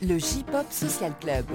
[0.00, 1.46] Le J-Pop Social Club.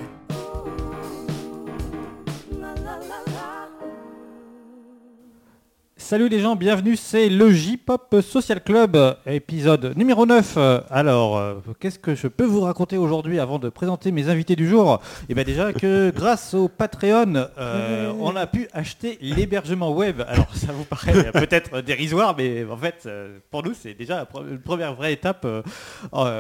[6.06, 10.58] Salut les gens, bienvenue, c'est le J-Pop Social Club, épisode numéro 9.
[10.92, 14.68] Alors, euh, qu'est-ce que je peux vous raconter aujourd'hui avant de présenter mes invités du
[14.68, 15.00] jour?
[15.30, 20.22] Eh bien déjà que grâce au Patreon, euh, on a pu acheter l'hébergement web.
[20.28, 24.60] Alors ça vous paraît peut-être dérisoire, mais en fait, euh, pour nous, c'est déjà une
[24.60, 25.46] première vraie étape.
[25.46, 25.62] Euh,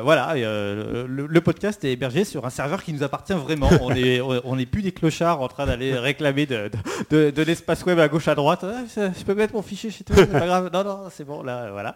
[0.03, 3.69] voilà, le, le podcast est hébergé sur un serveur qui nous appartient vraiment.
[3.81, 6.69] On est, on n'est plus des clochards en train d'aller réclamer de,
[7.09, 8.65] de- de l'espace web à gauche à droite.
[8.67, 10.69] Ah, ça- je peux mettre mon fichier chez toi, c'est pas grave.
[10.73, 11.95] Non, non, c'est bon, là, voilà.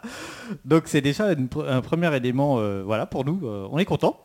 [0.66, 3.42] Donc c'est déjà une un premier élément, euh, voilà, pour nous.
[3.48, 4.18] euh, on est content.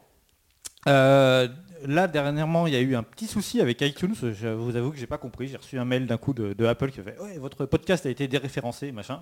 [0.88, 1.46] Euh,
[1.87, 4.14] là, dernièrement, il y a eu un petit souci avec iTunes.
[4.20, 5.46] Je vous avoue que j'ai pas compris.
[5.48, 8.10] J'ai reçu un mail d'un coup de, de Apple qui fait Ouais, votre podcast a
[8.10, 9.20] été déréférencé, machin.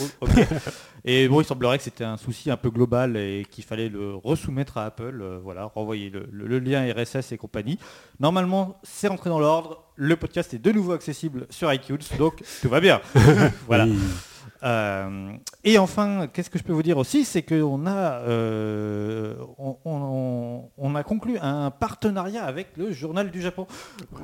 [0.00, 0.26] Oh, oh.
[1.04, 4.14] Et bon, il semblerait que c'était un souci un peu global et qu'il fallait le
[4.16, 5.20] resoumettre à Apple.
[5.22, 7.78] euh, voilà, renvoyer le, le- le lien RSS et compagnie.
[8.18, 9.84] Normalement, c'est rentré dans l'ordre.
[9.98, 13.00] Le podcast est de nouveau accessible sur iTunes, donc tout va bien.
[13.66, 13.86] voilà.
[13.86, 13.96] Oui.
[14.62, 15.32] Euh,
[15.64, 20.70] et enfin, qu'est-ce que je peux vous dire aussi, c'est qu'on a, euh, on, on-
[20.78, 23.66] on a conclu un partenariat avec le Journal du Japon.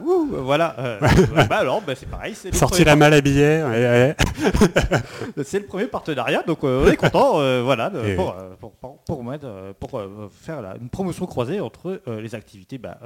[0.05, 0.75] Ouh, voilà.
[0.79, 0.99] euh,
[1.49, 4.17] bah alors, bah c'est pareil, Sorti la malle ouais, ouais.
[4.17, 5.01] par-
[5.45, 9.75] c'est le premier partenariat, donc on est content, voilà, de- pour, pour, pour, pour mettre,
[9.81, 10.01] pour,
[10.33, 12.99] faire une promotion croisée entre les activités bah,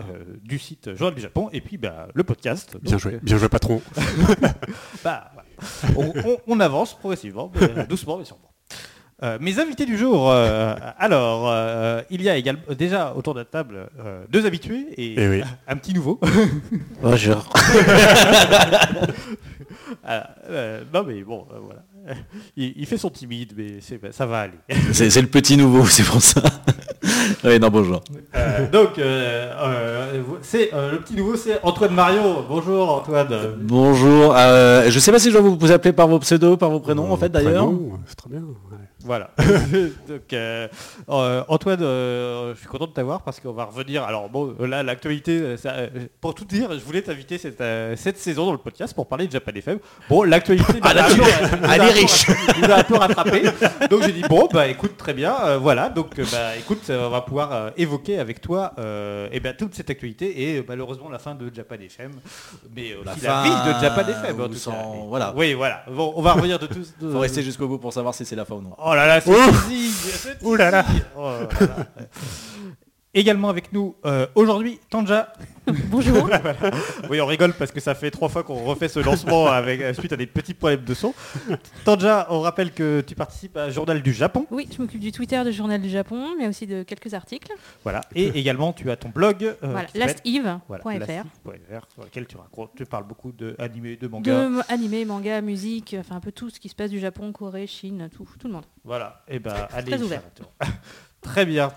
[0.43, 2.77] du site Journal du Japon et puis bah, le podcast.
[2.83, 3.81] Bien Donc, joué, bien joué patron.
[5.05, 5.31] bah.
[5.97, 8.43] on, on- on avance progressivement, mais, euh, doucement mais sûrement.
[9.23, 13.39] Euh, mes invités du jour, euh, alors, euh, il y a également déjà autour de
[13.41, 15.43] la table euh, deux habitués et Eh oui.
[15.67, 16.21] un petit nouveau.
[17.03, 17.49] Bonjour.
[20.05, 21.83] Ah, euh, non mais bon, euh, voilà.
[22.57, 23.81] Il, il fait son timide, mais
[24.13, 24.59] ça va aller.
[24.93, 26.43] C'est le petit nouveau, c'est pour ça.
[27.45, 28.03] Oui, non, bonjour.
[28.35, 32.45] Euh, donc, euh, euh, c'est euh, le petit nouveau, c'est Antoine Mario.
[32.49, 33.29] Bonjour Antoine.
[33.61, 34.35] Bonjour.
[34.37, 36.81] euh, je sais pas si je dois vous, vous appeler par vos pseudos, par vos
[36.81, 37.69] prénoms, en fait, d'ailleurs.
[38.07, 38.41] C'est très bien.
[38.41, 38.86] ouais.
[39.07, 39.31] Voilà.
[40.09, 40.67] Donc, euh,
[41.09, 44.03] euh, Antoine, euh, je suis content de t'avoir parce qu'on va revenir.
[44.03, 45.75] Alors bon, là, l'actualité, ça,
[46.21, 47.63] pour tout dire, je voulais t'inviter cette,
[47.97, 49.79] cette saison dans le podcast pour parler de Japan FM.
[50.09, 52.27] Bon, l'actualité, bah, là, nous a tu- un peu- nous a elle est riche.
[52.61, 53.43] nous a un peu rattrapé.
[53.91, 55.89] Donc j'ai dit bon, bah écoute, très bien, euh, voilà.
[55.89, 60.43] Donc bah écoute, on va pouvoir évoquer avec toi, euh, eh ben toute cette actualité
[60.57, 62.11] et malheureusement la fin de Japan FM,
[62.75, 64.77] mais La aussi la, fin, vie de Japan FM en ou tout sans- cas.
[64.93, 65.33] Mais- voilà.
[65.37, 65.85] Oui, voilà.
[65.91, 66.93] Bon, on va revenir de tous.
[67.01, 68.75] Faut rester jusqu'au bout pour savoir si c'est la fin ou non.
[68.79, 69.31] Oh là là, c'est
[70.43, 70.83] Ouh là là.
[70.83, 71.03] teasing.
[71.17, 71.87] Oh là là.
[73.17, 75.33] Également avec nous euh, aujourd'hui, Tanja.
[75.89, 76.29] Bonjour.
[77.11, 79.95] Oui, on rigole parce que ça fait trois fois qu'on refait ce lancement avec euh,
[79.95, 81.15] suite à des petits problèmes de son.
[81.87, 84.47] Tanja, on rappelle que tu participes à Journal du Japon.
[84.51, 87.51] Oui, je m'occupe du Twitter du Journal du Japon, mais aussi de quelques articles.
[87.85, 88.03] Voilà.
[88.15, 89.45] Et également, tu as ton blog.
[89.45, 90.59] euh, voilà, lasteve.fr.
[90.69, 94.31] voilà, lastive.fr, sur lequel tu racontes, tu parles beaucoup de animé, de manga.
[94.47, 97.67] De animé, manga, musique, enfin un peu tout ce qui se passe du Japon, Corée,
[97.67, 98.67] Chine, tout, tout le monde.
[98.85, 99.25] Voilà.
[99.27, 99.93] Et ben, allez.
[99.93, 100.23] Très ouvert.
[101.23, 101.73] Très bien.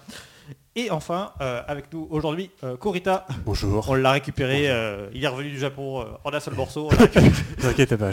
[0.80, 3.28] Et enfin, euh, avec nous aujourd'hui, euh, Korita.
[3.46, 3.90] Bonjour.
[3.90, 6.90] On l'a récupéré, euh, il est revenu du Japon euh, en un seul morceau.
[7.62, 8.12] t'inquiète pas.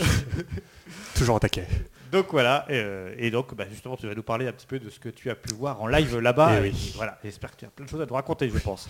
[1.15, 1.63] Toujours attaqué.
[2.11, 2.85] donc voilà, et,
[3.19, 5.31] et donc bah, justement tu vas nous parler un petit peu de ce que tu
[5.31, 6.55] as pu voir en live là-bas.
[6.55, 6.93] Eh et oui.
[6.97, 8.89] Voilà, j'espère que tu as plein de choses à nous raconter, je pense.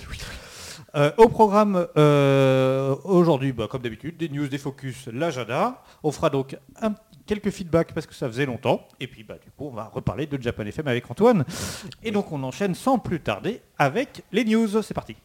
[0.94, 5.82] Euh, au programme euh, aujourd'hui, bah, comme d'habitude, des news, des focus, l'agenda.
[6.02, 6.56] On fera donc
[7.26, 8.86] quelques feedbacks parce que ça faisait longtemps.
[9.00, 11.44] Et puis bah, du coup, on va reparler de Japan FM avec Antoine.
[12.02, 14.82] Et donc on enchaîne sans plus tarder avec les news.
[14.82, 15.16] C'est parti.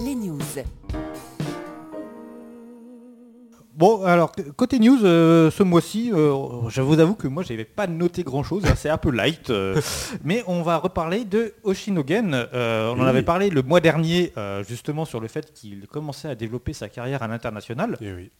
[0.00, 0.38] Les news.
[3.78, 7.86] Bon, alors côté news, euh, ce mois-ci, euh, je vous avoue que moi, j'avais pas
[7.86, 9.80] noté grand-chose, hein, c'est un peu light, euh,
[10.24, 12.48] mais on va reparler de Oshinogen.
[12.52, 14.32] On en avait parlé le mois dernier,
[14.68, 18.30] justement sur le fait qu'il commençait à développer sa carrière à l'international, Et oui.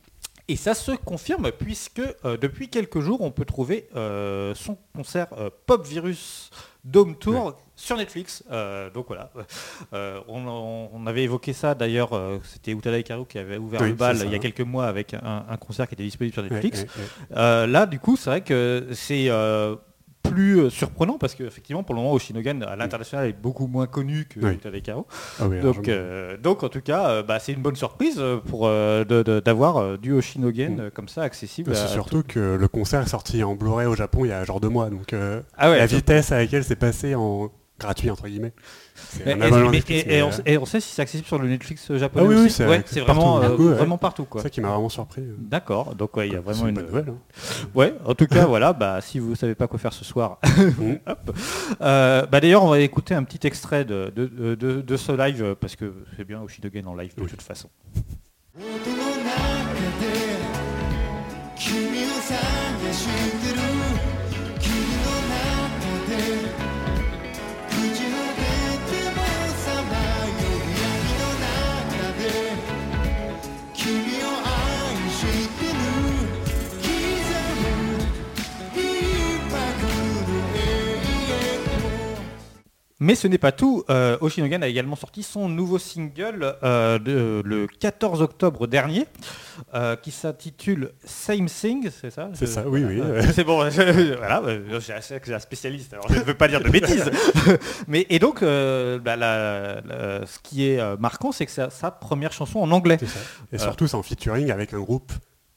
[0.48, 5.28] et ça se confirme puisque depuis quelques jours, on peut trouver son concert
[5.66, 6.50] Pop Virus
[6.84, 7.52] Dome Tour Ouais.
[7.76, 8.44] sur Netflix.
[8.50, 9.30] Euh, donc voilà,
[9.92, 13.94] Euh, on, avait évoqué ça d'ailleurs, euh, c'était Utada Hikaru qui avait ouvert Oui, le
[13.94, 14.24] bal ça.
[14.24, 16.80] il y a quelques mois avec un, un concert qui était disponible sur Netflix.
[16.82, 17.36] ouais, ouais.
[17.36, 19.28] Euh, là, du coup, c'est vrai que c'est
[20.30, 24.26] plus euh, surprenant parce qu'effectivement, pour le moment, Oshinogen à l'international est beaucoup moins connu
[24.28, 24.58] que Oui.
[24.74, 25.02] Hikaru.
[25.40, 28.66] Ah oui, Donc, euh, donc, en tout cas, euh, bah, c'est une bonne surprise pour
[28.66, 29.04] euh,
[29.40, 30.90] d'avoir du Oshinogen Mm.
[30.90, 31.74] comme ça accessible.
[31.74, 34.44] C'est à surtout que le concert est sorti en Blu-ray au Japon il y a
[34.44, 34.90] genre deux mois.
[34.90, 35.14] Donc
[35.56, 38.52] Ah ouais, la vitesse à laquelle c'est passé en gratuit entre guillemets.
[39.26, 39.74] Et, mais- on,
[40.28, 42.50] euh, et on sait si c'est accessible sur le Netflix japonais Ah oui, oui, aussi
[42.54, 43.74] c'est Ouais, vraiment, partout, euh, ouais.
[43.74, 44.42] vraiment partout c'est quoi.
[44.42, 45.22] ça qui m'a vraiment surpris.
[45.22, 45.34] euh.
[45.38, 47.08] D'accord, donc ouais, il y a vraiment une bonne nouvelle.
[47.10, 47.66] hein.
[47.74, 50.38] Ouais, en tout cas, voilà, bah, si vous savez pas quoi faire ce soir,
[51.06, 51.36] hop.
[51.80, 55.42] Euh, bah, d'ailleurs, on va écouter un petit extrait de, de, de- de ce live,
[55.42, 57.28] euh, parce que c'est bien Oshidogen en live de Oui.
[57.28, 57.68] toute façon.
[83.00, 83.84] Mais ce n'est pas tout.
[83.90, 89.06] Euh, Oshinogen a également sorti son nouveau single euh, de- le 14 octobre dernier,
[89.74, 92.28] euh, qui s'intitule Same Thing, c'est ça?
[92.34, 93.00] C'est ça, oui, oui.
[93.34, 94.42] C'est bon, voilà,
[94.80, 97.08] j'ai un spécialiste, alors je ne veux pas dire de bêtises.
[97.86, 102.32] Mais, et donc, bah, la- la- ce qui est marquant, c'est que c'est sa première
[102.32, 102.98] chanson en anglais.
[102.98, 103.20] Ça.
[103.52, 105.12] Et surtout, c'est en featuring avec un groupe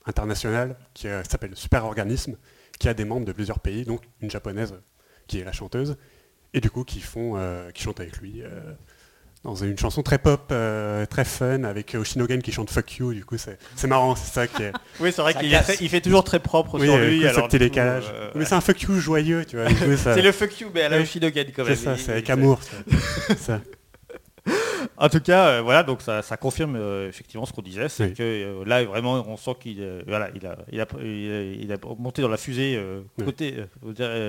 [0.05, 2.35] international qui s'appelle Super Organisme,
[2.79, 4.75] qui a des membres de plusieurs pays, donc une japonaise
[5.27, 5.97] qui est la chanteuse,
[6.53, 8.49] et du coup qui font, euh, qui chante avec lui euh,
[9.43, 13.13] dans une chanson très pop, euh, très fun, avec Oshinogen qui chante Fuck You.
[13.13, 14.71] Du coup, c'est marrant, c'est ça qui est.
[14.99, 17.21] Oui, c'est vrai qu'il fait, il fait toujours très propre Oui, sur lui.
[17.21, 18.03] coup, alors, petit décalage.
[18.13, 19.67] euh, Mais c'est un Fuck You joyeux, tu vois.
[19.97, 20.99] ça- c'est le fuck you, mais à la.
[20.99, 21.75] Oshinogen quand même.
[21.75, 22.59] C'est ça, c'est avec amour.
[23.37, 23.61] ça.
[24.97, 28.03] En tout cas, euh, voilà, donc ça, ça confirme euh, effectivement ce qu'on disait, c'est
[28.05, 28.13] Oui.
[28.13, 31.41] que euh, là vraiment on sent qu'il euh, voilà, il a, il, a, il, a,
[31.63, 33.25] il a monté dans la fusée euh, Oui.
[33.25, 33.55] côté,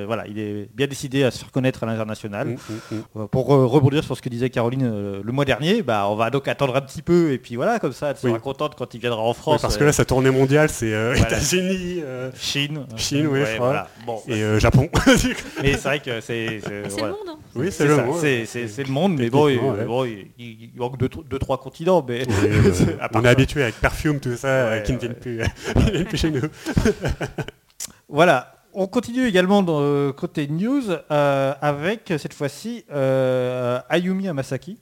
[0.07, 2.49] voilà, il est bien décidé à se faire connaître à l'international.
[2.49, 2.57] Mm,
[2.91, 3.29] mm, mm.
[3.29, 6.29] Pour euh, rebondir sur ce que disait Caroline euh, le mois dernier, bah, on va
[6.31, 8.41] donc attendre un petit peu et puis voilà, comme ça, elle sera Oui.
[8.41, 9.63] contente quand il viendra en France.
[9.63, 11.29] parce que là, sa tournée mondiale, c'est euh, Voilà.
[11.37, 13.89] États-Unis euh, Chine, Chine, oui, voilà.
[14.07, 14.89] Bon, et euh, Japon.
[15.63, 17.07] mais c'est vrai que c'est c'est- c'est voilà.
[17.09, 17.29] le monde.
[17.29, 17.39] hein.
[17.55, 18.17] oui, C'est le monde.
[18.21, 19.85] c'est- le monde, mais ouais.
[19.87, 22.73] bon, il, il- il manque deux, deux, trois continents, mais Oui, euh,
[23.15, 23.29] on est ça.
[23.31, 25.15] habitué avec Perfume, tout ça, euh, Ouais, qui ne viennent
[26.07, 26.41] plus, chez nous.
[28.09, 28.55] Voilà.
[28.75, 34.79] On continue également dans le côté news euh, avec cette fois-ci euh, Ayumi Hamasaki.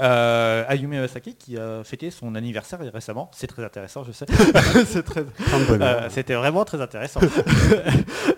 [0.00, 3.30] Euh, Ayumi Hamasaki qui a fêté son anniversaire récemment.
[3.34, 4.24] C'est très intéressant, je sais.
[4.86, 5.24] C'est très-
[5.70, 7.20] euh, C'était vraiment très intéressant.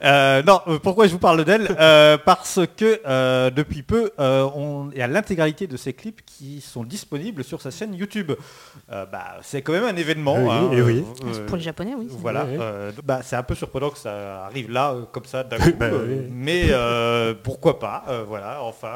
[0.02, 1.66] Euh, non, pourquoi je vous parle d'elle?
[1.80, 6.20] Euh, Parce que euh, depuis peu, euh, on, il y a l'intégralité de ses clips
[6.26, 8.32] qui sont disponibles sur sa chaîne YouTube.
[8.92, 10.36] Euh, bah, c'est quand même un événement.
[10.36, 11.04] Oui, hein, et oui.
[11.24, 12.08] euh, Pour les Japonais, oui.
[12.10, 15.56] c'est- voilà, euh, bah, c'est un peu surprenant que ça arrive là, comme ça, d'un
[15.58, 15.72] coup.
[15.78, 16.26] Bah, oui.
[16.30, 18.88] Mais euh, pourquoi pas, euh, voilà, enfin,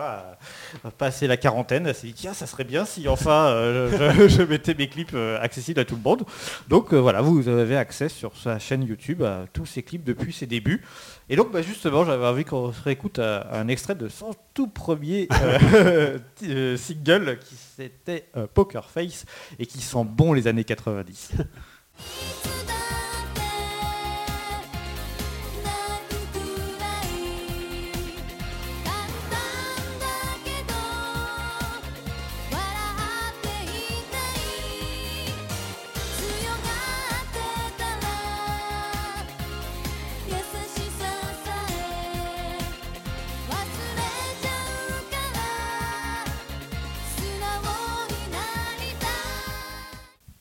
[0.85, 5.13] euh, passer la quarantaine, tiens, ça serait bien si enfin euh, je, mettais mes clips
[5.15, 6.25] euh, accessibles à tout le monde.
[6.69, 10.33] Donc euh, voilà, vous avez accès sur sa chaîne YouTube à tous ses clips depuis
[10.33, 10.83] ses débuts.
[11.29, 15.29] Et donc bah, justement, j'avais envie qu'on se réécoute un, extrait de son tout premier
[16.77, 18.25] single qui c'était
[18.55, 19.25] Poker Face
[19.59, 21.33] et qui sent bon les années 90.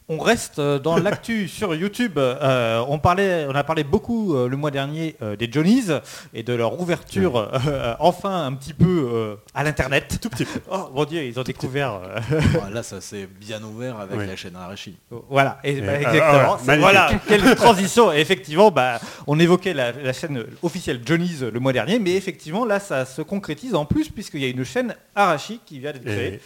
[0.10, 2.18] On reste euh, dans l'actu sur YouTube.
[2.18, 5.88] Euh, on, parlait, on a parlé beaucoup euh, le mois dernier euh, des Johnnies
[6.34, 10.18] et de leur ouverture euh, enfin un petit peu euh, à l'internet.
[10.22, 10.62] Tout petit peu.
[10.72, 11.96] Oh mon dieu, ils ont découvert.
[12.04, 14.28] euh, Ah, Là, ça s'est bien ouvert avec Oui.
[14.28, 14.96] la chaîne Arashi.
[15.30, 16.58] voilà, et, Et, bah, exactement.
[16.80, 18.14] voilà, quelle transition.
[18.14, 22.64] Et effectivement, bah, on évoquait la, la chaîne officielle Johnnies le mois dernier, mais effectivement
[22.64, 26.06] là, ça se concrétise en plus puisqu'il y a une chaîne Arashi qui vient d'être
[26.06, 26.36] créée.
[26.36, 26.42] Et-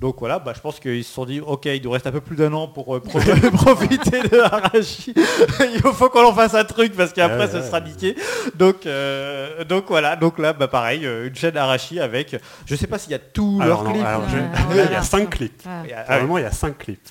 [0.00, 2.20] Donc voilà, bah, je pense qu'ils se sont dit, ok, il nous reste un peu
[2.20, 3.20] plus d'un an pour euh, pro-
[3.52, 5.14] profiter de Arashi.
[5.16, 7.84] il faut qu'on en fasse un truc parce qu'après Ouais, ce ouais, sera ouais.
[7.88, 8.16] niqué.
[8.56, 12.36] Donc, euh, donc voilà, donc là, bah, pareil, euh, une chaîne Arashi avec,
[12.66, 14.04] je sais pas s'il y a tous leurs non, clips.
[14.04, 15.62] alors, je- là, il y a 5 clips.
[16.08, 17.08] Vraiment, il y a 5 clips.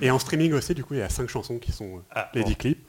[0.00, 2.30] Et en streaming aussi, du coup, il y a 5 chansons qui sont euh, Ah,
[2.34, 2.48] les bon.
[2.48, 2.86] 10 clips.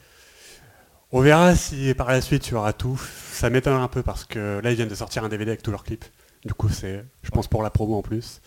[1.11, 2.99] On verra si par la suite il y aura tout.
[3.31, 5.71] Ça m'étonne un peu parce que là, ils viennent de sortir un DVD avec tous
[5.71, 6.05] leurs clips.
[6.43, 8.41] Du coup, c'est, je pense, pour la promo en plus.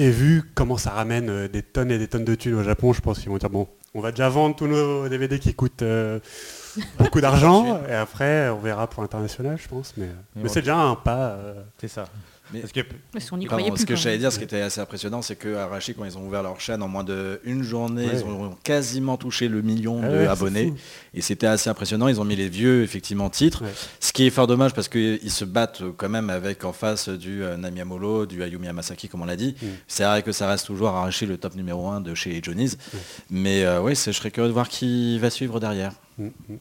[0.00, 2.92] Et vu comment ça ramène euh, des tonnes et des tonnes de thunes au Japon,
[2.92, 5.82] je pense qu'ils vont dire bon, on va déjà vendre tous nos DVD qui coûtent
[5.82, 6.20] euh,
[6.98, 7.80] beaucoup d'argent.
[7.88, 9.94] et après, on verra pour l'international, je pense.
[9.96, 11.30] Mais, euh, mais c'est déjà un pas.
[11.30, 12.04] euh, C'est ça.
[12.52, 13.80] Mais- Parce que Pardon, croyait plus.
[13.82, 16.26] ce que j'allais dire, ce qui était assez impressionnant, c'est que Arashi, quand ils ont
[16.26, 18.12] ouvert leur chaîne en moins d'une journée, Ouais.
[18.20, 20.72] ils ont quasiment touché le million Ah d'abonnés.
[21.14, 22.08] Et c'était assez impressionnant.
[22.08, 23.64] Ils ont mis les vieux, effectivement, titres.
[23.64, 23.72] Ouais.
[24.00, 27.42] Ce qui est fort dommage parce qu'ils se battent quand même avec en face du
[27.42, 29.54] euh, Nami Amolo, du Ayumi Hamasaki, comme on l'a dit.
[29.60, 29.66] Mm.
[29.86, 32.78] C'est vrai que ça reste toujours Arashi le top numéro 1 de chez Johnny's.
[33.30, 35.92] Mais euh, oui, c'est- je serais curieux de voir qui va suivre derrière.
[36.18, 36.56] Mm, mm.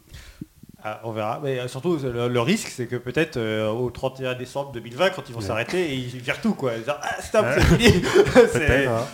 [0.95, 1.39] Ah, on verra.
[1.43, 5.23] Mais euh, surtout, le, le risque, c'est que peut-être euh, au 31 décembre 2020, quand
[5.27, 6.73] ils vont s'arrêter, et ils virent tout, quoi.
[6.73, 7.55] Ils disent, ah, stop, Ouais.
[7.55, 8.87] c'est fini.
[8.87, 9.05] Hein.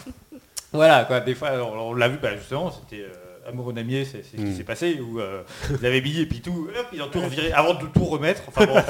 [0.72, 1.20] Voilà, quoi.
[1.20, 4.42] Des fois, on, on l'a vu, bah, justement, c'était euh, Amoureux Namier, c'est ce qui
[4.42, 4.56] Mm.
[4.56, 7.52] s'est passé, où euh, ils avaient mis et puis tout, hop, ils ont tout reviré
[7.52, 8.42] avant de tout remettre.
[8.48, 8.82] Enfin bon,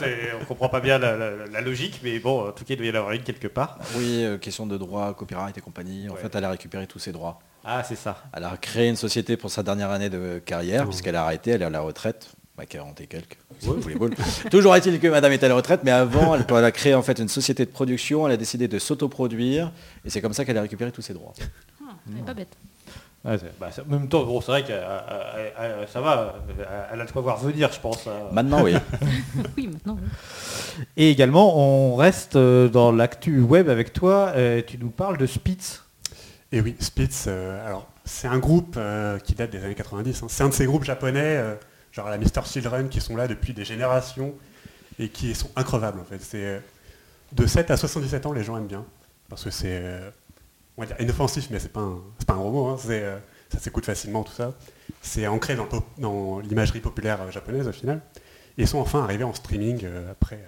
[0.41, 2.85] on comprend pas bien la, la- la logique, mais bon, en tout cas, il doit
[2.85, 3.77] y en avoir une quelque part.
[3.97, 6.07] Oui, euh, question de droit, copyright et compagnie.
[6.09, 6.19] En Ouais.
[6.21, 7.39] fait, elle a récupéré tous ses droits.
[7.65, 8.23] Ah, c'est ça.
[8.35, 10.89] Elle a créé une société pour sa dernière année de carrière, Oh.
[10.89, 12.29] puisqu'elle a arrêté, elle est à la retraite.
[12.55, 13.37] Bah, 40 et quelques.
[14.51, 17.01] Toujours est-il que madame est à la retraite, mais avant, elle, elle a créé en
[17.01, 19.71] fait une société de production, elle a décidé de s'autoproduire,
[20.05, 21.33] et c'est comme ça qu'elle a récupéré tous ses droits.
[21.83, 22.55] Ah, elle est pas bête.
[23.25, 26.35] Ouais, c'est- bah, en même temps, bon, c'est vrai que euh, euh, euh, ça va,
[26.91, 28.05] elle a de quoi voir venir, je pense.
[28.05, 28.11] euh.
[28.33, 28.75] Maintenant, oui.
[29.57, 29.97] Oui, maintenant.
[29.99, 30.83] oui.
[30.97, 34.33] Et également, on reste dans l'actu web avec toi.
[34.67, 35.83] tu nous parles de Spitz.
[36.51, 40.21] Et oui, Spitz, euh, alors c'est un groupe euh, qui date des années 90.
[40.21, 40.25] hein.
[40.29, 41.41] C'est un de ces groupes japonais,
[41.93, 42.43] genre la Mr.
[42.45, 44.33] Children, qui sont là depuis des générations
[44.99, 46.19] et qui sont increvables en fait.
[46.19, 46.59] C'est euh,
[47.31, 48.85] de 7 à 77 ans, les gens aiment bien
[49.29, 50.09] parce que c'est, euh,
[50.77, 52.77] on va dire inoffensif, mais c'est pas un, pas un gros hein.
[52.89, 53.17] Euh,
[53.51, 54.53] ça s'écoute facilement tout ça.
[55.01, 55.55] C'est ancré
[55.97, 58.01] dans, l'imagerie populaire japonaise au final.
[58.57, 60.39] Et ils sont enfin arrivés en streaming après.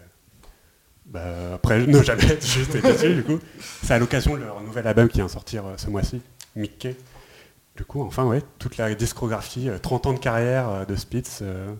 [1.05, 3.39] bah, après ne jamais juste dessus du coup.
[3.83, 6.19] C'est à l'occasion de leur nouvel album qui vient sortir ce mois-ci,
[6.55, 6.95] Mickey.
[7.75, 11.39] Du coup, enfin ouais, toute la discographie, euh, 30 ans de carrière euh, de Spitz,
[11.41, 11.73] euh,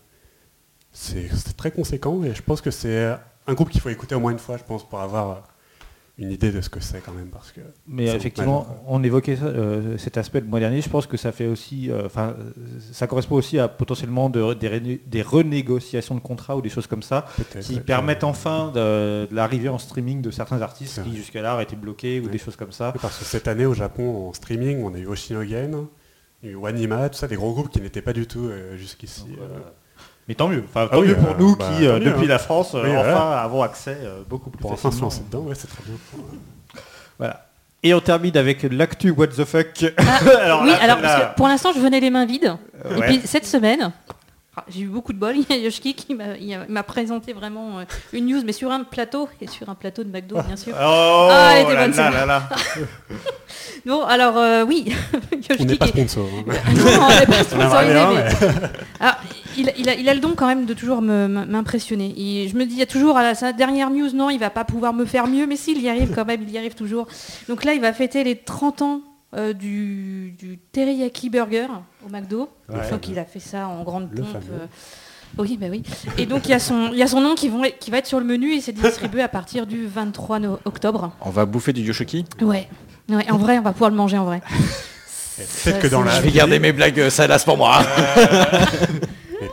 [0.91, 3.15] c'est très conséquent et je pense que c'est euh,
[3.47, 5.35] un groupe qu'il faut écouter au moins une fois, je pense, pour avoir euh,
[6.17, 7.27] une idée de ce que c'est quand même.
[7.27, 8.77] Parce que Mais effectivement, mal.
[8.87, 10.79] on évoquait ça, euh, cet aspect le mois dernier.
[10.81, 12.51] Je pense que ça fait aussi, euh, enfin, euh,
[12.93, 16.87] ça correspond aussi à potentiellement de- des, rené- des renégociations de contrats ou des choses
[16.87, 17.25] comme ça
[17.61, 22.19] qui permettent enfin de, de l'arrivée en streaming de certains artistes qui jusqu'à-là étaient bloqués
[22.21, 22.31] ou Ouais.
[22.31, 22.93] des choses comme ça.
[23.01, 25.85] Parce que cette année au Japon, en streaming, on a eu Oshinogen,
[26.43, 29.25] eu Wanima, tout ça, des gros groupes qui n'étaient pas du tout euh, jusqu'ici.
[29.39, 29.59] Euh, euh,
[30.27, 32.05] Mais tant mieux, enfin, Ah tant oui, mieux pour euh, nous bah, qui, euh, mieux,
[32.05, 32.29] depuis hein.
[32.29, 33.41] la France, euh, Oui, enfin voilà.
[33.41, 35.05] avons accès euh, beaucoup plus pour enfin se facilement.
[35.07, 35.95] lancer dedans, ouais, c'est très bien.
[37.19, 37.45] Voilà.
[37.83, 39.85] Et on termine avec l'actu What the fuck.
[39.97, 40.01] Ah,
[40.41, 42.55] alors oui, là, alors celle-là, parce que pour l'instant, je venais les mains vides.
[42.85, 43.05] euh, Et ouais.
[43.07, 43.91] puis cette semaine,
[44.69, 45.35] j'ai eu beaucoup de bol.
[45.37, 47.83] Il y a Yoshiki qui m'a- présenté vraiment euh,
[48.13, 50.73] une news, mais sur un plateau, et sur un plateau de McDo, bien sûr.
[50.77, 52.25] Oh Ah, elle était là bonne, là celle-là.
[52.25, 52.49] là là.
[53.85, 56.27] Bon, alors euh, oui, On Yoshiki n'est pas qui- sponsor.
[56.27, 56.53] hein.
[56.73, 58.69] non, on n'est pas On sponsorisé, mais-
[58.99, 59.17] Ah,
[59.57, 62.13] il, il a, il a le don quand même de toujours me- m'impressionner.
[62.49, 64.49] Je me dis, il y a toujours à la, sa dernière news, non, il va
[64.49, 67.07] pas pouvoir me faire mieux, mais s'il y arrive quand même, il y arrive toujours.
[67.47, 69.01] Donc là, il va fêter les 30 ans
[69.33, 71.67] euh, du, du teriyaki burger
[72.05, 72.49] au McDo.
[72.69, 72.77] Ouais.
[72.81, 74.27] Je crois qu'il a fait ça en grande pompe.
[74.51, 74.65] euh,
[75.37, 75.83] Oui, bah oui.
[76.17, 77.97] Et donc il y a son, il y a son nom qui, vont, qui va
[77.97, 81.11] être sur le menu et c'est distribué à partir du 23 no- octobre.
[81.21, 82.25] On va bouffer du Yoshiki?
[82.41, 82.67] Ouais.
[83.09, 83.31] ouais.
[83.31, 84.41] En vrai, on va pouvoir le manger en vrai.
[85.65, 87.81] Peut-être que dans la Je vais garder mes blagues salaces pour moi.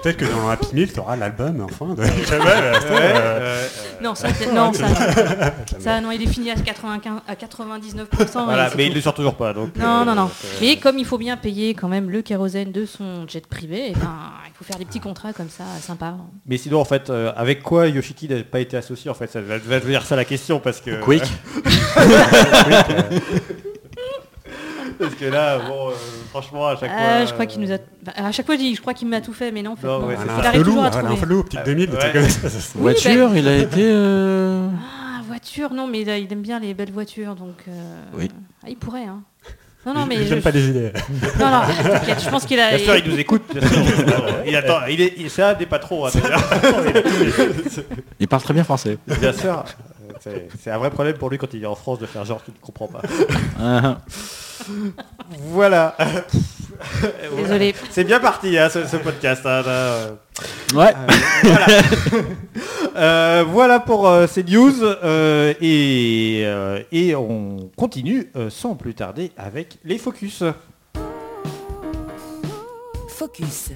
[0.02, 2.72] Peut-être que dans Happy Meal, tu auras l'album enfin de Jamel.
[2.90, 3.64] Ouais, euh,
[4.02, 4.86] Non, ça, c'est- non, ça,
[5.78, 8.44] ça, non, il est fini à 95, à 99%.
[8.44, 9.52] voilà, mais il ne le sort toujours pas.
[9.54, 10.22] Donc, Non, euh, non, non.
[10.24, 13.46] donc, euh, Mais comme il faut bien payer quand même le kérosène de son jet
[13.46, 14.10] privé, eh ben,
[14.48, 16.14] il faut faire des petits contrats comme ça, sympa.
[16.46, 19.40] Mais sinon, en fait, euh, avec quoi Yoshiki n'a pas été associé En fait, ça
[19.40, 21.00] va, va devenir ça la question parce que.
[21.00, 21.22] Quick.
[25.02, 25.92] Parce que là, bon, euh,
[26.30, 27.24] franchement, à chaque Ah, fois.
[27.26, 27.78] je crois qu'il nous a.
[28.02, 29.76] bah, à chaque fois, je dis, je crois qu'il m'a tout fait, mais non, en
[29.76, 30.06] fait, Non, non.
[30.06, 30.34] ouais, c'est il ça.
[30.34, 31.42] un arrive toujours à un trouver.
[31.42, 31.98] petite 2000, des Ouais.
[31.98, 32.58] trucs comme ça, ça.
[32.76, 33.80] Oui, Voiture, il a été...
[33.82, 37.56] euh, Ah, voiture, non, mais il, a- il aime bien les belles voitures, donc.
[37.68, 37.72] euh,
[38.14, 38.30] Oui.
[38.64, 39.22] ah, il pourrait, hein.
[39.84, 40.24] Non, non, mais.
[40.26, 40.92] J'aime je- pas les idées.
[41.40, 42.68] Non, non, t'inquiète, je pense qu'il a.
[42.76, 43.42] Bien sûr, il nous écoute.
[43.52, 43.78] Bien sûr.
[44.46, 44.86] il attend.
[44.88, 46.06] Il est, il- c'est un des patrons.
[46.06, 46.10] hein.
[48.20, 48.98] Il parle très bien français.
[49.20, 49.64] bien sûr.
[49.64, 52.24] Euh, C'est, c'est un vrai problème pour lui quand il est en France de faire
[52.24, 53.02] genre qu'il ne comprend pas.
[53.60, 53.98] Ah,
[55.38, 55.96] Voilà.
[57.36, 57.74] Désolé.
[57.90, 59.42] C'est bien parti hein, ce, ce podcast.
[59.44, 60.10] hein, là, euh.
[60.74, 60.94] Ouais.
[61.42, 61.66] voilà.
[62.94, 68.92] Euh, voilà pour euh, ces news euh, et, euh, et on continue euh, sans plus
[68.92, 70.44] tarder avec les focus.
[73.08, 73.70] Focus.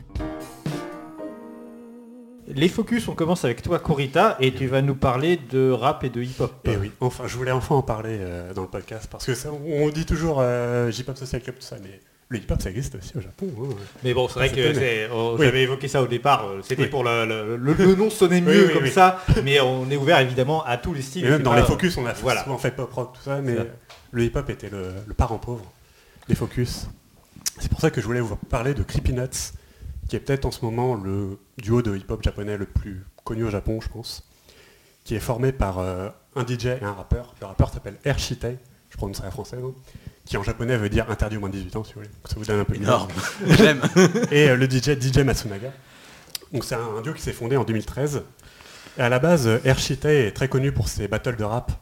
[2.49, 6.11] Les focus, on commence avec toi Corita et tu vas nous parler de rap et
[6.11, 6.53] de hip-hop.
[6.65, 9.35] Et Eh oui, enfin, je voulais enfin en parler euh, dans le podcast parce que
[9.35, 12.95] ça, on dit toujours euh, J-Pop Social Club, tout ça, mais le hip-hop ça existe
[12.95, 13.49] aussi au Japon.
[13.63, 13.75] hein.
[14.05, 15.45] Mais bon, c'est vrai que Oui.
[15.45, 16.47] j'avais évoqué ça au départ.
[16.47, 16.89] euh, C'était Oui.
[16.89, 20.21] pour le, le- le- le nom sonnait mieux oui, comme ça, mais on est ouvert
[20.21, 21.25] évidemment à tous les styles.
[21.27, 22.45] Et même c'est dans pas- les focus, on a voilà.
[22.45, 23.57] souvent fait pop rock, tout ça, mais
[24.13, 25.65] le hip-hop était le, le parent pauvre
[26.29, 26.87] des focus.
[27.59, 29.53] C'est pour ça que je voulais vous parler de Creepy Nuts,
[30.09, 33.51] qui est peut-être en ce moment le duo de hip-hop japonais le plus connu au
[33.51, 34.29] Japon, je pense,
[35.05, 37.35] qui est formé par euh, un DJ et un rappeur.
[37.41, 38.59] Le rappeur s'appelle Air Shitei,
[38.91, 39.73] je prononcerai français, hein,
[40.25, 42.11] qui en japonais veut dire interdit au moins de 18 ans, si vous voulez.
[42.13, 42.75] Donc ça vous donne un peu.
[42.75, 43.11] Énorme.
[43.47, 43.81] J'aime.
[44.31, 45.73] et euh, le DJ DJ Matsunaga.
[46.53, 48.23] Donc c'est un, un duo qui s'est fondé en 2013.
[48.99, 51.73] Et à la base, euh, Air Shitei est très connu pour ses battles de rap.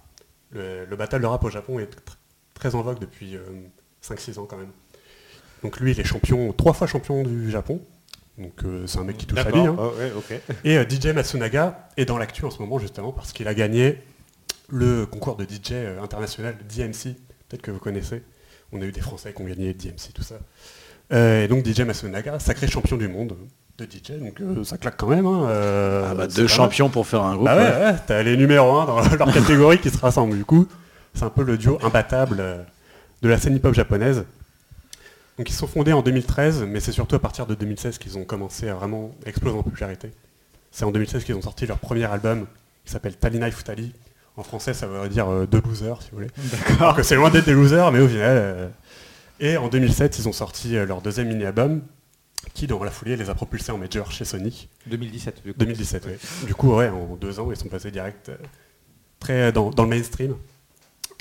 [0.51, 2.15] Le, le battle de rap au Japon est tr-
[2.55, 3.43] très en vogue depuis euh,
[4.05, 4.71] 5-6 ans quand même.
[5.63, 7.81] Donc lui, il est champion, trois fois champion du Japon.
[8.39, 9.61] Donc euh, c'est un mec qui touche à lui.
[9.61, 9.77] hein.
[9.79, 10.41] Oh, ouais, ok.
[10.65, 14.01] Et euh, DJ Matsunaga est dans l'actu en ce moment justement parce qu'il a gagné
[14.69, 17.15] le concours de DJ euh, international DMC,
[17.49, 18.23] peut-être que vous connaissez.
[18.73, 20.37] On a eu des Français qui ont gagné DMC, tout ça.
[21.13, 23.37] Euh, et donc DJ Matsunaga, sacré champion du monde
[23.79, 25.27] de DJ, donc euh, ça claque quand même.
[25.27, 27.45] hein, euh, Ah bah, deux champions pour faire un groupe.
[27.45, 27.85] Bah ouais, ouais.
[27.93, 30.67] ouais, t'as les numéros 1 dans leur catégorie qui se rassemblent du coup.
[31.13, 32.65] C'est un peu le duo imbattable
[33.23, 34.25] de la scène hip-hop japonaise.
[35.39, 38.25] Donc ils sont fondés en 2013, mais c'est surtout à partir de 2016 qu'ils ont
[38.25, 40.11] commencé à vraiment exploser en popularité.
[40.71, 42.47] C'est en 2016 qu'ils ont sorti leur premier album
[42.85, 43.93] qui s'appelle Talinai Futali.
[44.37, 46.31] En français, ça veut dire euh, deux losers, si vous voulez.
[46.81, 48.37] Alors que c'est loin d'être des losers, mais au final.
[48.37, 48.69] euh,
[49.41, 51.83] Et en 2007, ils ont sorti euh, leur deuxième mini-album,
[52.53, 54.69] qui dans la foulée les a propulsés en major chez Sony.
[54.87, 55.43] 2017.
[55.45, 55.59] du coup.
[55.59, 56.47] 2017, oui.
[56.47, 58.37] Du coup, ouais, en deux ans, ils sont passés direct euh,
[59.21, 60.35] très dans, dans le mainstream.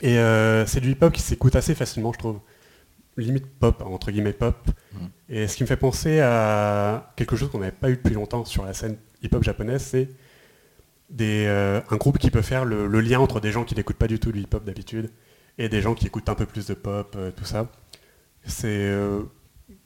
[0.01, 0.17] Et
[0.67, 2.39] c'est du hip-hop qui s'écoute assez facilement, je trouve.
[3.17, 4.57] Limite pop, entre guillemets pop.
[4.93, 5.09] Mhm.
[5.29, 8.43] Et ce qui me fait penser à quelque chose qu'on n'avait pas eu depuis longtemps
[8.45, 10.09] sur la scène hip-hop japonaise, c'est
[11.09, 13.97] des, euh, un groupe qui peut faire le, le lien entre des gens qui n'écoutent
[13.97, 15.11] pas du tout du hip-hop d'habitude
[15.57, 17.67] et des gens qui écoutent un peu plus de pop, euh, tout ça.
[18.45, 19.21] C'est euh,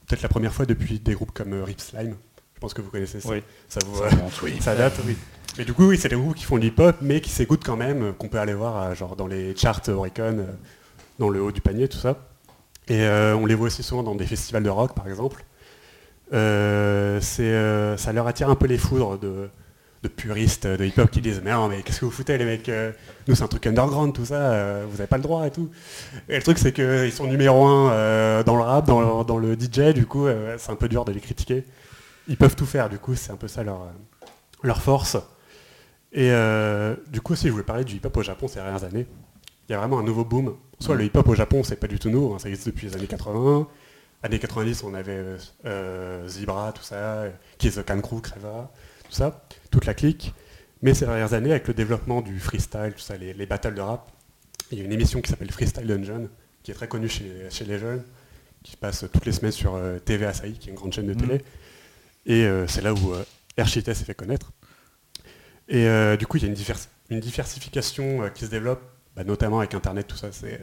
[0.06, 2.16] peut-être la première fois depuis des groupes comme Rip Slime.
[2.56, 3.30] Je pense que vous connaissez ça.
[3.30, 3.44] Oui.
[3.68, 4.56] Ça vous, Ça remonte, oui.
[4.62, 5.16] ça date, oui.
[5.58, 7.76] Mais du coup, oui, c'est des groupes qui font du hip-hop, mais qui s'écoutent quand
[7.78, 10.46] même, qu'on peut aller voir genre dans les charts Oricon,
[11.20, 12.18] dans le haut du panier, tout ça.
[12.90, 15.44] Et euh, on les voit aussi souvent dans des festivals de rock, par exemple.
[16.34, 19.50] Euh, euh, ça leur attire un peu les foudres de,
[20.16, 22.72] puristes de hip-hop qui disent mais non mais qu'est-ce que vous foutez les mecs
[23.28, 25.70] nous c'est un truc underground tout ça vous n'avez pas le droit et tout.
[26.30, 30.06] Et le truc c'est qu'ils sont numéro un dans le rap dans le, DJ du
[30.06, 30.28] coup
[30.58, 31.66] c'est un peu dur de les critiquer.
[32.30, 35.18] Ils peuvent tout faire du coup c'est un peu ça leur, force.
[36.14, 36.32] Et
[37.12, 39.08] du coup aussi je voulais parler du hip-hop au Japon ces dernières années
[39.68, 42.00] il y a vraiment un nouveau boom soit le hip-hop au Japon c'est pas du
[42.00, 43.68] tout nouveau hein, ça existe depuis les années 80
[44.24, 48.72] années 90 on avait euh, euh, Zebra tout ça euh, Kiss the Can Crew Creva
[49.06, 50.34] tout ça toute la clique.
[50.82, 53.82] Mais ces dernières années avec le développement du freestyle tout ça les, les battles de
[53.82, 54.12] rap
[54.72, 56.30] il y a une émission qui s'appelle Freestyle Dungeon
[56.64, 58.04] qui est très connue chez, chez les jeunes
[58.64, 61.14] qui passe toutes les semaines sur euh, TV Asahi qui est une grande chaîne de
[61.14, 61.42] télé.
[62.26, 63.24] Et euh, c'est là où euh,
[63.66, 64.52] s'est fait connaître.
[65.70, 65.88] Et
[66.18, 68.82] du coup il y a une, divers- une diversification qui se développe
[69.18, 70.62] bah, notamment avec internet tout ça c'est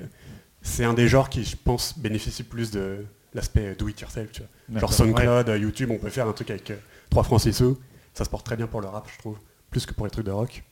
[0.62, 4.40] c'est un des genres qui je pense bénéficie plus de l'aspect do it yourself tu
[4.40, 4.92] vois Genre.
[4.92, 6.76] SoundCloud, euh, YouTube, on peut faire un truc avec euh,
[7.10, 7.78] 3 francs 6 sous.
[8.14, 9.36] Ça se porte très bien pour le rap, je trouve,
[9.70, 10.62] plus que pour les trucs de rock.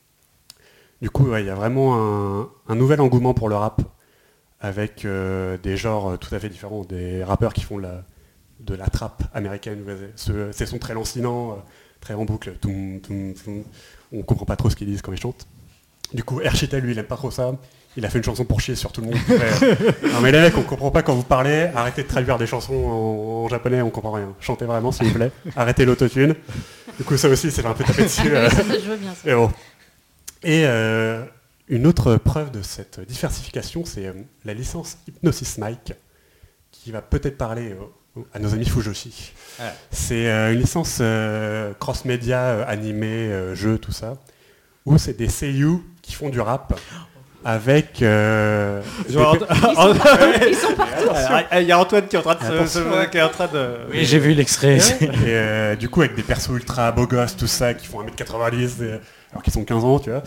[1.01, 3.81] Du coup, ouais, il y a vraiment un, un nouvel engouement pour le rap,
[4.61, 8.03] avec euh, des genres euh, tout à fait différents, des rappeurs qui font la,
[8.61, 9.83] de la trappe américaine,
[10.15, 11.61] ces sons très lancinants,
[11.99, 13.63] très en boucle, toum, toum, toum.
[14.13, 15.45] on comprend pas trop ce qu'ils disent quand ils chantent.
[16.13, 17.51] Du coup, Erchita, lui, il aime pas trop ça.
[17.95, 19.17] Il a fait une chanson pour chier sur tout le monde.
[19.29, 19.77] Ouais.
[20.11, 21.69] non mais les mecs, on comprend pas quand vous parlez.
[21.75, 24.33] Arrêtez de traduire des chansons en, en japonais, on comprend rien.
[24.39, 25.31] Chantez vraiment, s'il vous plaît.
[25.55, 26.35] Arrêtez l'autotune.
[26.97, 28.21] Du coup, ça aussi, c'est un peu tapé dessus.
[28.35, 28.49] euh.
[28.49, 29.29] je veux bien ça.
[29.29, 29.51] Et, bon.
[30.43, 31.23] Et, euh,
[31.67, 35.93] une autre preuve de cette diversification, c'est euh, la licence Hypnosis Mike,
[36.71, 39.31] qui va peut-être parler euh, à nos amis Fujoshi.
[39.59, 39.71] Ah.
[39.91, 44.17] C'est euh, une licence euh, cross-média, euh, animé, euh, jeu, tout ça,
[44.85, 46.79] où c'est des seiyuu qui font du rap
[47.45, 48.01] avec...
[48.01, 48.81] euh,
[50.47, 50.95] Ils sont partout.
[51.59, 53.47] Il y a Antoine qui est en train de se, se- qui est en train
[53.47, 53.77] de.
[53.91, 54.77] Oui, j'ai vu l'extrait.
[55.01, 58.83] Et euh, du coup, avec des persos ultra beaux gosses, tout ça, qui font 1m90,
[58.83, 58.99] et-
[59.31, 60.21] alors qu'ils sont 15 ans, tu vois.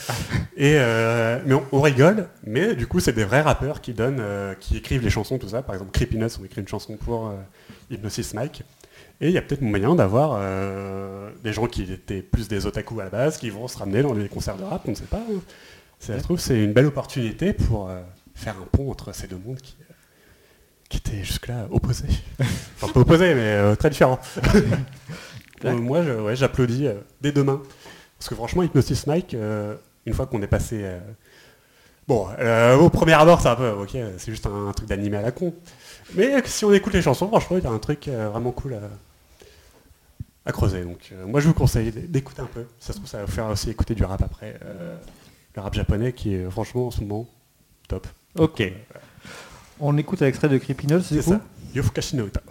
[0.57, 4.19] Et, euh, mais on, on rigole, mais du coup, c'est des vrais rappeurs qui donnent,
[4.21, 5.63] euh, qui écrivent les chansons, tout ça.
[5.63, 7.35] Par exemple, Creepy Nuts ont écrit une chanson pour euh,
[7.91, 8.63] Hypnosis Mike.
[9.21, 13.01] Et il y a peut-être moyen d'avoir euh, des gens qui étaient plus des otaku
[13.01, 15.05] à la base, qui vont se ramener dans des concerts de rap, on ne sait
[15.05, 15.19] pas.
[15.19, 15.41] hein.
[15.99, 18.03] C'est- Je trouve que c'est une belle opportunité pour euh,
[18.35, 19.95] faire un pont entre ces deux mondes qui, euh,
[20.91, 22.09] qui étaient jusque-là opposés.
[22.41, 24.21] Enfin, pas opposés, mais très différents.
[25.65, 26.89] Moi, ouais, j'applaudis
[27.23, 27.63] dès demain.
[28.19, 29.35] Parce que franchement, Hypnosis Mike,
[30.05, 30.85] une fois qu'on est passé
[32.07, 32.29] Bon,
[32.79, 35.55] au premier abord, c'est un peu, ok, c'est juste un, truc d'animé à la con.
[36.15, 38.75] Mais si on écoute les chansons, franchement, il y a un truc euh, vraiment cool
[38.75, 38.81] à,
[40.49, 40.83] à creuser.
[40.85, 42.65] Donc, euh, moi, je vous conseille d'écouter un peu.
[42.79, 44.59] Ça se trouve, ça va vous faire aussi écouter du rap après.
[44.65, 44.97] euh,
[45.57, 47.27] le rap japonais qui est, franchement, en ce moment,
[47.89, 48.07] top.
[48.39, 48.63] Ok.
[49.81, 51.41] On écoute un extrait de Creepy Nuts, C'est du coup ça.
[51.75, 52.43] Yofukashi no Uta.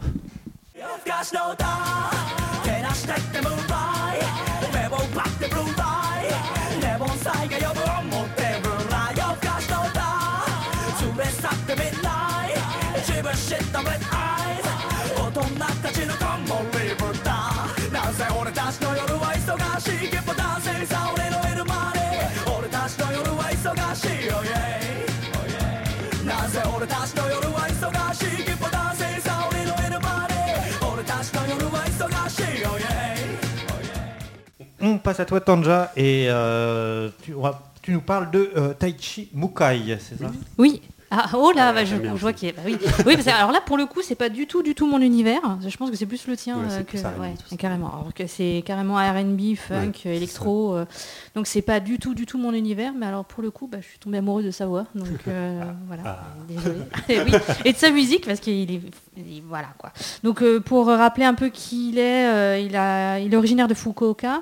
[15.85, 22.01] たちのコンボリブだなぜ俺たちの夜は忙しい結構男性さ俺のいるまで
[22.59, 30.35] 俺たちの夜は忙しい oh yeah なぜ俺たちの夜は忙しい結構男性さ俺のいるまで
[30.93, 32.91] 俺たちの夜は忙しい oh yeah
[34.83, 38.73] On passe à toi, Tanja, et euh, tu, on va- tu nous parles de euh,
[38.73, 40.81] Taichi Mukai, c'est ça Oui.
[41.18, 42.52] Ah, oh là, Ouais, bah, je, bien je vois qu'il est.
[42.52, 44.76] bah oui, oui parce que, alors là, pour le coup, c'est pas du tout, du
[44.76, 45.42] tout mon univers.
[45.66, 46.98] Je pense que c'est plus le tien Ouais, euh, que.
[47.20, 47.88] Ouais, carrément.
[47.88, 50.76] Alors que c'est carrément R&B, funk, Ouais, électro.
[50.76, 50.86] euh,
[51.36, 52.94] donc c'est pas du tout, du tout mon univers.
[52.98, 54.86] Mais alors pour le coup, bah, je suis tombée amoureuse de sa voix.
[54.96, 56.04] Donc euh, voilà.
[56.06, 56.20] Ah.
[56.48, 56.80] Désolée.
[57.10, 57.32] Et, oui.
[57.64, 58.82] Et de sa musique parce qu'il est,
[59.18, 59.92] il- voilà quoi.
[60.24, 63.74] Donc euh, pour rappeler un peu qui il est, il a, il est originaire de
[63.74, 64.42] Fukuoka.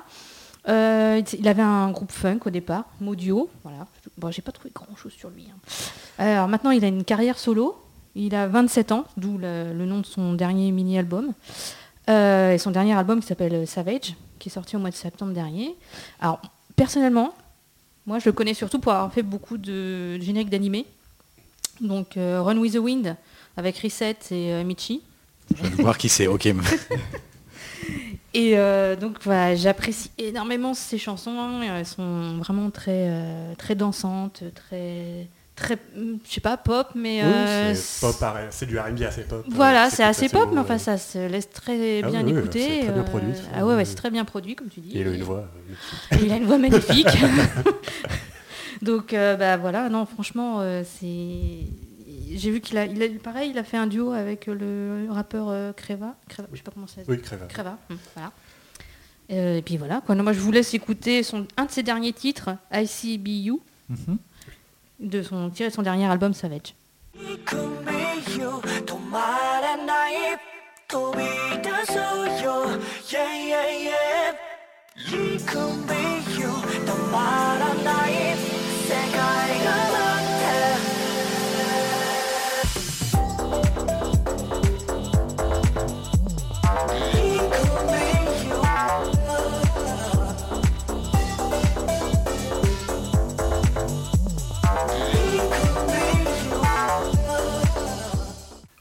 [0.66, 3.50] Euh, il avait un groupe funk au départ, Modio.
[3.64, 3.86] Voilà.
[4.18, 5.46] Bon, j'ai pas trouvé grand chose sur lui.
[5.50, 5.58] hein.
[6.18, 7.80] Alors maintenant, il a une carrière solo.
[8.14, 11.32] Il a 27 ans, d'où le, le nom de son dernier mini-album.
[12.08, 15.32] Euh, et son dernier album qui s'appelle Savage, qui est sorti au mois de septembre
[15.32, 15.74] dernier.
[16.20, 16.40] Alors,
[16.76, 17.34] personnellement,
[18.06, 20.86] moi, je le connais surtout pour avoir fait beaucoup de génériques d'animés.
[21.80, 23.16] Donc, euh, Run with the Wind
[23.56, 25.02] avec Reset et euh, Michi.
[25.56, 26.48] Je viens de voir qui c'est, ok.
[28.34, 31.62] Et euh, donc voilà, j'apprécie énormément ces chansons.
[31.62, 37.28] Elles sont vraiment très, euh, très dansantes, très, très, je sais pas, pop, mais Oui,
[37.32, 39.44] euh, c'est pop, pareil, c'est du R&B assez pop.
[39.48, 42.60] Voilà, c'est assez pop, mais enfin ça se laisse très Ah bien oui, écouter.
[42.60, 44.98] c'est très bien produit, ah ouais, ouais, c'est très bien produit, comme tu dis.
[44.98, 45.44] Et il a une voix.
[46.20, 47.06] il a une voix magnifique.
[48.82, 51.06] Donc bah voilà, non franchement c'est.
[52.32, 55.48] J'ai vu qu'il a, il a, pareil, il a fait un duo avec le rappeur
[55.48, 56.14] euh, Creva.
[56.28, 57.00] Creva, je sais pas comment ça.
[57.08, 57.46] Oui, Creva.
[57.46, 58.32] Creva, hum, voilà.
[59.32, 60.14] Euh, et puis voilà, quoi.
[60.14, 63.54] Non, moi je vous laisse écouter son, un de ses derniers titres, ICBU,
[63.88, 64.18] Mhm.
[65.00, 66.74] de son, tiré de son dernier album Savage.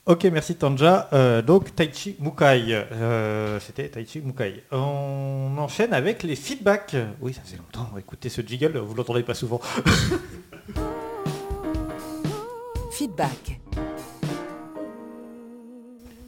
[0.05, 1.07] Ok, merci Tanja.
[1.13, 4.61] Euh, donc Taichi Mukai, euh, c'était Taichi Mukai.
[4.69, 6.97] On enchaîne avec les feedbacks.
[7.21, 7.89] Oui, ça fait longtemps.
[7.97, 9.61] Écoutez ce jiggle, vous l'entendez pas souvent.
[12.91, 13.61] Feedback.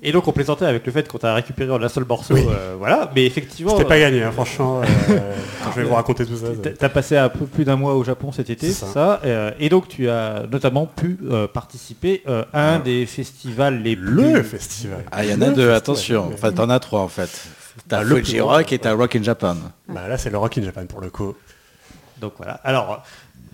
[0.07, 2.35] Et donc on plaisantait avec le fait qu'on t'a récupéré en un seul morceau.
[2.35, 2.45] Oui.
[2.47, 4.81] euh, voilà, mais effectivement, C'était pas euh, gagné, hein, franchement.
[4.81, 6.47] euh, quand je vais vous raconter tout ça.
[6.77, 8.85] t'as- passé un peu plus d'un mois au Japon cet été, ça.
[8.87, 9.19] ça.
[9.25, 12.83] euh, et donc tu as notamment pu euh, participer euh, à un Ouais.
[12.83, 15.03] des festivals les Le plus festival.
[15.11, 15.75] Ah, il y en Le a deux, festival.
[15.75, 16.29] attention.
[16.33, 17.47] Enfin, t'en as trois en fait.
[17.89, 18.39] T'as Ah, le Fuji.
[18.39, 19.55] Rock et t'as Rock in Japan.
[19.89, 21.33] Bah, là, c'est le Rock in Japan pour le coup.
[22.21, 22.53] Donc voilà.
[22.63, 23.03] Alors,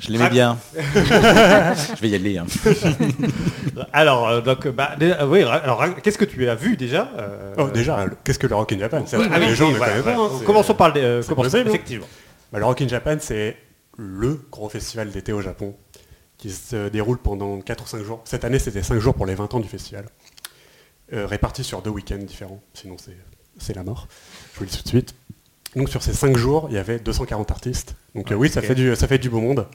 [0.02, 0.58] Je l'aimais Rac- bien.
[0.76, 2.38] je vais y aller.
[2.40, 2.46] hein.
[3.94, 5.44] alors euh, donc bah euh, oui.
[5.44, 8.80] Alors qu'est-ce que tu as vu déjà euh, Oh, déjà, qu'est-ce que le Rock in
[8.80, 10.02] Japan C'est oui, vrai, oui, les gens oui, ne voilà,
[10.46, 11.74] Commençons par le dé- euh, c'est commençons, possible, hein.
[11.74, 12.08] effectivement.
[12.52, 13.56] Bah, le Rock in Japan, c'est
[13.98, 15.76] le gros festival d'été au Japon
[16.38, 18.22] qui se déroule pendant 4 ou 5 jours.
[18.26, 20.06] Cette année, c'était 5 jours pour les 20 ans du festival,
[21.14, 22.62] euh, répartis sur deux week-ends différents.
[22.74, 23.16] Sinon, c'est-
[23.60, 24.08] c'est la mort.
[24.54, 25.14] Je vous le dis tout de suite.
[25.76, 27.96] Donc, sur ces 5 jours, il y avait 240 artistes.
[28.16, 29.68] Donc, euh, oui, ça, fait du, ça fait du beau monde.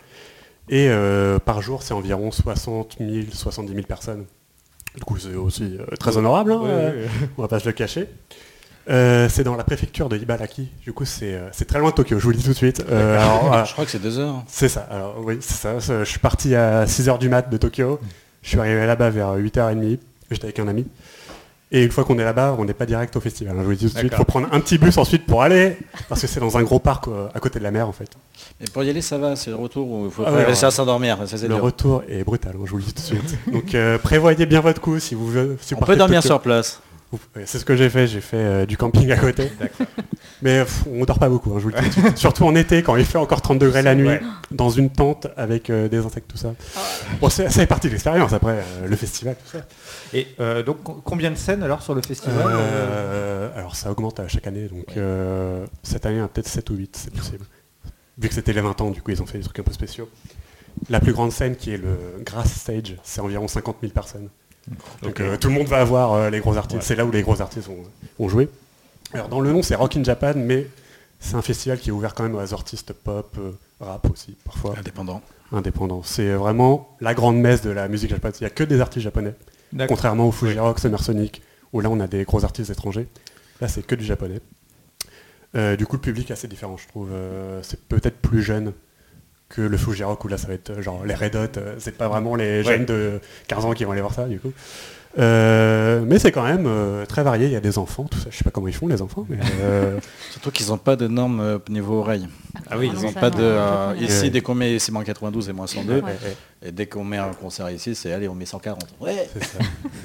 [0.69, 4.27] Et euh, par jour, c'est environ 60 000, 70 000 personnes.
[4.97, 7.29] Du coup, c'est aussi euh, très honorable, hein, oui.
[7.39, 8.09] on va pas se le cacher.
[8.89, 10.69] C'est dans la préfecture de Ibaraki.
[10.83, 12.85] Du coup, c'est très loin de Tokyo, je vous le dis tout de suite.
[12.89, 13.65] Alors.
[13.65, 14.45] Je crois que c'est deux heures.
[14.47, 15.79] C'est ça, alors oui, c'est ça.
[15.79, 17.99] Je suis parti à 6h du mat de Tokyo.
[18.43, 19.99] Je suis arrivé là-bas vers 8h30.
[20.31, 20.87] J'étais avec un ami.
[21.73, 23.55] Et une fois qu'on est là-bas, on n'est pas direct au festival.
[23.57, 25.27] hein, Je vous le dis tout de suite, il faut prendre un petit bus ensuite
[25.27, 25.77] pour aller,
[26.09, 28.09] parce que c'est dans un gros parc euh, à côté de la mer en fait.
[28.61, 29.35] Mais pour y aller, ça va.
[29.35, 31.19] C'est le retour où il faut Ah ouais, laisser à s'endormir.
[31.21, 31.61] Le dur.
[31.61, 33.39] retour est brutal, hein, je vous le dis tout de suite.
[33.53, 36.81] Donc euh, prévoyez bien votre coup si vous, si vous On peut dormir sur place.
[37.47, 39.51] C'est ce que j'ai fait, j'ai fait euh, du camping à côté.
[40.43, 41.91] Mais pff, on dort pas beaucoup, hein, je vous le dis.
[41.91, 42.17] tout.
[42.17, 44.21] Surtout en été, quand il fait encore 30 degrés la nuit, Ouais.
[44.51, 46.55] dans une tente avec euh, des insectes, tout ça.
[47.21, 49.65] Bon, c'est ça fait partie de l'expérience après, euh, le festival, tout ça.
[50.13, 50.27] Et
[50.65, 52.45] donc co- combien de scènes alors sur le festival
[53.57, 54.87] alors ça augmente à chaque année, donc
[55.83, 57.45] cette année, peut-être 7 ou 8, c'est possible.
[58.19, 59.73] Vu que c'était les 20 ans, du coup, ils ont fait des trucs un peu
[59.73, 60.09] spéciaux.
[60.91, 64.29] La plus grande scène, qui est le Grass Stage, c'est environ 50 000 personnes.
[65.03, 66.81] Donc euh, tout le monde va voir euh, les gros artistes.
[66.81, 66.87] Ouais.
[66.87, 67.83] C'est là où les gros artistes vont,
[68.19, 68.49] vont jouer.
[69.13, 70.67] Alors dans le nom, c'est Rock in Japan, mais
[71.21, 74.75] c'est un festival qui est ouvert quand même aux artistes pop, euh, rap aussi, parfois,
[74.79, 75.23] Indépendant.
[75.53, 76.03] indépendants.
[76.03, 78.39] C'est vraiment la grande messe de la musique japonaise.
[78.41, 79.35] Il n'y a que des artistes japonais.
[79.89, 83.09] Contrairement au Fuji Rock, Summer Sonic, où là on a des gros artistes étrangers.
[83.61, 84.41] Là c'est que du japonais.
[85.55, 87.11] Euh, du coup le public est assez différent je trouve.
[87.13, 88.73] Euh, c'est peut-être plus jeune
[89.49, 91.59] que le Fuji Rock où là ça va être euh, genre les Red Hot.
[91.59, 94.39] euh, c'est pas vraiment les jeunes de 15 ans qui vont aller voir ça du
[94.41, 94.53] coup.
[95.19, 98.27] Euh, mais c'est quand même euh, très varié, il y a des enfants, tout ça.
[98.31, 99.99] Je sais pas comment ils font les enfants, mais euh,
[100.33, 102.29] Surtout qu'ils n'ont pas de normes euh, niveau oreille.
[102.71, 103.43] Ah oui, Ils non, n'ont pas non, de.
[103.43, 104.31] euh, ici, Ouais.
[104.31, 106.03] dès qu'on met c'est moins 92 et moins 102, Ouais.
[106.63, 108.79] et dès qu'on met un concert ici, c'est allez, on met 140.
[109.01, 109.27] Ouais.
[109.33, 109.59] c'est ça.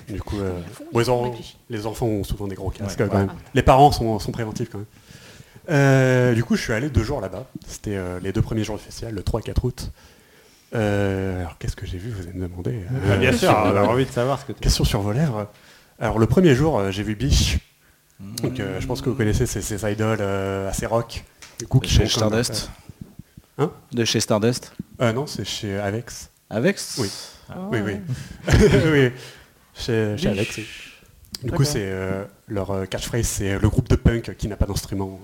[0.08, 0.54] du coup, euh,
[0.93, 1.58] bon, ils ont- réfléchit.
[1.69, 3.08] les enfants ont souvent des gros casques Ouais.
[3.12, 3.32] quand même.
[3.54, 4.88] Les parents sont, sont préventifs quand même.
[5.69, 7.45] Euh, du coup, je suis allé deux jours là-bas.
[7.67, 9.91] C'était euh, les deux premiers jours du festival, le 3 et 4 août.
[10.74, 12.84] Euh, alors, qu'est-ce que j'ai vu Vous allez me demander.
[13.12, 15.47] Ah, bien sûr, on a envie de savoir ce que tu Question sur vos lèvres.
[16.00, 17.60] Alors, le premier jour, j'ai vu Biche.
[18.41, 21.24] Donc, euh, je pense que vous connaissez ces, ces idoles euh, assez rock.
[21.60, 22.71] Du coup, De qui chez sont comme- Stardust.
[23.58, 24.74] Hein De chez Stardust.
[25.02, 26.30] Euh, non, c'est chez Avex.
[26.50, 27.10] Avec Oui.
[27.50, 27.93] Ah Oui, oui.
[28.47, 29.12] oui.
[29.74, 30.67] Chez, chez Alex, oui.
[31.43, 34.56] Du coup, c'est euh, leur euh, catchphrase, c'est euh, le groupe de punk qui n'a
[34.56, 35.20] pas d'instrument.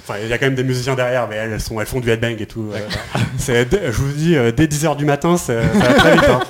[0.00, 2.10] Enfin, il y a quand même des musiciens derrière, mais elles, sont, elles font du
[2.10, 2.70] headbang et tout.
[2.74, 2.78] euh.
[3.38, 6.24] Je vous dis, dès 10h du matin, c'est- ça va très vite.
[6.28, 6.40] hein.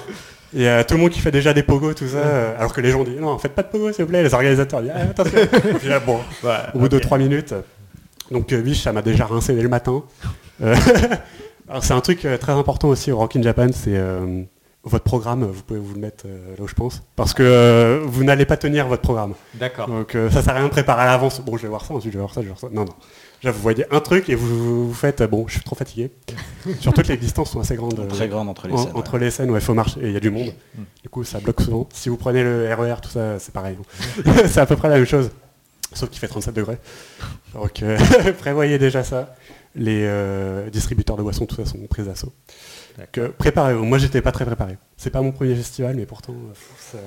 [0.54, 2.80] Il y a tout le monde qui fait déjà des pogos, tout ça, alors que
[2.80, 4.22] les gens disent non, faites pas de pogos, s'il vous plaît.
[4.22, 5.38] Les organisateurs disent ah, attention.
[5.38, 6.20] Et puis là, bon,
[6.74, 7.54] au bout de 3 minutes.
[8.30, 10.02] Donc, Biche, ça m'a déjà rincé dès le matin.
[11.68, 14.42] Alors, c'est un truc très important aussi au Rock in Japan, c'est euh,
[14.88, 18.00] votre programme, vous pouvez vous le mettre euh, là où je pense, parce que euh,
[18.04, 19.34] vous n'allez pas tenir votre programme.
[19.54, 19.86] D'accord.
[19.88, 21.40] Donc euh, ça sert à rien de préparer à l'avance.
[21.40, 22.68] Bon, je vais voir ça, ensuite je vais voir ça, je vais voir ça.
[22.72, 22.94] Non, non.
[23.40, 26.10] Déjà, vous voyez un truc et vous, vous faites, bon, je suis trop fatigué.
[26.80, 27.98] Surtout que les distances sont assez grandes.
[28.00, 28.92] euh, Très grande entre les en- scènes.
[28.96, 30.52] entre les scènes, ouais, il faut marcher, et il y a du monde.
[31.02, 31.88] Du coup, ça bloque souvent.
[31.92, 33.76] Si vous prenez le RER, tout ça, c'est pareil.
[34.46, 35.30] c'est à peu près la même chose.
[35.92, 36.78] Sauf qu'il fait 37 degrés.
[37.54, 37.96] Donc, euh,
[38.40, 39.34] prévoyez déjà ça.
[39.76, 42.32] Les euh, distributeurs de boissons, tout ça, sont pris d'assaut.
[43.18, 43.84] Euh, préparez-vous.
[43.84, 44.76] Moi, j'étais pas très préparé.
[44.96, 46.98] C'est pas mon premier festival, mais pourtant, euh, ça,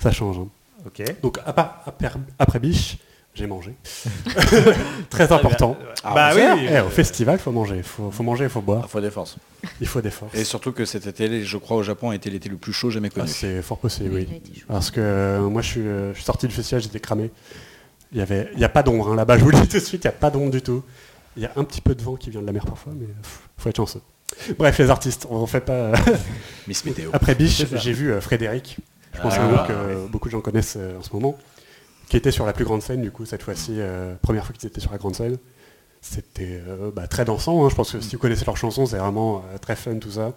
[0.00, 0.38] ça change.
[0.38, 0.48] hein.
[0.86, 1.02] Ok.
[1.22, 2.98] Donc, à part- après, après Biche,
[3.34, 3.74] j'ai mangé.
[5.10, 5.76] très important.
[6.04, 6.66] Ah, bah oui.
[6.70, 7.76] Eh, au festival, il faut manger.
[7.76, 8.90] Il faut, faut manger, il faut Ah, boire.
[8.90, 9.36] faut des forces.
[9.80, 10.34] Il faut des forces.
[10.34, 12.90] Et surtout que cet été, je crois, au Japon, a été l'été le plus chaud
[12.90, 13.28] jamais Ah, connu.
[13.28, 14.28] c'est fort possible, oui.
[14.54, 14.64] Il.
[14.66, 17.30] Parce que euh, moi, je suis, euh, je suis sorti du festival, j'étais cramé.
[18.12, 19.38] Il y avait, il y a pas d'ombre hein, là-bas.
[19.38, 20.82] Je vous le dis tout de suite, il n'y a pas d'ombre du tout.
[21.36, 23.06] Il y a un petit peu de vent qui vient de la mer parfois, mais
[23.06, 24.02] pff, faut être chanceux.
[24.58, 25.92] Bref, les artistes, on ne fait pas.
[26.68, 27.10] Miss Météo.
[27.12, 28.76] Après Biche, j'ai vu euh, Frédéric.
[29.14, 30.08] Je pense Ah, que c'est un groupe que ouais.
[30.10, 31.36] beaucoup de gens connaissent euh, en ce moment,
[32.08, 33.02] qui était sur la plus grande scène.
[33.02, 35.36] Du coup, cette fois-ci, euh, première fois qu'ils étaient sur la grande scène.
[36.00, 37.64] C'était euh, bah, très dansant.
[37.64, 37.68] hein.
[37.68, 40.32] Je pense que si vous connaissez leurs chansons, c'est vraiment euh, très fun tout ça.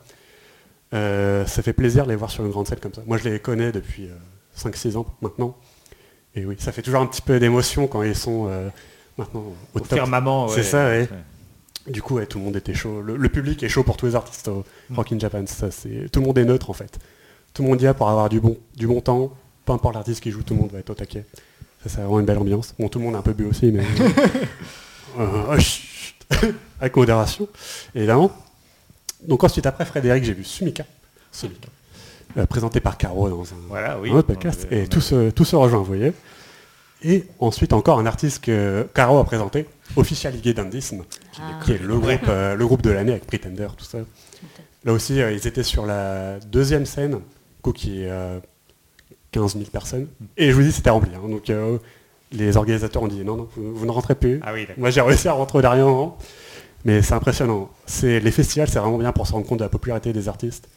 [0.94, 3.02] Euh, ça fait plaisir de les voir sur une grande scène comme ça.
[3.08, 4.08] Moi, je les connais depuis
[4.58, 5.58] 5-6 ans maintenant.
[6.36, 8.70] Et oui, ça fait toujours un petit peu d'émotion quand ils sont euh,
[9.18, 9.94] maintenant au, Au top.
[9.94, 10.64] firmament, C'est ouais.
[10.64, 11.10] ça, ouais.
[11.88, 13.02] Du coup, ouais, tout le monde était chaud.
[13.02, 14.64] Le, le public est chaud pour tous les artistes au.
[14.94, 15.44] Rock in Japan.
[15.46, 16.98] Ça, c'est tout le monde est neutre en fait.
[17.54, 19.32] Tout le monde y a pour avoir du bon, du bon temps.
[19.66, 21.26] Peu importe l'artiste qui joue, tout le monde va être au taquet.
[21.84, 22.74] Ça, c'est vraiment une belle ambiance.
[22.80, 23.84] Bon, tout le monde a un peu bu aussi, mais
[25.20, 26.16] Euh, oh, chut.
[26.82, 27.48] avec modération,
[27.94, 28.32] évidemment.
[29.26, 30.84] Donc ensuite, après Frédéric, j'ai vu Sumika,
[31.32, 31.70] Sumika,
[32.38, 34.12] euh, présenté par Caro dans un, Voilà, oui.
[34.12, 36.12] un autre podcast, avait- et tout se, tout se rejoint, vous voyez.
[37.04, 41.04] Et ensuite, encore un artiste que Caro a présenté, Official League Dandism,
[41.40, 41.60] Ah.
[41.64, 44.00] qui est le groupe, euh, le groupe de l'année avec Pretender, tout ça.
[44.86, 47.20] Là aussi, euh, ils étaient sur la deuxième scène,
[47.76, 48.40] qui est euh,
[49.32, 50.08] 15 000 personnes.
[50.38, 51.12] Et je vous dis, c'était rempli.
[51.16, 51.28] hein.
[51.28, 51.78] donc, euh,
[52.32, 54.40] les organisateurs ont dit non, non, vous, vous ne rentrez plus.
[54.44, 54.68] Ah oui.
[54.78, 55.88] Moi, j'ai réussi à rentrer derrière.
[55.88, 56.14] hein.
[56.86, 57.70] Mais c'est impressionnant.
[57.88, 60.68] C'est les festivals, c'est vraiment bien pour se rendre compte de la popularité des artistes.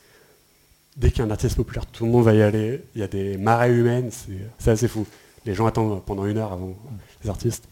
[0.96, 2.83] Dès qu'il y a un artiste populaire, tout le monde va y aller.
[2.94, 5.07] Il y a des marées humaines, c'est c'est assez fou.
[5.48, 6.74] Les gens attendent pendant une heure avant
[7.24, 7.64] les artistes.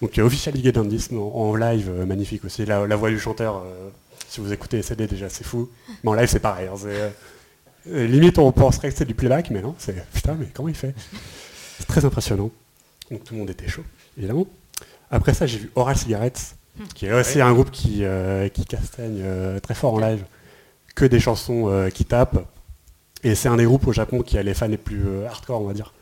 [0.00, 2.64] Donc, euh, Official League d'Indisme en, en live, euh, magnifique aussi.
[2.64, 3.88] La, la voix du chanteur, euh,
[4.28, 5.68] si vous écoutez les CD, déjà, c'est fou.
[6.02, 6.68] Mais en live, c'est pareil.
[6.68, 6.76] hein.
[7.88, 10.74] Euh, limite, on penserait que c'est du playback, mais non, c'est putain, mais comment il
[10.74, 10.94] fait?
[11.78, 12.50] C'est très impressionnant.
[13.10, 13.84] Donc, tout le monde était chaud,
[14.18, 14.46] évidemment.
[15.10, 16.56] Après ça, j'ai vu Oral Cigarettes,
[16.94, 20.24] qui est aussi un groupe qui, euh, qui castagne euh, très fort en live,
[20.94, 22.44] que des chansons euh, qui tapent.
[23.22, 25.60] Et c'est un des groupes au Japon qui a les fans les plus euh, hardcore,
[25.62, 25.92] on va dire.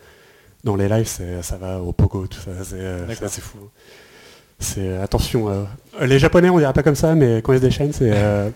[0.64, 1.06] Dans les lives,
[1.42, 3.58] ça va au pogo, tout ça, c'est euh, fou.
[4.58, 5.64] C'est attention, euh,
[6.06, 8.48] les Japonais on dirait pas comme ça, mais quand ils se déchaînent, c'est euh,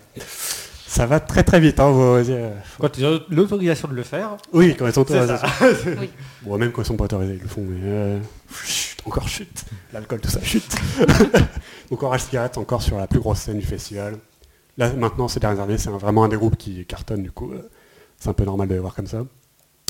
[0.87, 1.79] ça va très très vite.
[1.79, 5.33] Hein, vous- euh, Quand ils ont l'autorisation de le faire, oui, quand ils sont autorisés.
[5.99, 6.09] Oui.
[6.43, 8.17] Bon, même quand ils sont pas autorisés, ils le font, mais euh,
[8.63, 9.65] chut, encore chute.
[9.93, 10.73] L'alcool, tout ça, chute.
[11.91, 14.17] Donc Oral Cigarette, encore sur la plus grosse scène du festival.
[14.77, 17.69] Là, maintenant, ces dernières années, c'est vraiment un des groupes qui cartonne, du coup, euh,
[18.17, 19.23] c'est un peu normal de les voir comme ça.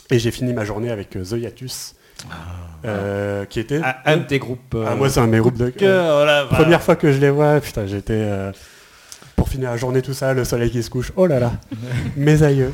[0.09, 1.93] Et j'ai fini ma journée avec euh, The Hiatus,
[2.85, 3.77] euh, qui était...
[3.83, 4.73] Un, un de tes groupes.
[4.75, 5.69] euh, Ah, moi, c'est un de mes groupes de...
[5.69, 6.63] cœur, voilà, voilà.
[6.63, 8.13] Première fois que je les vois, putain, j'étais...
[8.15, 8.51] euh,
[9.35, 11.53] pour finir la journée, tout ça, le soleil qui se couche, oh là là,
[12.17, 12.73] mes aïeux.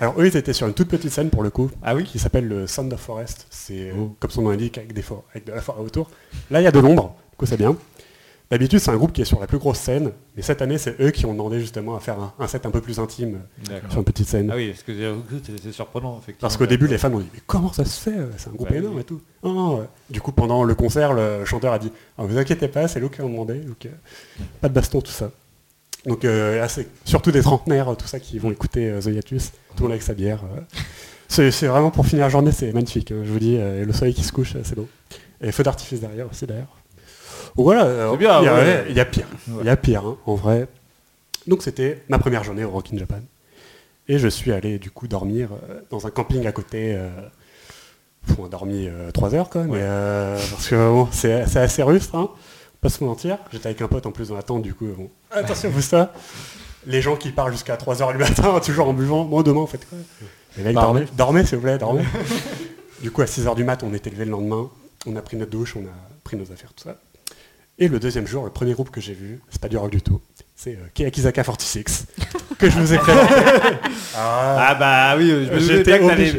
[0.00, 2.20] Alors eux, ils étaient sur une toute petite scène pour le coup, Ah oui qui
[2.20, 3.46] s'appelle le Sound of Forest.
[3.50, 4.16] C'est, euh, Oh.
[4.20, 6.08] comme son nom l'indique, avec, des for- avec de la forêt autour.
[6.52, 7.74] Là, il y a de l'ombre, du coup, c'est bien.
[8.50, 10.98] D'habitude, c'est un groupe qui est sur la plus grosse scène, mais cette année, c'est
[11.02, 13.40] eux qui ont demandé justement à faire un, un set un peu plus intime
[13.90, 14.48] sur une petite scène.
[14.50, 14.92] Ah oui, parce que
[15.62, 16.40] c'est- surprenant, effectivement.
[16.40, 18.70] Parce qu'au début, les fans ont dit Mais comment ça se fait C'est un groupe
[18.70, 19.02] Ouais, énorme oui.
[19.02, 19.20] et tout.
[19.44, 19.86] Non, non, ouais.
[20.08, 23.10] Du coup, pendant le concert, le chanteur a dit Ah, Vous inquiétez pas, c'est nous
[23.10, 23.60] qui avons demandé.
[23.60, 23.90] Donc, euh,
[24.62, 25.30] pas de baston, tout ça.
[26.06, 29.50] Donc, euh, là, c'est surtout des trentenaires, tout ça, qui vont écouter euh, The Hiatus,
[29.50, 30.42] tout le monde avec sa bière.
[30.56, 30.60] euh.
[31.28, 33.12] C'est vraiment pour finir la journée, c'est magnifique.
[33.12, 34.88] hein, je vous dis, euh, et le soleil qui se couche, c'est beau.
[35.42, 36.77] Et feu d'artifice derrière aussi, d'ailleurs.
[37.64, 38.48] Voilà, il y a, ouais.
[38.48, 39.26] ouais, il y a pire.
[39.48, 39.56] Ouais.
[39.62, 40.68] Il y a pire, hein, en vrai.
[41.46, 43.20] Donc, c'était ma première journée au Rock in Japan.
[44.08, 46.94] Et je suis allé du coup dormir euh, dans un camping à côté.
[46.96, 47.08] Euh,
[48.38, 49.78] on a dormi 3 heures quoi, mais Ouais.
[49.80, 52.30] euh, parce que bon, c'est assez rustre, hein,
[52.80, 53.38] pas se mentir.
[53.52, 56.12] J'étais avec un pote en plus dans la tente, du coup, bon, attention vous ça.
[56.86, 59.66] Les gens qui parlent jusqu'à 3 heures du matin, toujours en buvant, moi demain en
[59.66, 59.96] fait quoi.
[60.58, 61.04] Les mecs, Dormez.
[61.16, 62.04] dormez, s'il vous plaît, dormez.
[63.02, 64.68] du coup à 6 heures du mat, on était levé le lendemain,
[65.06, 65.92] on a pris notre douche, on a
[66.24, 66.96] pris nos affaires, tout ça.
[67.80, 70.02] Et le deuxième jour, le premier groupe que j'ai vu, c'est pas du rock du
[70.02, 70.20] tout,
[70.56, 72.06] c'est euh, Keakizaka 46,
[72.58, 73.34] que je vous ai présenté.
[74.16, 75.82] Ah bah oui, obligé.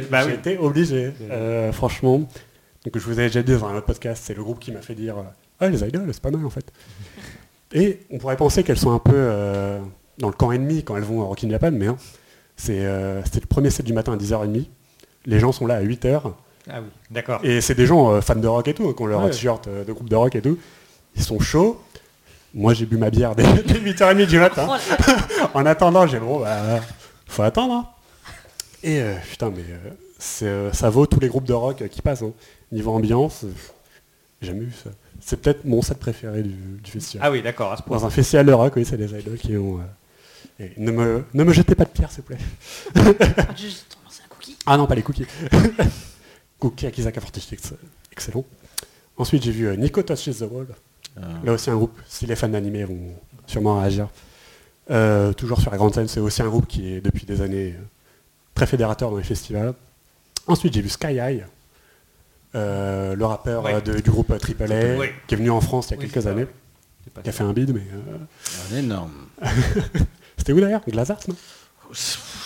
[0.10, 0.34] Bah J'ai oui.
[0.34, 2.17] été obligé, euh, franchement.
[2.19, 4.82] Donc je vous avais déjà dit dans un autre podcast, c'est le groupe qui m'a
[4.82, 5.23] fait dire euh,
[5.60, 6.65] Ah les idoles, c'est pas mal en fait.
[7.73, 9.80] Et on pourrait penser qu'elles sont un peu euh,
[10.17, 11.97] dans le camp ennemi quand elles vont à Rock in Japan, mais hein,
[12.58, 14.65] c'est, euh, c'était le premier set du matin à 10h30.
[15.25, 16.21] Les gens sont là à 8h.
[16.71, 17.39] Ah oui, d'accord.
[17.43, 19.30] Et c'est des gens euh, fans de rock et tout, hein, qui ont leur Ouais.
[19.32, 20.58] t-shirt euh, de groupe de rock et tout.
[21.15, 21.82] Ils sont chauds.
[22.54, 24.67] Moi j'ai bu ma bière dès, dès 8h30 du matin.
[24.69, 25.45] Oh.
[25.54, 26.80] En attendant, j'ai bon, bah,
[27.28, 27.74] faut attendre.
[27.74, 27.88] hein.
[28.84, 29.89] Et euh, putain, mais euh,
[30.43, 32.22] euh, ça vaut tous les groupes de rock qui passent.
[32.24, 32.32] hein.
[32.72, 33.45] Niveau ambiance,
[34.41, 34.89] j'ai jamais vu ça.
[35.22, 37.28] C'est peut-être mon set préféré du, du festival.
[37.28, 37.98] Ah oui, d'accord, à ce point.
[37.98, 39.80] Dans un festival de rock, oui, c'est les idols qui ont.
[39.80, 39.84] euh,
[40.65, 42.38] et ne, me, ne me jetez pas de pierre, s'il vous plaît.
[43.38, 44.58] Ah, juste un cookie.
[44.65, 45.26] Ah non, pas les cookies.
[46.60, 47.76] Cookie Akizaka 46, euh,
[48.12, 48.45] excellent.
[49.17, 50.67] Ensuite, j'ai vu Nico Touches the Wall.
[51.21, 51.25] Ah.
[51.43, 53.13] Là aussi, un groupe, si les fans d'animé vont
[53.47, 54.08] sûrement réagir.
[54.91, 57.75] Euh, toujours sur la grande scène, c'est aussi un groupe qui est depuis des années
[57.77, 57.84] euh,
[58.55, 59.73] très fédérateur dans les festivals.
[60.47, 61.45] Ensuite, j'ai vu Sky High,
[62.55, 63.75] euh, le rappeur Ouais.
[63.75, 65.13] euh, de- du groupe AAA, Ouais.
[65.27, 66.47] qui est venu en France il y a Oui, quelques années,
[67.23, 67.82] qui a fait un bid, mais...
[67.82, 69.12] euh, Un énorme.
[70.38, 70.82] C'était où d'ailleurs?
[70.88, 71.36] Glazart, non?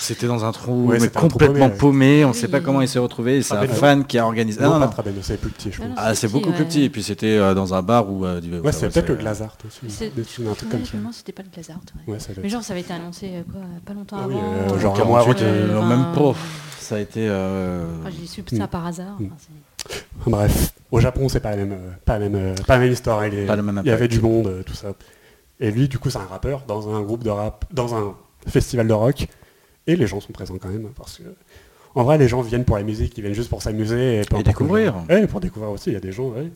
[0.03, 2.25] C'était dans un trou Ouais, mais c'était un trou complètement paumé, ouais.
[2.25, 3.41] On ne sait pas comment il s'est retrouvé.
[3.41, 3.79] C'est un Trabello.
[3.79, 4.61] fan qui a organisé.
[4.61, 4.89] Non, Ah, non,
[5.21, 6.83] c'est plus petit, je Ah non, Ah, c'est beaucoup plus petit.
[6.83, 8.25] Et puis c'était euh, dans un bar où.
[8.25, 9.79] euh, du- Ouais, enfin, c'est peut-être le Glazart aussi.
[9.89, 10.97] C'est- Des- Un truc comme ça.
[11.13, 11.79] c'était pas le Glazart.
[12.43, 14.35] Mais genre, ça avait été annoncé euh, quoi, pas longtemps Ah oui,
[14.67, 14.77] avant.
[14.79, 16.33] genre un mois avant 48, Ouais, même pas.
[16.79, 17.21] Ça a été.
[18.19, 18.67] J'ai su ça Mm.
[18.67, 19.15] par hasard.
[19.19, 19.27] Mm.
[20.27, 23.25] Bref, au Japon, c'est pas la même, pas la même, pas la même histoire.
[23.25, 24.89] Il, est- Pas le même il y avait du monde, tout ça.
[25.61, 28.13] Et lui, du coup, c'est un rappeur dans un groupe de rap, dans un
[28.47, 29.27] festival de rock.
[29.87, 31.23] Et les gens sont présents quand même parce que,
[31.95, 34.45] en vrai, les gens viennent pour la musique, ils viennent juste pour s'amuser et, importe
[34.45, 34.95] découvrir.
[35.09, 35.89] Ouais, pour découvrir aussi.
[35.89, 36.49] Il y a des gens, ouais.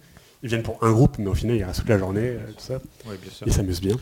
[0.43, 2.63] ils viennent pour un groupe, mais au final, ils restent toute la journée, euh, tout
[2.63, 2.79] ça.
[3.05, 3.45] Oui, bien sûr.
[3.47, 3.95] Ils s'amusent bien.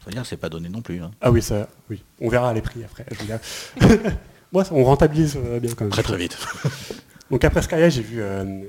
[0.00, 1.02] Faut dire, c'est pas donné non plus.
[1.02, 1.10] hein.
[1.20, 2.02] Ah oui, ça, oui.
[2.20, 3.04] On verra les prix après.
[3.10, 3.96] Je vous.
[4.52, 5.92] Moi, on rentabilise euh, bien quand même.
[5.92, 6.38] Très très vite.
[7.30, 8.62] Donc après Sky, j'ai vu euh,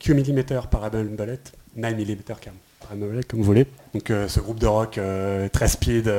[0.00, 1.38] Q mm Parabol Bullet,
[1.76, 2.16] 9 mm
[2.80, 3.66] Parabol Bullet, comme vous voulez.
[3.92, 4.98] Donc euh, ce groupe de rock
[5.52, 6.12] très speed,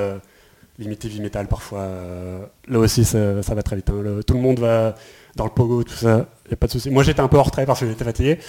[0.79, 1.79] limité heavy metal parfois.
[1.81, 3.89] euh, là aussi, ça, ça va très vite.
[3.89, 4.01] hein.
[4.03, 4.95] Le- tout le monde va
[5.35, 6.27] dans le pogo, tout ça.
[6.49, 6.89] Y a pas de souci.
[6.89, 8.39] Moi, j'étais un peu en retrait parce que j'étais fatigué,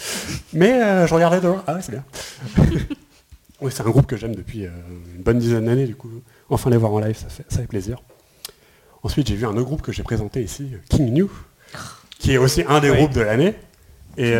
[0.53, 1.51] mais euh, je regardais de.
[1.67, 2.05] Ah ouais, c'est bien.
[3.61, 4.71] oui, c'est un groupe que j'aime depuis euh,
[5.15, 5.87] une bonne dizaine d'années.
[5.87, 6.11] Du coup,
[6.51, 8.03] enfin les voir en live, ça fait, ça fait plaisir.
[9.03, 11.31] Ensuite, j'ai vu un autre groupe que j'ai présenté ici, King New,
[12.19, 13.55] qui est aussi un des groupes de l'année.
[14.17, 14.35] Et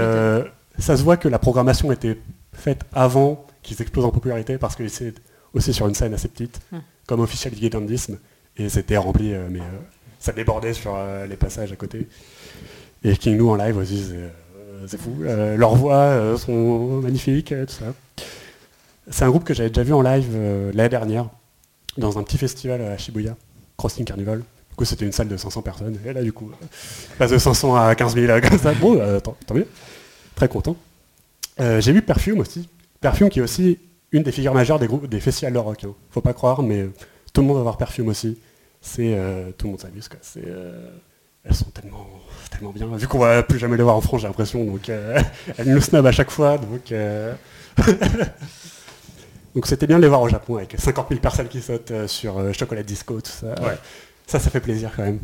[0.79, 2.18] ça se voit que la programmation était
[2.53, 5.14] faite avant qu'ils explosent en popularité parce qu'ils étaient
[5.55, 6.81] aussi sur une scène assez petite, Hum.
[7.07, 8.19] Comme Official Gigantisme,
[8.57, 9.79] et c'était rempli, euh, mais euh,
[10.19, 12.09] ça débordait sur euh, les passages à côté.
[13.05, 14.12] Et King Lou en live aussi,
[14.87, 15.14] c'est fou.
[15.21, 17.95] Leurs voix sont magnifiques, tout ça.
[19.09, 20.27] C'est un groupe que j'avais déjà vu en live
[20.75, 21.29] l'année dernière,
[21.99, 23.37] dans un petit festival à Shibuya,
[23.77, 24.38] Crossing Carnival.
[24.71, 25.99] Du coup, c'était une salle de 500 personnes.
[26.05, 26.51] Et là, du coup,
[27.16, 28.73] passe de 500 à 15 000, euh, comme ça.
[28.75, 29.69] Bon, tant, mieux.
[30.35, 30.77] très content.
[31.59, 32.69] J'ai vu Perfume aussi.
[33.00, 33.79] Perfume qui est aussi
[34.13, 35.85] une des figures majeures des groupes des festivals de rock.
[35.85, 35.94] hein.
[36.11, 36.92] Faut pas croire, mais euh,
[37.33, 38.38] tout le monde va voir Perfume aussi.
[38.81, 40.19] C'est euh, tout le monde s'amuse quoi.
[40.23, 40.88] C'est euh,
[41.44, 42.07] elles sont tellement
[42.50, 42.87] tellement bien.
[42.96, 44.65] Vu qu'on va plus jamais les voir en France, j'ai l'impression.
[44.65, 45.21] Donc euh,
[45.59, 46.59] elles nous snobent à chaque fois.
[46.59, 46.92] Donc
[49.54, 52.54] donc c'était bien de les voir au Japon avec 50 000 personnes qui sautent sur
[52.54, 53.48] Chocolat Disco, tout ça.
[53.63, 53.77] Ouais.
[54.27, 55.19] Ça, ça fait plaisir quand même.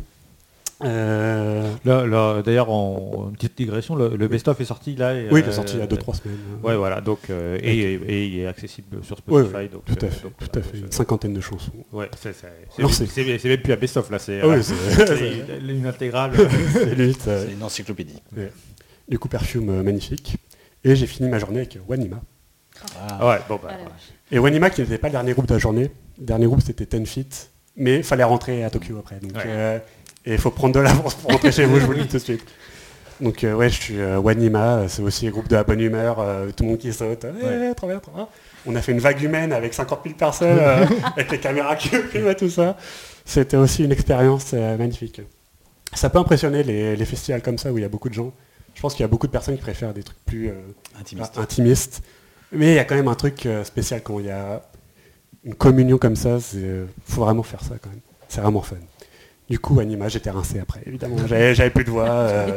[0.85, 5.13] Euh, Là, là, D'ailleurs, en une petite digression, le, le best-of est sorti là.
[5.15, 6.37] et, oui, il euh, est sorti il y a 2-3 semaines.
[6.63, 7.01] Ouais, voilà.
[7.01, 9.53] Donc, euh, et, et- et il est accessible sur Spotify.
[9.55, 10.77] ouais, donc, tout à euh, fait, donc, tout voilà, à fait.
[10.79, 11.71] Une cinquantaine de chansons.
[11.91, 12.91] Ouais, c'est c'est- c'est Alors,
[13.45, 16.31] même- plus un best-of là, c'est Ah oui, euh, c'est- c'est une intégrale.
[16.73, 18.21] C'est euh, une encyclopédie.
[19.07, 20.37] du coup, perfume euh, magnifique.
[20.83, 22.21] Et j'ai fini ma journée avec Wanima.
[22.99, 23.27] Ah.
[23.29, 23.69] ouais, bon bah.
[23.71, 23.89] Ah.
[24.31, 25.91] Et Wanima qui n'était pas le dernier groupe de la journée.
[26.19, 27.49] Le dernier groupe c'était Ten Feet.
[27.77, 29.19] Mais il fallait rentrer à Tokyo après.
[29.19, 29.81] Donc, Ouais.
[30.25, 32.17] Et il faut prendre de l'avance pour rentrer chez vous, je vous le dis tout
[32.17, 32.43] de suite.
[33.21, 36.19] Donc euh, ouais, je suis euh, Wanima, c'est aussi un groupe de la bonne humeur,
[36.19, 37.25] euh, tout le monde qui saute.
[37.25, 37.73] Eh, Ouais.
[37.75, 38.27] trop bien, trop bien.
[38.65, 40.59] On a fait une vague humaine avec 50 000 personnes,
[41.15, 42.75] avec les caméras qui filment tout ça.
[43.25, 45.21] C'était aussi une expérience magnifique.
[45.93, 48.33] Ça peut impressionner les, les festivals comme ça où il y a beaucoup de gens.
[48.73, 50.51] Je pense qu'il y a beaucoup de personnes qui préfèrent des trucs plus
[50.99, 51.37] Intimiste.
[51.37, 52.01] intimistes.
[52.51, 54.63] Mais il y a quand même un truc spécial quand il y a
[55.43, 56.37] une communion comme ça.
[56.55, 57.99] Il faut vraiment faire ça quand même.
[58.27, 58.77] C'est vraiment fun.
[59.49, 61.17] Du coup, Anima, j'étais rincé après, évidemment.
[61.27, 62.05] J'avais plus de voix.
[62.09, 62.47] euh,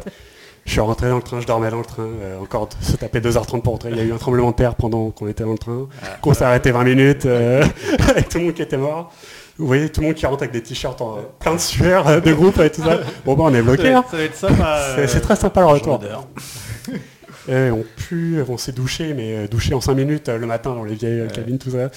[0.65, 2.03] je suis rentré dans le train, je dormais dans le train.
[2.05, 3.91] euh, encore se taper 2h30 pour rentrer.
[3.91, 5.89] Il y a eu un tremblement de terre pendant qu'on était dans le train.
[6.23, 7.65] Qu'on s'est arrêté 20 minutes euh,
[8.09, 9.13] avec tout le monde qui était mort.
[9.59, 12.33] Vous voyez tout le monde qui rentre avec des t-shirts en plein de sueur de
[12.33, 12.99] groupe et tout ça.
[13.25, 13.85] Bon bah on est bloqué.
[13.93, 14.05] hein.
[15.07, 15.99] C'est très sympa le retour.
[17.49, 20.75] Et on pue, on s'est douché, mais euh, douché en 5 minutes euh, le matin
[20.75, 21.91] dans les vieilles euh, cabines, tout ça.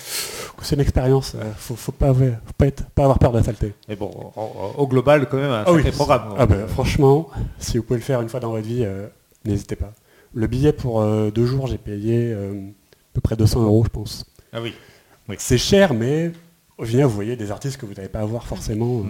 [0.62, 1.36] C'est une expérience.
[1.58, 2.24] faut, faut pas, faut
[2.58, 3.74] pas, être, pas avoir peur de la saleté.
[3.88, 4.12] Mais bon,
[4.78, 5.78] au global, quand même, un Ah oui.
[5.78, 6.36] sacré programme.
[6.38, 9.08] Ah bah, euh, franchement, si vous pouvez le faire une fois dans votre vie, euh,
[9.46, 9.94] n'hésitez pas.
[10.34, 13.90] Le billet pour euh, deux jours, j'ai payé euh, à peu près 200 euros, je
[13.90, 14.26] pense.
[14.54, 14.74] Ah oui.
[15.38, 16.32] C'est cher, mais
[16.80, 19.02] au final, vous voyez des artistes que vous n'allez pas avoir forcément.
[19.02, 19.04] euh,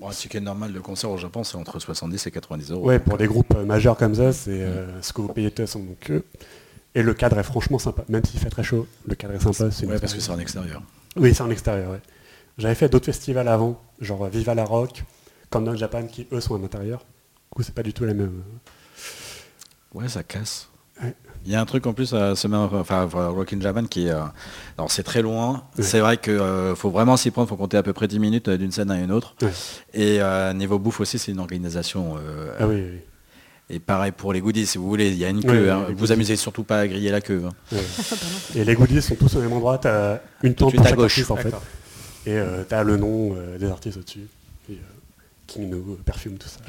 [0.00, 2.86] Bon, un ticket normal de concert au Japon, c'est entre 70 et 90 euros.
[2.86, 5.54] Ouais, pour des groupes euh, majeurs comme ça, c'est euh, ce que vous payez de
[5.54, 5.80] toute façon.
[5.80, 6.24] Donc, euh,
[6.94, 9.70] et le cadre est franchement sympa, même s'il fait très chaud, le cadre est sympa.
[9.70, 10.80] c'est Ouais, parce que c'est en extérieur.
[11.16, 12.00] Oui, c'est en extérieur, ouais.
[12.56, 15.04] J'avais fait d'autres festivals avant, genre Viva la Rock,
[15.50, 17.00] Countdown Japan, qui eux sont en intérieur.
[17.00, 18.42] Du coup, c'est pas du tout la même.
[19.94, 20.67] Ouais, ça casse.
[21.48, 24.06] Il y a un truc en plus à ce même, enfin, enfin, Rockin' Japan qui
[24.06, 24.20] est, euh,
[24.76, 25.62] alors c'est très loin.
[25.78, 25.82] Ouais.
[25.82, 28.48] C'est vrai que euh, faut vraiment s'y prendre, faut compter à peu près 10 minutes
[28.48, 29.34] euh, d'une scène à une autre.
[29.40, 29.48] Ouais.
[29.94, 32.16] Et euh, niveau bouffe aussi, c'est une organisation.
[32.18, 32.98] euh, Ah oui, oui.
[33.70, 35.64] Et pareil pour les goodies, si vous voulez, il y a une queue.
[35.64, 35.86] ouais, hein.
[35.88, 36.12] Vous goodies.
[36.12, 37.42] amusez surtout pas à griller la queue.
[37.46, 37.52] hein.
[37.72, 37.78] ouais.
[38.60, 41.12] Et les goodies sont tous au même endroit, t'as une tente pour à chaque gauche.
[41.12, 41.54] artiste en fait.
[42.26, 44.26] Et euh, t'as le nom euh, des artistes au-dessus.
[44.68, 44.76] Et, euh,
[45.46, 46.60] Kimino, euh, Perfume, tout ça.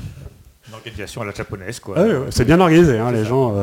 [0.70, 1.96] Une organisation à la japonaise, quoi.
[1.98, 3.54] Ah c'est bien organisé, hein, les gens.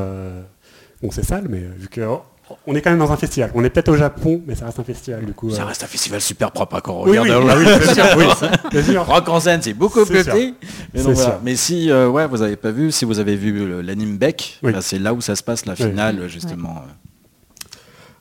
[1.02, 2.22] Bon, c'est sale, mais euh, vu que oh,
[2.66, 3.50] on est quand même dans un festival.
[3.54, 5.50] On est peut-être au Japon, mais ça reste un festival, du coup.
[5.50, 7.44] Ça euh, reste un festival super propre à quand on Oui, regarde.
[7.44, 7.54] oui, hein.
[7.54, 8.96] ah oui, bien sûr, oui.
[9.06, 10.32] Rock en scène, c'est beaucoup plus sûr.
[10.32, 10.54] petit.
[10.94, 11.40] Mais, donc, voilà.
[11.42, 14.72] Mais si euh, ouais, vous avez pas vu, si vous avez vu l'anime Beck, Oui.
[14.72, 15.78] bah, c'est là où ça se passe la Oui.
[15.90, 16.82] finale justement.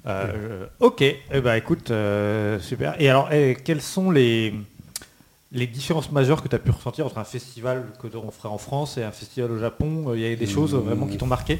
[0.07, 2.95] Euh, ok, eh ben, écoute, euh, super.
[2.99, 4.53] Et alors, eh, quelles sont les,
[5.51, 8.59] les différences majeures que tu as pu ressentir entre un festival que on ferait en
[8.59, 10.13] France et un festival au Japon?
[10.13, 11.59] Il y a des choses vraiment qui t'ont marqué?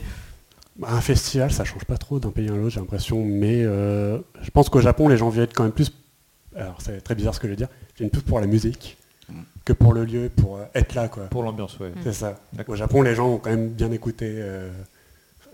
[0.84, 3.24] Un festival, ça change pas trop d'un pays à l'autre, j'ai l'impression.
[3.24, 5.92] Mais euh, je pense qu'au Japon, les gens viennent quand même plus.
[6.56, 7.70] Alors, c'est très bizarre ce que je veux dire.
[7.96, 8.98] Ils viennent plus pour la musique
[9.64, 11.24] que pour le lieu, pour euh, être là, quoi.
[11.26, 11.92] Pour l'ambiance, ouais.
[12.04, 12.36] C'est ça.
[12.68, 14.26] Au Japon, les gens ont quand même bien écouté.
[14.38, 14.70] euh,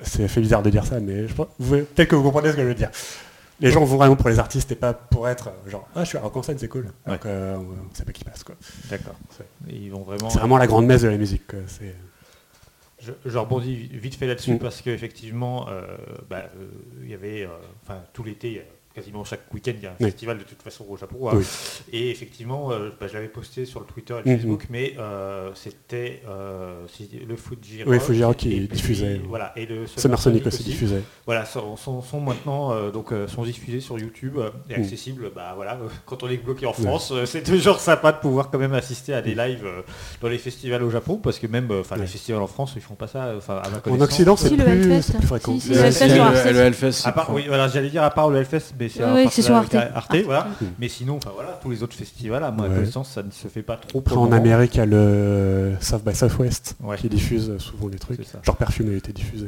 [0.04, 2.64] c'est fait bizarre de dire ça, mais je pense- peut-être que vous comprenez ce que
[2.64, 2.90] je veux dire.
[3.60, 6.18] Les gens vont vraiment pour les artistes et pas pour être genre ah je suis
[6.18, 6.88] à rock en scène c'est cool.
[7.06, 7.20] Alors Ouais.
[7.20, 8.56] que, euh, on sait pas qui passe quoi.
[8.90, 9.14] D'accord.
[9.38, 10.32] C'est- Ils vont vraiment.
[10.32, 11.46] C'est vraiment la grande messe de la musique.
[11.46, 11.60] quoi.
[13.02, 14.60] Je, je rebondis vite fait là-dessus Mm.
[14.60, 15.98] parce qu'effectivement, euh,
[16.30, 16.68] bah, euh,
[17.04, 17.50] il y avait, euh,
[17.84, 18.64] enfin tout l'été,
[18.94, 20.08] quasiment chaque week-end, il y a un Oui.
[20.08, 21.30] festival de toute façon au Japon.
[21.30, 21.34] hein.
[21.36, 21.46] Oui.
[21.94, 24.38] Et effectivement, euh, bah, je l'avais posté sur le Twitter et le Mhm.
[24.40, 26.86] Facebook, mais euh, c'était euh,
[27.28, 29.22] le Fuji Oui, Fuji Rock qui diffusait.
[29.28, 30.98] Voilà, et le Summer Sonic aussi diffusé.
[31.26, 34.38] Voilà, sont, sont- sont maintenant euh, donc sont diffusés sur YouTube
[34.70, 34.82] et Mm.
[34.84, 35.32] accessibles.
[35.36, 38.50] Bah voilà, euh, quand on est bloqué en France, euh, c'est toujours sympa de pouvoir
[38.52, 39.82] quand même assister à des lives euh,
[40.22, 42.96] dans les festivals au Japon, parce que même, enfin les festivals en France, ils font
[42.96, 43.34] pas ça.
[43.38, 44.02] Enfin, à ma En.
[44.02, 45.54] Occident c'est Si, plus, fréquent.
[45.60, 48.74] Si, si, Le le Hellfest, À part, oui, voilà, j'allais dire à part le Hellfest,
[48.82, 49.76] mais c'est Oui, oui, sur Arte.
[49.76, 50.48] Arte, voilà.
[50.80, 52.70] Mais sinon, enfin voilà, tous les autres festivals, à ma Ouais.
[52.70, 54.00] connaissance, ça ne se fait pas trop.
[54.00, 54.32] Après en.
[54.32, 56.98] Amérique il y a le South by Southwest Ouais.
[56.98, 58.20] qui diffuse souvent les trucs.
[58.44, 59.48] Genre Perfume a été diffusé.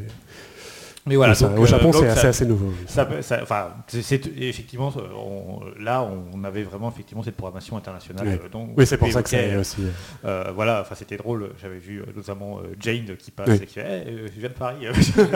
[1.06, 2.68] Mais voilà, Oui, ça, donc, au euh, Japon, c'est assez, assez nouveau.
[2.68, 2.86] oui.
[2.88, 6.01] Ça, ça- c'est- c'est effectivement, on- là,
[6.34, 8.26] on avait vraiment effectivement cette programmation internationale.
[8.28, 8.39] Ouais.
[8.41, 9.82] euh, Oui, c'est pour ça que ça évoquait, est aussi.
[10.24, 11.49] euh, voilà, enfin, c'était drôle.
[11.62, 13.60] J'avais vu notamment Jane qui passe Oui.
[13.62, 14.86] et qui fait, Eh, je viens de Paris.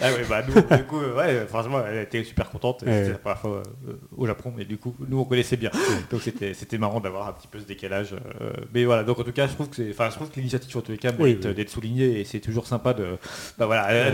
[0.00, 2.82] ah ouais, bah, nous, du coup, ouais, franchement, elle était super contente.
[2.86, 2.92] Ouais.
[2.98, 5.70] C'était la première fois euh, au Japon, mais du coup, nous, on connaissait bien.
[6.10, 8.14] Donc, c'était, marrant d'avoir un petit peu ce décalage.
[8.40, 10.36] euh, mais voilà, donc en tout cas, je trouve que c'est, enfin, je trouve que
[10.36, 11.54] l'initiative en tous les cas Oui, mérite oui.
[11.54, 13.16] d'être soulignée et c'est toujours sympa de,
[13.58, 14.10] bah voilà, à,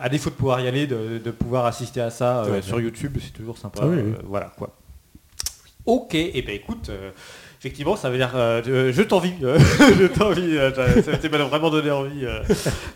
[0.00, 2.80] à défaut de pouvoir y aller, de, de pouvoir assister à ça euh, sur.
[2.80, 3.80] YouTube, c'est toujours sympa.
[3.82, 4.24] Ah oui, euh, oui.
[4.24, 4.74] voilà quoi.
[5.86, 7.10] Ok, et ben écoute, euh,
[7.58, 10.56] effectivement, ça veut dire, euh, je t'envie, je t'envie,
[11.02, 12.26] ça m'a vraiment donné envie.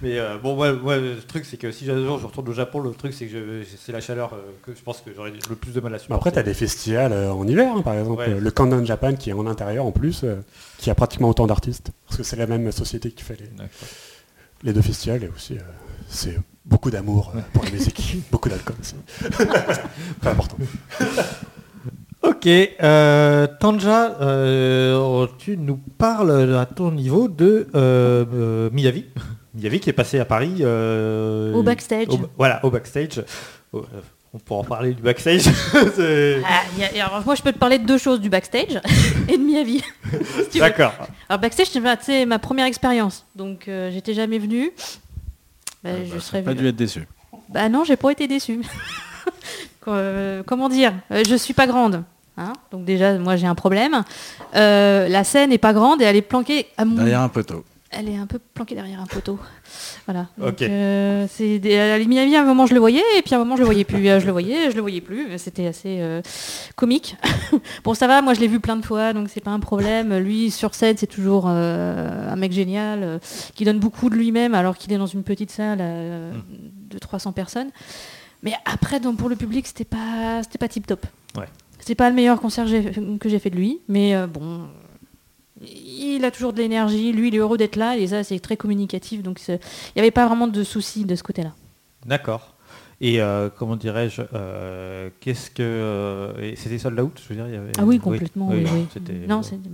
[0.03, 2.81] mais bon, moi, moi, le truc, c'est que si un jour je retourne au Japon,
[2.81, 5.81] le truc, c'est que c'est la chaleur que je pense que j'aurais le plus de
[5.81, 6.29] mal à supporter.
[6.29, 8.21] Après, tu as des festivals en hiver, hein, par exemple.
[8.21, 8.39] Ouais.
[8.39, 10.27] Le Countdown Japan, qui est en intérieur en plus,
[10.77, 11.93] qui a pratiquement autant d'artistes.
[12.07, 13.49] Parce que c'est la même société qui fait les,
[14.63, 15.25] les deux festivals.
[15.25, 15.63] Et aussi, euh,
[16.09, 18.17] c'est beaucoup d'amour euh, pour la musique.
[18.31, 18.95] beaucoup d'alcool aussi.
[20.21, 20.57] Très important.
[22.23, 29.07] Ok, euh, Tanja, euh, tu nous parles à ton niveau de euh, euh, Miyavi.
[29.55, 30.59] Miyavi qui est passé à Paris.
[30.61, 32.07] euh, Au backstage.
[32.09, 33.25] au- voilà, au backstage.
[33.75, 33.81] Euh,
[34.33, 35.43] on pourra en parler du backstage.
[35.75, 38.31] Ah, y a- y a- alors moi, je peux te parler de deux choses, du
[38.31, 38.81] backstage
[39.29, 39.83] et de Miyavi.
[40.51, 40.59] Si.
[40.61, 40.93] D'accord.
[41.29, 41.67] Alors backstage,
[42.03, 43.27] c'est ma, première expérience.
[43.35, 44.71] Donc euh, j'étais jamais venue.
[45.85, 47.07] Bah, je serais Pas dû être déçu.
[47.49, 48.61] Bah non, j'ai pas été déçue.
[49.89, 52.05] Euh, comment dire Euh, Je suis pas grande.
[52.37, 52.53] hein.
[52.70, 54.05] Donc déjà, moi j'ai un problème.
[54.55, 56.95] Euh, la scène est pas grande et elle est planquée à mon...
[56.95, 57.64] Derrière un poteau.
[57.95, 59.38] Elle est un peu planquée derrière un poteau.
[60.07, 60.28] Voilà.
[60.38, 60.62] Donc, Ok.
[60.62, 61.78] euh, c'est des...
[61.78, 63.66] à Miami, à un moment je le voyais et puis à un moment je le
[63.66, 64.09] voyais plus.
[64.09, 65.26] Euh, je le voyais, je le voyais plus.
[65.38, 66.22] C'était assez euh,
[66.74, 67.16] comique.
[67.84, 68.22] bon, ça va.
[68.22, 70.16] Moi, je l'ai vu plein de fois, donc c'est pas un problème.
[70.18, 73.20] Lui, sur scène, c'est toujours euh, un mec génial
[73.55, 76.32] qui donne beaucoup de lui-même alors qu'il est dans une petite salle euh,
[76.90, 77.68] de 300 personnes.
[78.43, 81.05] Mais après, donc, pour le public, c'était pas, c'était pas tip top.
[81.36, 81.45] Ouais.
[81.78, 84.62] C'est pas le meilleur concert que j'ai- fait de lui, mais bon,
[85.63, 87.13] il a toujours de l'énergie.
[87.13, 89.23] Lui, il est heureux d'être là et ça, c'est très communicatif.
[89.23, 89.59] Donc, il
[89.97, 91.53] n'y avait pas vraiment de soucis de ce côté-là.
[92.07, 92.55] D'accord.
[93.01, 97.55] Et euh, comment dirais-je euh, Qu'est-ce que euh, c'était sold out Je veux dire, il
[97.55, 97.73] y avait.
[97.77, 98.49] Ah oui, complètement.
[98.51, 98.87] Oui, oui.
[98.93, 99.69] c'était- Non, c'était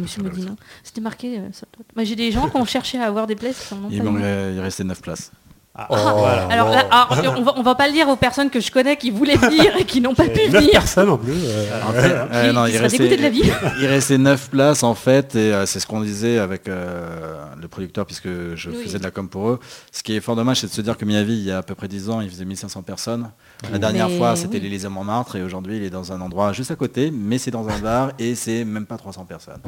[0.00, 0.56] Monsieur pas me dit sold non.
[0.82, 1.38] C'était marqué.
[1.38, 1.86] euh, sold out.
[1.94, 5.00] Bah, J'ai des gens qui ont cherché à avoir des places Il, il restait 9
[5.00, 5.30] places.
[5.76, 6.46] Ah, Oh, voilà.
[6.50, 8.96] Alors, là, alors, on, va, on va pas le dire aux personnes que je connais
[8.96, 10.70] qui voulaient venir et qui n'ont pas pu venir.
[10.70, 11.32] personnes en plus.
[11.34, 13.42] euh, En fait, euh, Qui- non, qui il restait, de la vie.
[13.80, 17.66] il restait 9 places en fait, et euh, c'est ce qu'on disait avec euh, le
[17.66, 18.84] producteur, puisque je Oui.
[18.84, 19.58] faisais de la com pour eux.
[19.90, 21.62] Ce qui est fort dommage, c'est de se dire que Miyavi, il y a à
[21.62, 23.30] peu près 10 ans, il faisait 1500 personnes.
[23.72, 24.62] La dernière Mais fois, c'était oui.
[24.62, 27.68] l'Élysée Montmartre, et aujourd'hui, il est dans un endroit juste à côté, mais c'est dans
[27.68, 29.60] un bar, et c'est même pas 300 personnes.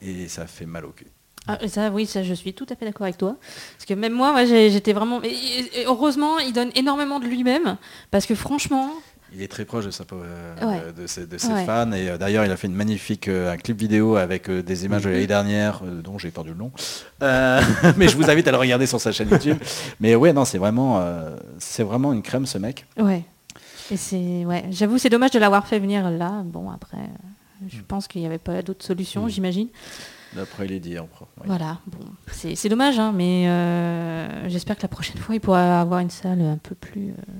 [0.00, 1.08] Et ça fait mal au cul.
[1.48, 3.36] Ah, ça, oui, ça, je suis tout à fait d'accord avec toi.
[3.76, 5.22] Parce que même moi, j'ai- j'étais vraiment.
[5.22, 7.76] et- heureusement, il donne énormément de lui-même.
[8.10, 8.90] Parce que franchement,
[9.32, 10.80] Il est très proche de, sa, euh, Ouais.
[10.92, 11.64] de ses, de ses Ouais.
[11.64, 14.84] fans et euh, d'ailleurs il a fait une magnifique euh, un clip vidéo avec des
[14.84, 16.72] images de l'année dernière dont j'ai perdu le nom.
[17.96, 19.56] Mais je vous invite à le regarder sur sa chaîne YouTube.
[20.00, 21.00] Mais ouais non c'est vraiment
[21.58, 22.84] c'est vraiment une crème ce mec.
[22.98, 23.22] ouais.
[23.92, 24.44] Et c'est.
[24.44, 24.64] Ouais.
[24.70, 26.42] J'avoue, c'est dommage de l'avoir fait venir là.
[26.44, 26.98] Bon, après,
[27.68, 29.66] je pense qu'il n'y avait pas d'autre solution, j'imagine.
[30.34, 31.06] D'après les dires.
[31.44, 31.78] Voilà.
[31.86, 31.98] Bon,
[32.30, 36.40] c'est dommage, hein, mais euh, j'espère que la prochaine fois, il pourra avoir une salle
[36.40, 37.10] un peu plus.
[37.10, 37.32] euh,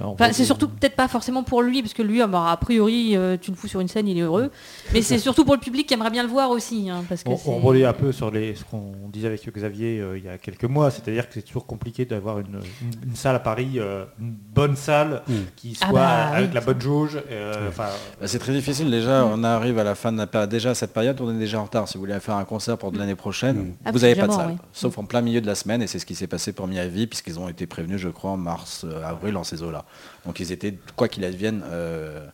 [0.00, 3.16] Enfin, c'est surtout peut-être pas forcément pour lui, parce que lui, ah bah, a priori,
[3.16, 4.50] euh, tu le fous sur une scène, il est heureux.
[4.92, 6.88] Mais c'est surtout pour le public qui aimerait bien le voir aussi.
[6.88, 10.16] hein, parce que On, on un peu sur les, ce qu'on disait avec Xavier euh,
[10.18, 13.36] il y a quelques mois, c'est-à-dire que c'est toujours compliqué d'avoir une, une- une salle
[13.36, 15.32] à Paris, euh, une bonne salle Mm.
[15.56, 16.54] qui Ah soit bah, avec oui.
[16.54, 17.18] la bonne jauge.
[17.30, 17.88] euh, enfin,
[18.20, 20.50] Bah, c'est très difficile déjà, on arrive à la fin de la période.
[20.50, 21.88] Déjà à cette période, on est déjà en retard.
[21.88, 24.32] Si vous voulez faire un concert pour de l'année prochaine, Ah, vous n'avez pas de
[24.32, 24.48] salle.
[24.52, 24.56] oui.
[24.72, 27.06] Sauf en plein milieu de la semaine, et c'est ce qui s'est passé pour Miyavi,
[27.06, 29.81] puisqu'ils ont été prévenus, je crois, en mars, euh, avril, en ces eaux-là.
[30.26, 32.26] Donc ils étaient, quoi qu'il advienne, euh,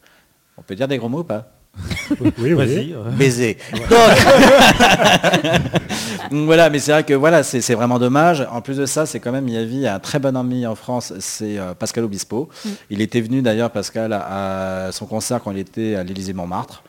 [0.57, 1.53] on peut dire des gros mots ou pas
[2.21, 2.53] Oui, oui.
[2.55, 2.93] vas-y.
[2.95, 3.59] euh, baiser.
[3.73, 3.83] Donc,
[6.31, 8.47] Donc voilà, mais c'est vrai que voilà, c'est c'est vraiment dommage.
[8.51, 11.13] En plus de ça, c'est quand même Miyavi a un très bon ami en France,
[11.21, 12.49] c'est euh, Pascal Obispo.
[12.91, 16.83] Il était venu d'ailleurs Pascal à, à son concert quand il était à l'Élysée Montmartre.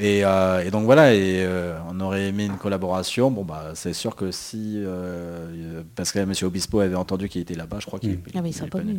[0.00, 3.30] Et, euh, et donc voilà, et euh, on aurait aimé une collaboration.
[3.30, 7.54] Bon bah c'est sûr que si euh, Pascal et Monsieur Obispo avaient entendu qu'il était
[7.54, 8.94] là-bas, je crois qu'il Ah oui, il il pas venu.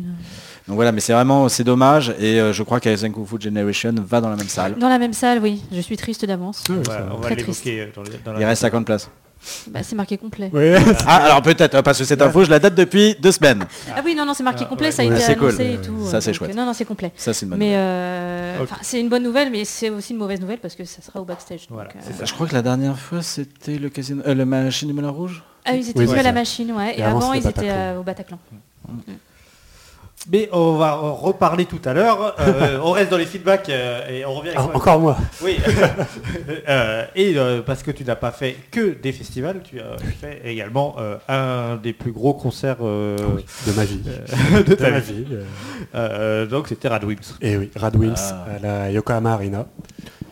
[0.68, 2.14] Donc voilà, mais c'est vraiment c'est dommage.
[2.18, 4.76] Et euh, je crois qu'Aizen Kung Fu Generation va dans la même salle.
[4.78, 5.62] Dans la même salle, oui.
[5.72, 6.64] Je suis triste d'avance.
[6.68, 9.10] Ouais, voilà, ça- on va Très l'évoquer dans, les- dans la- Il reste 50 places.
[9.68, 10.50] Bah, c'est marqué complet.
[10.52, 10.72] Oui.
[11.06, 13.64] Ah, alors peut-être, euh, parce que cette info, je la date depuis deux semaines.
[13.96, 14.92] Ah oui, non, non, c'est marqué Ah, complet, ouais.
[14.92, 15.48] ça a été cool.
[15.48, 16.06] annoncé et tout.
[16.06, 16.54] Ça, euh, c'est chouette.
[16.54, 17.10] Non, non, c'est complet.
[17.16, 17.80] Ça, c'est une bonne Mais nouvelle.
[17.80, 21.20] euh, c'est une bonne nouvelle, mais c'est aussi une mauvaise nouvelle parce que ça sera
[21.20, 21.68] au backstage.
[21.68, 22.24] donc, euh.
[22.24, 25.42] Je crois que la dernière fois, c'était le casino, euh, le machine du Moulin Rouge.
[25.64, 26.94] Ah oui, ils étaient Oui, à la machine, ouais.
[26.96, 27.74] Et, Et avant, ils étaient Bataclan.
[27.74, 28.38] euh, au Bataclan.
[30.30, 32.34] Mais on va reparler tout à l'heure.
[32.40, 35.16] Euh, on reste dans les feedbacks euh, et on revient avec Ah, encore moi.
[35.42, 35.56] Oui.
[36.68, 40.40] Euh, et euh, parce que tu n'as pas fait que des festivals, tu as fait
[40.44, 43.16] également euh, un des plus gros concerts euh,
[43.66, 43.98] De ma vie.
[44.56, 45.24] de De ta ma vie.
[45.24, 46.48] vie.
[46.48, 47.36] donc c'était Radwimps.
[47.40, 48.46] Et oui, Radwimps Ah.
[48.56, 49.66] à la Yokohama Arena,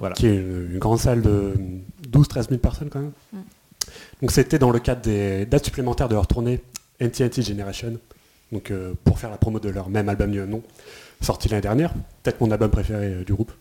[0.01, 0.15] Voilà.
[0.15, 1.55] qui est une, une grande salle de
[2.11, 3.13] 12-13 000 personnes quand même.
[4.21, 6.61] Donc c'était dans le cadre des dates supplémentaires de leur tournée
[7.01, 7.95] NTNT Generation,
[8.53, 10.63] donc euh, pour faire la promo de leur même album du même nom,
[11.21, 11.93] sorti l'année dernière,
[12.23, 13.53] peut-être mon album préféré euh, du groupe.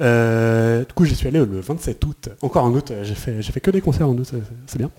[0.00, 3.40] Euh, du coup j'y suis allé le 27 août, encore en août, euh, j'ai fait,
[3.42, 4.30] j'ai fait que des concerts en août,
[4.66, 4.90] c'est- bien.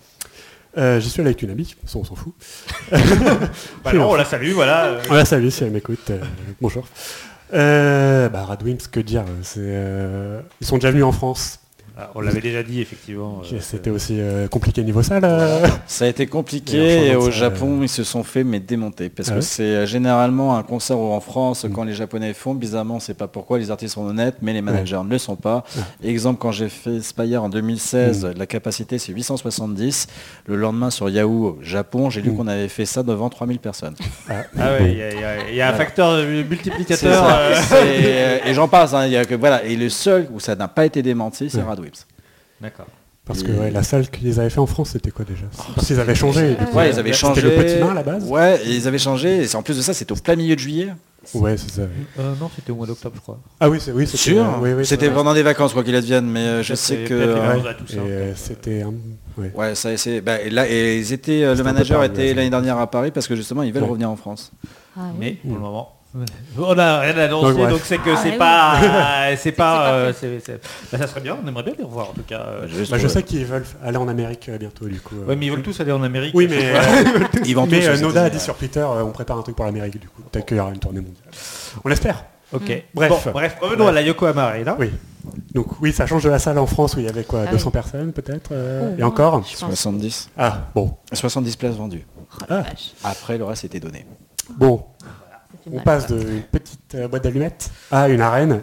[0.77, 2.33] Euh, J'y suis allé avec une amie, ça on s'en fout.
[3.83, 4.85] Bah non, on la salue, voilà.
[4.85, 5.01] euh.
[5.07, 6.09] Voilà, salut si elle m'écoute.
[6.11, 6.19] euh,
[6.61, 6.85] bonjour.
[7.53, 11.59] Euh, bah, Radwimps, que dire c'est, euh, Ils sont déjà venus en France.
[11.99, 13.41] Ah, on l'avait déjà dit effectivement.
[13.51, 15.23] euh, C'était aussi euh, compliqué niveau salle.
[15.25, 15.65] euh.
[15.87, 19.31] Ça a été compliqué et au Japon ils se sont fait mais démonter parce Ah
[19.31, 21.71] que ouais c'est euh, généralement un concert où en France Mm.
[21.71, 24.99] quand les Japonais font bizarrement c'est pas pourquoi les artistes sont honnêtes mais les managers
[25.03, 25.63] ne le sont pas.
[26.03, 28.33] Exemple quand j'ai fait Spire en 2016 Mm.
[28.37, 30.07] la capacité c'est 870
[30.45, 32.35] le lendemain sur Yahoo Japon j'ai lu Mm.
[32.37, 33.95] qu'on avait fait ça devant 3000 personnes.
[34.29, 35.11] Ah, Ah ouais, il y a-
[35.51, 35.73] y, y un Voilà.
[35.77, 37.23] facteur multiplicateur.
[37.27, 40.39] euh, euh, et j'en passe hein, il y a que voilà et le seul où
[40.39, 41.63] ça n'a pas été démenti c'est Ouais.
[42.61, 42.87] D'accord.
[43.25, 45.43] Parce que ouais, la salle qu'ils avaient fait en France, c'était quoi déjà?
[45.75, 46.51] Parce qu'ils avaient changé.
[46.55, 47.41] du coup, Ouais, ils avaient c'était changé.
[47.41, 49.39] le petit nain à la base Ouais, et ils avaient changé.
[49.39, 50.93] Et c'est- en plus de ça, c'était au plein milieu de juillet.
[51.33, 51.81] Ouais, c'est ça.
[51.81, 52.05] oui.
[52.19, 53.37] Euh, non, c'était au mois d'octobre, je crois.
[53.59, 54.17] Ah oui, c'est oui, c'était.
[54.17, 54.45] Sûr.
[54.45, 56.25] euh, oui, oui, c'était pendant des vacances, quoi qu'il advienne.
[56.25, 57.13] Mais euh, je sais que.
[57.13, 58.85] euh, c'était
[59.37, 59.75] ouais.
[59.75, 60.21] Ça c'est.
[60.21, 63.27] bah, et là, et ils étaient, le C'était manager était l'année dernière à Paris parce
[63.27, 63.89] que justement ils veulent Ouais.
[63.89, 64.53] revenir en France.
[64.95, 65.15] Ah oui.
[65.19, 65.96] Mais pour le moment,
[66.57, 67.69] on n'a rien annoncé, Donc, bref.
[67.69, 68.37] donc c'est que Ah, c'est oui.
[68.37, 68.75] pas,
[69.31, 70.39] c'est c'est pas, pas euh, fait.
[70.43, 70.61] c'est- c'est-
[70.91, 71.37] bah, ça serait bien.
[71.43, 72.39] On aimerait bien les revoir en tout cas.
[72.41, 72.61] euh.
[72.89, 75.15] Bah, je pour- sais qu'ils veulent aller en Amérique euh, bientôt, du coup.
[75.15, 75.25] euh.
[75.29, 76.33] Ouais, mais ils veulent tous aller en Amérique.
[76.35, 76.73] Oui, mais,
[77.45, 79.55] Ils vendent mais tous, euh, Noda a dit sur Twitter, euh, on prépare un truc
[79.55, 80.21] pour l'Amérique, du coup.
[80.31, 81.25] Peut-être qu'il y aura une tournée mondiale.
[81.83, 82.25] On l'espère.
[82.53, 82.83] Ok.
[82.93, 83.09] Bref.
[83.25, 84.75] Bon, bref, revenons à la Yokohama Arena.
[84.79, 84.91] Oui.
[85.53, 87.51] Donc oui, ça change de la salle en France où il y avait quoi, Ah
[87.51, 87.71] 200 oui.
[87.73, 89.69] personnes peut-être euh, Oh, Et encore je pense.
[89.69, 90.29] 70.
[90.37, 90.95] Ah, bon.
[91.11, 92.05] 70 places vendues.
[92.17, 92.63] Oh Ah.
[93.03, 94.05] Après, le reste était donné.
[94.57, 94.85] Bon,
[95.71, 95.83] on mal.
[95.83, 98.61] passe d'une petite euh, boîte d'allumettes à une arène.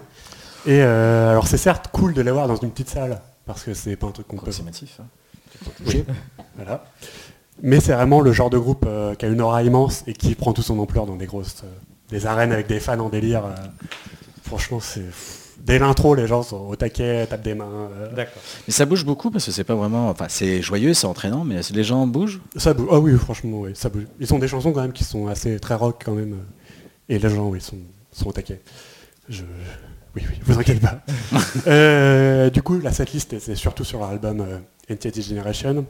[0.66, 3.74] Et euh, alors c'est certes cool de les voir dans une petite salle, parce que
[3.74, 4.42] c'est pas un truc qu'on peut...
[4.42, 5.00] Approximatif.
[5.00, 5.07] hein.
[5.86, 6.05] Oui,
[6.57, 6.84] voilà.
[7.62, 10.34] Mais c'est vraiment le genre de groupe euh, qui a une aura immense et qui
[10.34, 11.62] prend toute son ampleur dans des grosses...
[11.64, 11.68] euh,
[12.11, 13.44] des arènes avec des fans en délire.
[13.46, 13.55] euh.
[14.42, 15.05] franchement, c'est...
[15.59, 17.88] Dès l'intro, les gens sont au taquet, tapent des mains.
[17.90, 18.12] euh.
[18.14, 18.42] D'accord.
[18.68, 20.11] Mais ça bouge beaucoup parce que c'est pas vraiment.
[20.11, 22.42] Enfin, c'est joyeux, c'est entraînant, mais les gens bougent?
[22.57, 22.88] Ça bouge.
[22.90, 24.05] Ah oui, franchement, oui, ça bouge.
[24.20, 26.36] Ils ont des chansons quand même qui sont assez très rock quand même.
[27.09, 27.78] Et les gens, oui, sont,
[28.12, 28.61] sont au taquet.
[29.28, 29.44] Je...
[30.16, 31.00] Oui, oui, vous inquiétez pas.
[31.66, 35.86] Euh, du coup, la setlist, c'est surtout sur leur album euh, NTT Generation.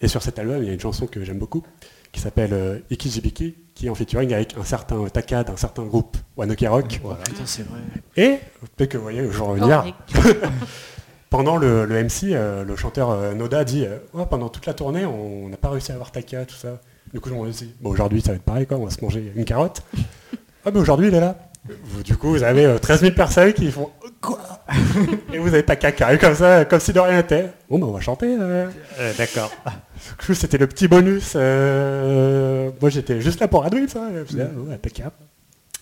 [0.00, 1.62] Et sur cet album, il y a une chanson que j'aime beaucoup,
[2.12, 6.16] qui s'appelle euh, Ikijibiki, qui est en featuring avec un certain Taka d'un certain groupe,
[6.36, 7.00] One Ok Rock.
[7.24, 7.80] Putain, c'est vrai.
[8.16, 8.38] Et,
[8.76, 9.94] peut-être que vous voyez, je vais Oh, revenir,
[11.30, 14.74] pendant le, le MC, euh, le chanteur euh, Noda dit euh, Ouais, pendant toute la
[14.74, 16.80] tournée, on n'a pas réussi à avoir Taka, tout ça.
[17.12, 19.02] Du coup, je me dit Bon, aujourd'hui, ça va être pareil, quoi, on va se
[19.02, 19.82] manger une carotte.
[20.64, 21.36] ah, mais aujourd'hui, il est là.
[21.84, 23.90] Vous- du coup, vous avez euh, 13 000 personnes qui font
[24.20, 24.38] Quoi?
[25.32, 27.50] Et vous avez Taka qui arrive comme ça, comme si de rien n'était.
[27.68, 28.36] Bon, ben, on va chanter.
[28.38, 28.68] euh.
[29.00, 29.50] Euh, D'accord.
[29.66, 31.32] Du coup, c'était le petit bonus.
[31.36, 34.08] euh, Moi, j'étais juste là pour Radwin, ça.
[34.32, 35.10] Ouais, Taka.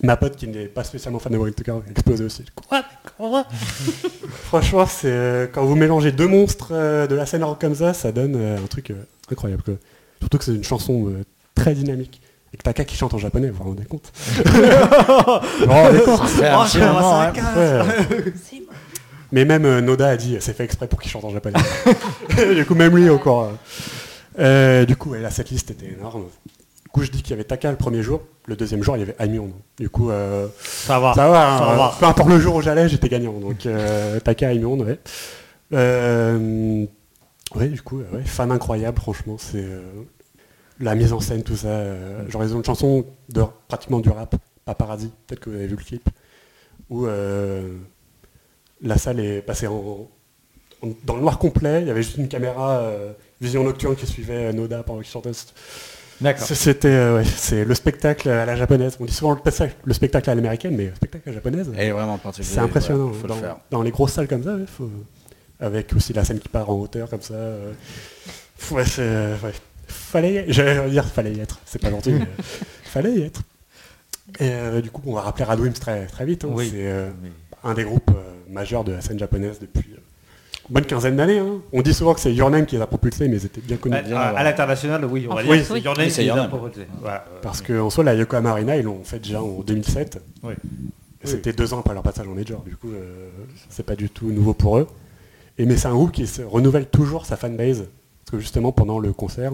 [0.02, 2.44] Ma pote qui n'est pas spécialement fan de Warren Tucker a explosé aussi.
[2.68, 2.82] Quoi
[3.16, 3.46] Quoi?
[4.44, 7.94] Franchement, c'est euh, quand vous mélangez deux monstres euh, de la scène rock comme ça,
[7.94, 8.94] ça donne euh, un truc euh,
[9.30, 9.62] incroyable.
[9.62, 9.74] quoi.
[10.24, 11.22] Surtout que c'est une chanson euh,
[11.54, 12.20] très dynamique.
[12.52, 14.12] Et que Taka qui chante en japonais, vous vous rendez compte
[15.68, 17.84] hein.
[19.32, 21.58] Mais même euh, Noda a dit, c'est fait exprès pour qu'il chante en japonais.
[22.54, 23.44] du coup, même lui encore.
[23.44, 23.48] euh.
[24.38, 26.24] Euh, du coup, ouais, la setlist était énorme.
[26.84, 28.22] Du coup, je dis qu'il y avait Taka le premier jour.
[28.46, 29.50] Le deuxième jour, il y avait Amion.
[29.78, 31.12] Du coup, euh, Ça va.
[31.14, 31.94] ça va, ça hein, va.
[31.98, 33.32] peu importe le jour où j'allais, j'étais gagnant.
[33.40, 34.98] Donc euh, Taka Immonde, ouais.
[35.72, 36.84] Euh,
[37.56, 39.82] ouais, du coup, ouais, fan incroyable, franchement, c'est euh,
[40.80, 41.68] la mise en scène, tout ça.
[41.68, 45.66] euh, genre, ils ont une chanson de pratiquement du rap, Paparazzi, peut-être que vous avez
[45.66, 46.08] vu le clip,
[46.90, 47.68] où euh,
[48.82, 50.08] la salle est passée en,
[50.82, 54.06] en- dans le noir complet, il y avait juste une caméra euh, vision nocturne qui
[54.06, 55.30] suivait euh, Noda pendant qu'il chantait.
[56.20, 56.46] D'accord.
[56.46, 58.96] C'était euh, ouais, c'est le spectacle à la japonaise.
[59.00, 61.68] On dit souvent le, spectacle- le spectacle à l'américaine, mais le spectacle à la japonaise,
[61.68, 63.06] vraiment c'est impressionnant.
[63.08, 63.56] ouais, faut dans, le faire.
[63.70, 64.90] dans les grosses salles comme ça, ouais, faut-
[65.60, 67.34] avec aussi la scène qui part en hauteur comme ça.
[67.34, 67.72] euh,
[68.70, 69.52] ouais, c'est- euh, ouais.
[69.94, 70.50] Fallait y être.
[70.52, 71.60] J'allais dire fallait y être.
[71.64, 72.26] C'est pas gentil, mais
[72.84, 73.42] fallait y être.
[74.40, 76.44] Et euh, du coup, on va rappeler Radwimps très, très vite.
[76.44, 76.48] hein.
[76.50, 76.68] Oui.
[76.70, 77.10] C'est euh,
[77.62, 79.98] un des groupes euh, majeurs de la scène japonaise depuis, euh,
[80.70, 81.38] bonne quinzaine d'années.
[81.38, 81.60] hein.
[81.72, 83.76] On dit souvent que c'est Your Name qui les a propulsés, mais ils étaient bien
[83.76, 83.94] connus.
[83.96, 85.58] À, à l'international, oui, on va Ah, dire oui.
[85.60, 86.50] que c'est Your Name qui les a.
[87.00, 90.20] Voilà, euh, Parce qu'en soi, la Yokohama Arena, ils l'ont fait déjà en 2007.
[90.42, 90.54] Oui.
[91.22, 92.62] Et C'était deux ans après leur passage en Major.
[92.64, 93.28] Du coup, euh,
[93.70, 94.86] c'est pas du tout nouveau pour eux.
[95.58, 97.84] Et mais c'est un groupe qui se renouvelle toujours sa fanbase.
[98.24, 99.52] Parce que justement, pendant le concert,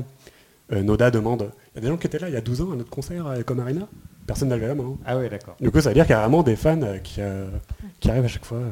[0.71, 2.73] Noda demande Il y a des gens qui étaient là il y a 12 ans
[2.73, 3.89] à notre concert Yokohama Arena
[4.27, 4.85] Personne n'a levé la main.
[4.85, 4.99] hein.
[5.05, 5.57] Ah oui, d'accord.
[5.61, 7.47] Du coup, ça veut dire qu'il y a vraiment des fans euh, qui, euh,
[7.99, 8.59] qui arrivent à chaque fois.
[8.59, 8.71] euh,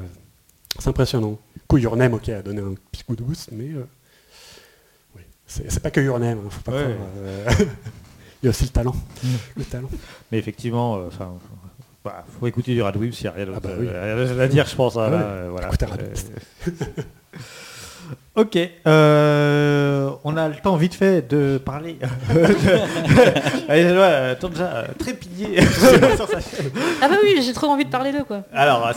[0.78, 1.30] C'est impressionnant.
[1.56, 3.84] Du coup, Your Name, ok, a donné un petit coup de boost, mais euh,
[5.16, 5.22] oui.
[5.48, 6.38] c'est pas que Your Name.
[6.46, 6.96] hein, faut pas Ouais.
[7.16, 7.44] euh,
[8.42, 8.94] Il y a aussi le talent.
[9.56, 9.88] le talent.
[10.30, 11.34] Mais effectivement, euh, enfin,
[12.04, 13.86] bah, faut écouter du Radwimps, s'il n'y a rien Ah bah oui.
[13.88, 14.96] euh, rien à dire, je pense.
[14.96, 15.16] hein, Ah ouais.
[15.20, 15.70] euh, voilà.
[18.36, 18.56] Ok,
[18.86, 21.98] euh, on a le temps vite fait de parler.
[22.30, 24.86] Vois, euh, Tonja, euh.
[27.02, 28.42] Ah bah oui, j'ai trop envie de parler d'eux quoi.
[28.52, 28.90] Alors,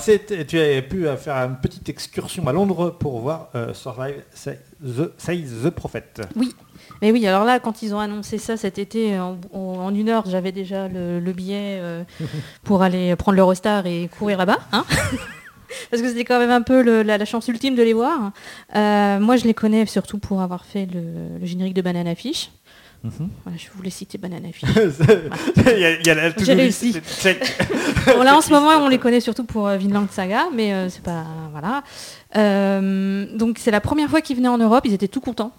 [0.47, 5.11] tu as pu faire une petite excursion à Londres pour voir euh, Survive Say the,
[5.17, 6.03] Say the Prophet.
[7.01, 10.09] Mais oui, alors là, quand ils ont annoncé ça cet été, en, en- en une
[10.09, 12.03] heure, j'avais déjà le, le billet euh,
[12.63, 14.59] pour aller prendre l'Eurostar et courir là-bas.
[14.71, 14.85] hein.
[15.89, 18.31] Parce que c'était quand même un peu le- la, la chance ultime de les voir.
[18.75, 22.51] Euh, moi, je les connais surtout pour avoir fait le, le générique de Banana Fish.
[23.03, 23.29] Mhm.
[23.43, 24.69] Voilà, je voulais citer Banana Fish.
[24.75, 26.95] il y a, il y a la to-do J'ai réussi.
[28.07, 30.89] Bon, là, en ce moment, on les connaît surtout pour euh, Vinland Saga, mais euh,
[30.89, 31.23] c'est pas...
[31.51, 31.83] Voilà.
[32.35, 34.83] Euh, donc, c'est la première fois qu'ils venaient en Europe.
[34.85, 35.51] Ils étaient tout contents.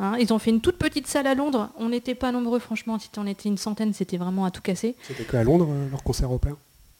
[0.00, 1.70] Hein, ils ont fait une toute petite salle à Londres.
[1.78, 2.98] On n'était pas nombreux, franchement.
[2.98, 4.96] Si on était une centaine, c'était vraiment à tout casser.
[5.06, 6.56] C'était que à Londres, leur concert européen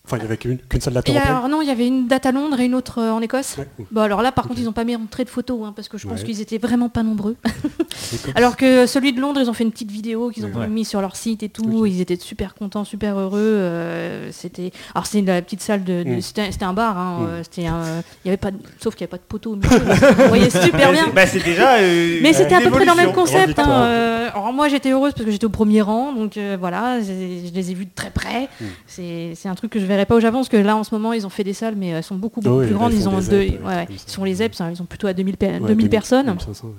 [0.07, 1.87] Enfin, il n'y avait qu'une qu'une seule date Et européenne alors non, il y avait
[1.87, 3.57] une date à Londres et une autre euh, en Écosse.
[3.57, 3.67] Ouais.
[3.91, 5.97] Bon alors là par contre ils n'ont pas mis montré de photos hein, parce que
[5.97, 6.27] je pense Ouais.
[6.27, 7.37] qu'ils étaient vraiment pas nombreux.
[8.35, 10.69] Alors que celui de Londres ils ont fait une petite vidéo qu'ils ont Ouais.
[10.69, 11.87] mis sur leur site et tout.
[11.87, 13.39] Ils étaient super contents, super heureux.
[13.41, 16.21] euh, c'était alors c'est la petite salle de, de- Mm.
[16.21, 16.99] c'était c'était un bar.
[16.99, 17.27] hein, Mm.
[17.27, 19.53] euh, c'était il y avait pas de- sauf qu'il n'y avait pas de poteau.
[19.53, 21.09] au milieu, Vous voyez super bien.
[21.15, 21.77] Bah, c'est déjà.
[21.77, 23.59] euh, Mais c'était à peu près dans le même concept.
[23.59, 27.01] hein, euh, alors moi j'étais heureuse parce que j'étais au premier rang, donc euh, voilà,
[27.01, 27.11] je
[27.55, 28.49] les ai vus de très près.
[28.61, 28.65] Mm.
[28.87, 30.95] C'est c'est un truc que je verrai pas au Japon parce que là en ce
[30.95, 32.93] moment ils ont fait des salles mais elles sont beaucoup beaucoup oui, plus grandes.
[32.93, 35.37] ils ont deux, ouais, ouais, ils sont les EPS, hein, ils ont plutôt à 2000,
[35.37, 36.27] pe- Ouais, 2000 2000, personnes.
[36.27, 36.73] 2500, ouais.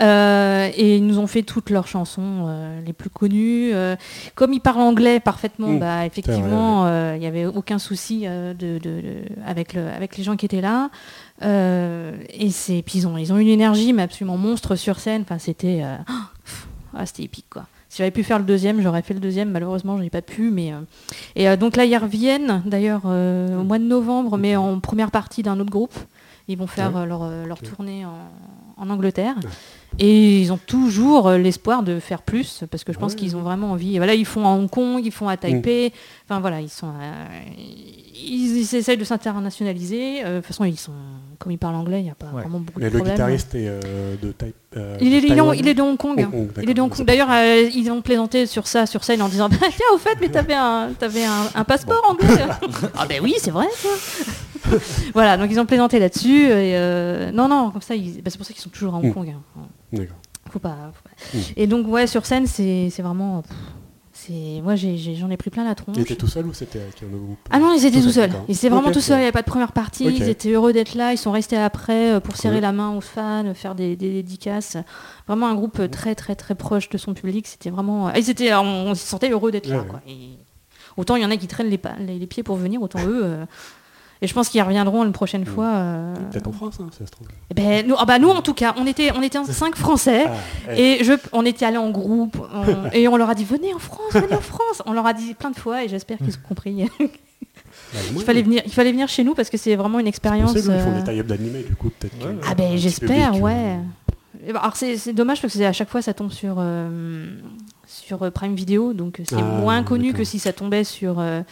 [0.00, 3.70] Euh, et ils nous ont fait toutes leurs chansons euh, les plus connues.
[3.72, 3.94] Euh,
[4.34, 5.78] comme ils parlent anglais parfaitement, Mm.
[5.78, 10.16] bah, effectivement, euh, il n'y avait aucun souci euh, de, de- de- avec, le, avec
[10.16, 10.90] les gens qui étaient là.
[11.42, 15.22] Euh, et c'est, puis ils ont, ils ont une énergie mais absolument monstre sur scène.
[15.22, 15.96] Enfin, c'était, euh,
[16.96, 17.66] ah, c'était épique quoi.
[17.92, 19.50] Si j'avais pu faire le deuxième, j'aurais fait le deuxième.
[19.50, 20.50] Malheureusement, je n'ai pas pu.
[20.50, 20.78] Mais euh,
[21.36, 25.10] et euh, donc là, ils reviennent d'ailleurs euh, au mois de novembre, mais en première
[25.10, 25.92] partie d'un autre groupe.
[26.48, 27.04] Ils vont faire Ouais.
[27.06, 28.14] leur, tournée en,
[28.78, 29.34] en Angleterre.
[29.98, 33.18] Et ils ont toujours euh, l'espoir de faire plus, parce que je pense Ouais.
[33.18, 33.94] qu'ils ont vraiment envie.
[33.94, 35.92] Et voilà, ils font à Hong Kong, ils font à Taipei.
[36.28, 37.24] Enfin voilà, ils sont, euh,
[37.58, 40.24] ils, ils essayent de s'internationaliser.
[40.24, 40.92] Euh, De toute façon, ils sont,
[41.38, 42.40] comme ils parlent anglais, il n'y a pas Ouais.
[42.42, 43.14] vraiment beaucoup Mais de le problèmes.
[43.16, 44.32] guitariste est euh, de
[44.76, 46.18] euh, Il est, il est- Taïwan il est de Hong Kong.
[46.20, 46.90] Hong Kong, Il est de Hong.
[46.94, 47.04] Kong.
[47.06, 50.16] D'ailleurs, euh, ils ont plaisanté sur ça sur scène en disant bah, Tiens, au fait,
[50.20, 52.28] mais t'avais un, t'avais un, un passeport anglais.
[52.96, 53.90] ah, ben oui, c'est vrai, quoi.
[55.14, 56.44] voilà, donc ils ont plaisanté là-dessus.
[56.46, 58.98] Et euh, non, non, comme ça, ils- bah, c'est pour ça qu'ils sont toujours à
[58.98, 59.14] Hong Mm.
[59.14, 59.28] Kong.
[59.36, 59.60] hein.
[59.92, 60.16] D'accord.
[60.50, 61.38] Faut pas, faut pas.
[61.38, 61.40] Mm.
[61.56, 63.42] Et donc, ouais, sur scène, c'est vraiment.
[63.42, 64.30] pff,
[64.62, 65.96] Moi, j'en ai, pris plein la tronche.
[65.96, 67.38] Il était tout seul ou c'était avec un groupe?
[67.50, 68.40] Ah non, ils étaient Tout tout seul, seuls.
[68.48, 69.16] Ils étaient vraiment tout seuls.
[69.16, 70.04] Il n'y avait pas de première partie.
[70.04, 71.12] Ils étaient heureux d'être là.
[71.12, 72.62] Ils sont restés après euh, pour serrer Cool.
[72.62, 74.76] la main aux fans, euh, faire des, des dédicaces.
[75.26, 77.46] Vraiment un groupe euh, très, très, très proche de son public.
[77.46, 78.12] C'était vraiment.
[78.14, 79.80] Ils étaient, on, on se sentait heureux d'être là.
[79.80, 80.00] Ouais, quoi.
[80.06, 80.36] Et
[80.96, 83.00] autant il y en a qui traînent les, pa- les, les pieds pour venir, autant
[83.06, 83.22] eux.
[83.24, 83.44] euh,
[84.22, 85.66] Et je pense qu'ils reviendront une prochaine fois.
[85.66, 87.26] euh, Peut-être en France, hein, ça se trouve.
[87.50, 90.24] eh ben, nous, ah bah, nous, en tout cas, on était, on était cinq Français.
[90.26, 90.32] Ah,
[90.68, 90.80] ouais.
[91.00, 93.78] Et je, on était allés en groupe on- et on leur a dit venez en
[93.80, 94.80] France, venez en France.
[94.86, 96.84] On leur a dit plein de fois et j'espère qu'ils ont compris.
[97.00, 97.06] Bah,
[98.14, 100.52] il, fallait venir, il fallait venir chez nous parce que c'est vraiment une c'est expérience.
[100.52, 102.24] possible, Ils font euh, des tie-ups d'animés, du coup, peut-être.
[102.24, 102.36] Ouais.
[102.48, 103.52] Ah ben j'espère, ouais.
[103.76, 106.56] euh, Et bah, Alors c'est dommage parce que c'est- à chaque fois ça tombe sur,
[106.58, 107.26] euh,
[107.88, 111.42] sur euh, Prime Video, donc c'est Ah, moins connu que si ça tombait sur euh,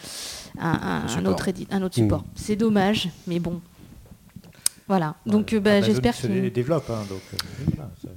[0.59, 1.33] un, un- un support.
[1.33, 2.03] autre, un autre Mm.
[2.03, 2.23] support.
[2.35, 3.59] C'est dommage, mais bon.
[4.87, 6.41] Voilà, donc euh, bah, Amazon j'espère se qu'ils...
[6.41, 6.89] dé- développe.
[6.89, 7.37] hein, donc, euh,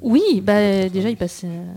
[0.01, 1.43] Oui, bah, déjà ils passent...
[1.45, 1.72] euh,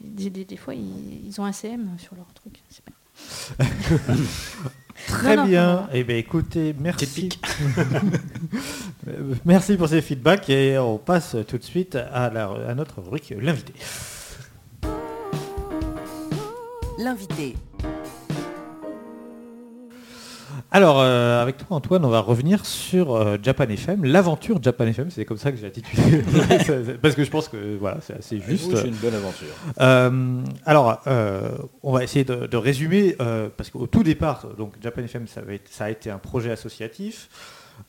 [0.00, 2.54] des, des- des fois ils, ils ont un CM sur leur truc.
[2.70, 2.94] c'est bien.
[5.08, 5.74] Très Non, bien.
[5.74, 5.86] non.
[5.92, 7.28] Eh bien, écoutez, merci.
[9.44, 13.34] Merci pour ces feedbacks et on passe tout de suite à, la- à notre rubrique
[13.38, 13.72] l'invité.
[16.98, 17.56] L'invité.
[20.70, 25.10] Alors, euh, avec toi, Antoine, on va revenir sur euh, Japan FM, l'aventure Japan FM,
[25.10, 26.22] c'est comme ça que j'ai intitulé,
[27.02, 28.74] parce que je pense que voilà, c'est assez juste.
[28.76, 29.48] C'est une bonne aventure.
[29.80, 31.00] Euh, alors,
[31.82, 33.16] on va essayer de, de résumer,
[33.56, 36.50] parce qu'au tout départ, donc Japan FM, ça, avait été- ça a été un projet
[36.50, 37.28] associatif.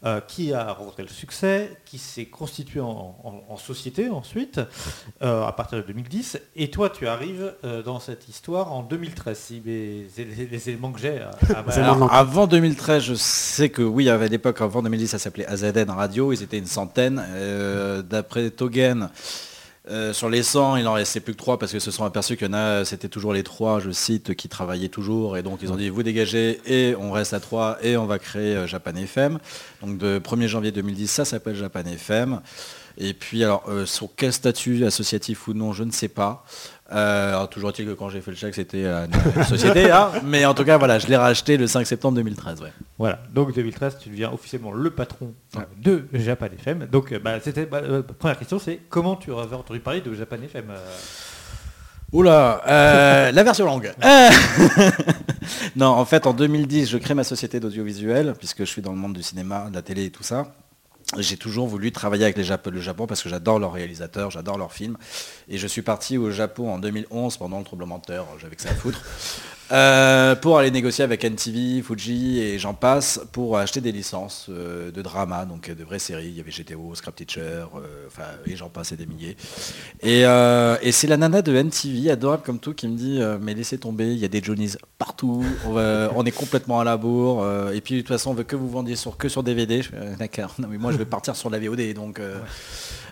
[0.05, 4.59] Euh, qui a rencontré le succès, qui s'est constitué en, en- en société ensuite,
[5.21, 6.39] euh, à partir de 2010.
[6.55, 10.99] Et toi, tu arrives euh, dans cette histoire en 2013, si les, les éléments que
[10.99, 11.19] j'ai.
[12.11, 16.43] avant 2013, je sais que oui, à l'époque, avant 2010, ça s'appelait AZN Radio, ils
[16.43, 17.23] étaient une centaine.
[17.29, 19.09] Euh, D'après Togen,
[19.89, 22.37] euh, sur les 100, il en restait plus que 3 parce que se sont aperçus
[22.37, 25.35] qu'il y en a, c'était toujours les 3, je cite, qui travaillaient toujours.
[25.35, 28.17] Et donc ils ont dit, vous dégagez et on reste à 3 et on va
[28.17, 29.39] créer euh, Japan FM.
[29.81, 32.39] Donc de 1er janvier 2010, ça s'appelle Japan FM.
[32.97, 36.45] Et puis alors, euh, sur quel statut associatif ou non, je ne sais pas.
[36.91, 39.89] Euh, alors, toujours est-il que quand j'ai fait le chèque, c'était euh, une société.
[39.89, 40.11] hein.
[40.23, 42.61] mais en tout cas, voilà, je l'ai racheté le 5 septembre 2013.
[42.61, 42.73] ouais.
[42.99, 45.33] Voilà, donc 2013, tu deviens officiellement le patron
[45.81, 46.87] de Japan FM.
[46.91, 47.81] Donc, euh, bah, c'était bah,
[48.19, 50.65] première question, c'est comment tu avais entendu parler de Japan FM
[52.11, 53.91] Oula, euh, la version longue.
[54.03, 54.29] Euh,
[55.75, 58.97] non, en fait, en 2010, je crée ma société d'audiovisuel, puisque je suis dans le
[58.99, 60.45] monde du cinéma, de la télé et tout ça.
[61.17, 64.73] J'ai toujours voulu travailler avec les le Japon parce que j'adore leurs réalisateurs, j'adore leurs
[64.73, 64.97] films.
[65.47, 68.61] Et je suis parti au Japon en 2011 pendant le tremblement de terre, j'avais que
[68.61, 69.01] ça à foutre,
[69.71, 74.91] euh, pour aller négocier avec NTV, Fuji et j'en passe pour acheter des licences euh,
[74.91, 76.27] de drama, donc de vraies séries.
[76.27, 79.37] Il y avait GTO, Scrap Teacher, euh, et j'en passe et des milliers.
[80.01, 80.23] Et,
[80.91, 84.19] c'est la nana de NTV, adorable comme tout, qui me dit mais laissez tomber, il
[84.19, 85.77] y a des Johnnies partout, on,
[86.25, 88.95] est complètement à la bourre, et puis de toute façon on veut que vous vendiez
[89.17, 89.81] que sur DVD.
[90.19, 92.21] D'accord, non mais moi je vais partir sur la VOD, donc...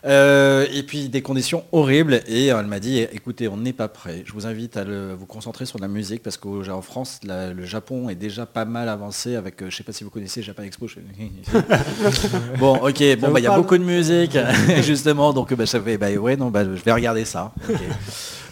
[0.05, 2.21] euh, et puis des conditions horribles.
[2.27, 4.23] Et euh, elle m'a dit écoutez on n'est pas prêt.
[4.25, 7.65] Je vous invite à le- vous concentrer sur la musique parce qu'en France la- le
[7.65, 10.63] Japon est déjà pas mal avancé avec euh, je sais pas si vous connaissez Japan
[10.63, 10.87] Expo.
[10.87, 10.95] Je-
[12.59, 13.17] bon ok.
[13.19, 14.37] Bon vous bah il y a beaucoup de musique
[14.83, 15.33] justement.
[15.33, 17.53] Donc bah, ça fait bah ouais non bah, je vais regarder ça.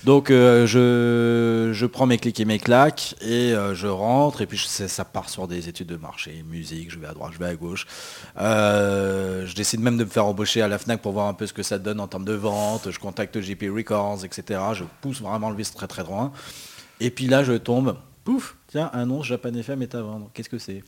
[0.05, 4.45] donc euh, je, je prends mes clics et mes claques et euh, je rentre et
[4.45, 7.39] puis je- ça, part sur des études de marché, musique, je vais à droite, je
[7.39, 7.85] vais à gauche.
[8.39, 11.45] Euh, je décide même de me faire embaucher à la FNAC pour voir un peu
[11.47, 12.91] ce que ça donne en termes de vente.
[12.91, 14.59] Je contacte JP Records, etc.
[14.73, 16.31] Je pousse vraiment le vice très très loin.
[16.99, 20.29] Et puis là je tombe, pouf, tiens, annonce Japan FM est à vendre.
[20.33, 20.83] Qu'est-ce que c'est?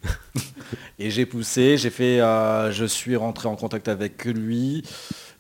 [1.00, 4.84] Et j'ai poussé, j'ai fait, je suis rentré en contact avec lui.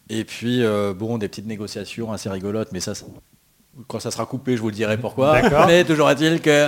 [0.09, 2.91] Et puis, euh, bon, des petites négociations assez rigolotes, mais ça,
[3.87, 5.41] quand ça sera coupé, je vous le dirai pourquoi.
[5.67, 6.67] Mais toujours est-il que,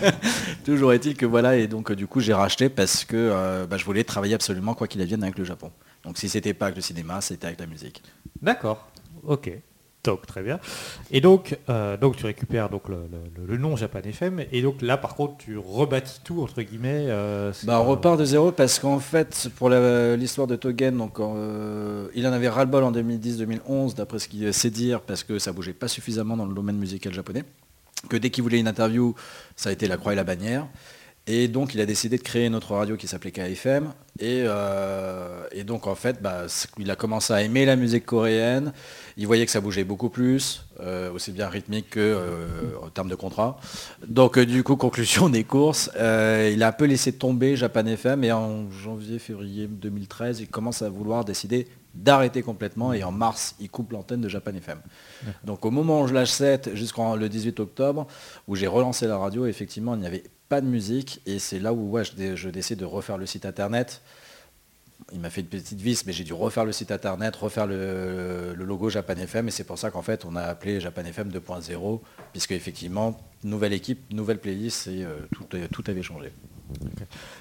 [0.64, 3.84] toujours est-il que voilà, et donc du coup, j'ai racheté parce que euh, bah, je
[3.84, 5.70] voulais travailler absolument quoi qu'il advienne avec le Japon.
[6.04, 8.02] Donc si c'était pas avec le cinéma, c'était avec la musique.
[8.40, 8.88] D'accord,
[9.22, 9.52] ok.
[10.02, 10.58] Donc très bien.
[11.10, 12.96] Et donc, euh, donc tu récupères donc le,
[13.36, 17.04] le- le nom Japan FM et donc là par contre tu rebâtis tout entre guillemets.
[17.08, 22.08] euh, Bah, on repart de zéro parce qu'en fait, pour l'histoire de Togen, donc, euh,
[22.14, 25.74] il en avait ras-le-bol en 2010-2011, d'après ce qu'il sait dire, parce que ça bougeait
[25.74, 27.44] pas suffisamment dans le domaine musical japonais.
[28.08, 29.14] Que dès qu'il voulait une interview,
[29.56, 30.66] ça a été la croix et la bannière.
[31.32, 33.92] Et donc, il a décidé de créer notre radio qui s'appelait KFM.
[34.18, 38.72] Et, euh, et donc, en fait, bah, il a commencé à aimer la musique coréenne.
[39.16, 42.46] Il voyait que ça bougeait beaucoup plus, euh, aussi bien rythmique que euh,
[42.82, 43.60] en termes de contrat.
[44.08, 48.24] Donc, euh, du coup, conclusion des courses, il a un peu laissé tomber Japan FM.
[48.24, 52.92] Et en janvier, février 2013, il commence à vouloir décider d'arrêter complètement.
[52.92, 54.80] Et en mars, il coupe l'antenne de Japan FM.
[55.44, 58.08] Donc, au moment où je lâche 7, jusqu'en le 18 octobre,
[58.48, 61.22] où j'ai relancé la radio, effectivement, il n'y avait pas de musique.
[61.24, 64.02] Et c'est là où je, dé- je décide de refaire le site internet.
[65.12, 68.52] Il m'a fait une petite vis, mais j'ai dû refaire le site internet, refaire le,
[68.54, 69.48] logo Japan FM.
[69.48, 72.00] Et c'est pour ça qu'en fait, on a appelé Japan FM 2.0,
[72.32, 75.16] puisque effectivement, nouvelle équipe, nouvelle playlist, et euh,
[75.72, 76.32] tout, avait changé.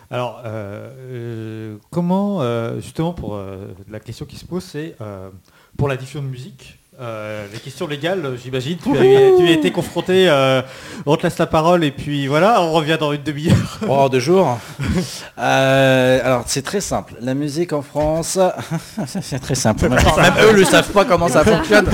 [0.09, 2.41] Alors euh, euh, comment
[2.79, 3.39] justement pour
[3.87, 4.95] la question qui se pose c'est
[5.77, 6.78] pour la diffusion de musique.
[7.01, 10.61] Euh, les questions légales, j'imagine, tu, as eu- tu as été confronté, euh,
[11.05, 13.79] on te laisse la parole et puis voilà, on revient dans une demi-heure.
[13.87, 14.57] Oh, deux jours.
[15.37, 17.13] Euh, alors, c'est très simple.
[17.21, 18.37] La musique en France,
[19.21, 19.87] c'est très simple.
[19.87, 21.87] Même, même eux ne savent pas comment ça fonctionne.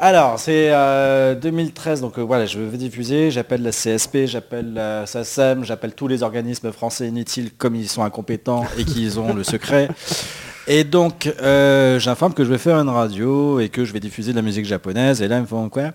[0.00, 3.30] Alors, c'est euh, 2013, donc voilà, je veux diffuser.
[3.30, 8.02] J'appelle la CSP, j'appelle la SACEM, j'appelle tous les organismes français inutiles comme ils sont
[8.04, 9.88] incompétents et qu'ils ont le secret.
[10.70, 14.32] Et donc, euh, j'informe que je vais faire une radio et que je vais diffuser
[14.32, 15.22] de la musique japonaise.
[15.22, 15.92] Et là, ils me font quoi?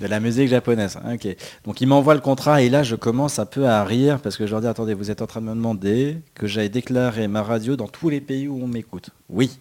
[0.00, 0.96] De la musique japonaise.
[1.02, 1.26] hein, Ok.
[1.64, 4.46] Donc il m'envoie le contrat et là je commence un peu à rire parce que
[4.46, 7.42] je leur dis attendez vous êtes en train de me demander que j'aille déclarer ma
[7.42, 9.10] radio dans tous les pays où on m'écoute.
[9.28, 9.58] Oui.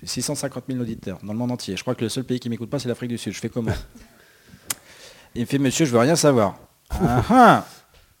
[0.00, 1.76] J'ai 650 000 auditeurs dans le monde entier.
[1.76, 3.34] Je crois que le seul pays qui m'écoute pas c'est l'Afrique du Sud.
[3.34, 3.72] Je fais comment?
[5.34, 6.56] Il me fait monsieur je veux rien savoir.
[6.90, 7.66] Ah, ah.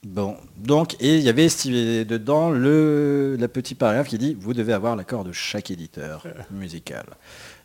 [0.04, 1.48] Bon, donc, et il y avait
[2.04, 7.06] dedans le, la petite paragraphe qui dit, vous devez avoir l'accord de chaque éditeur musical.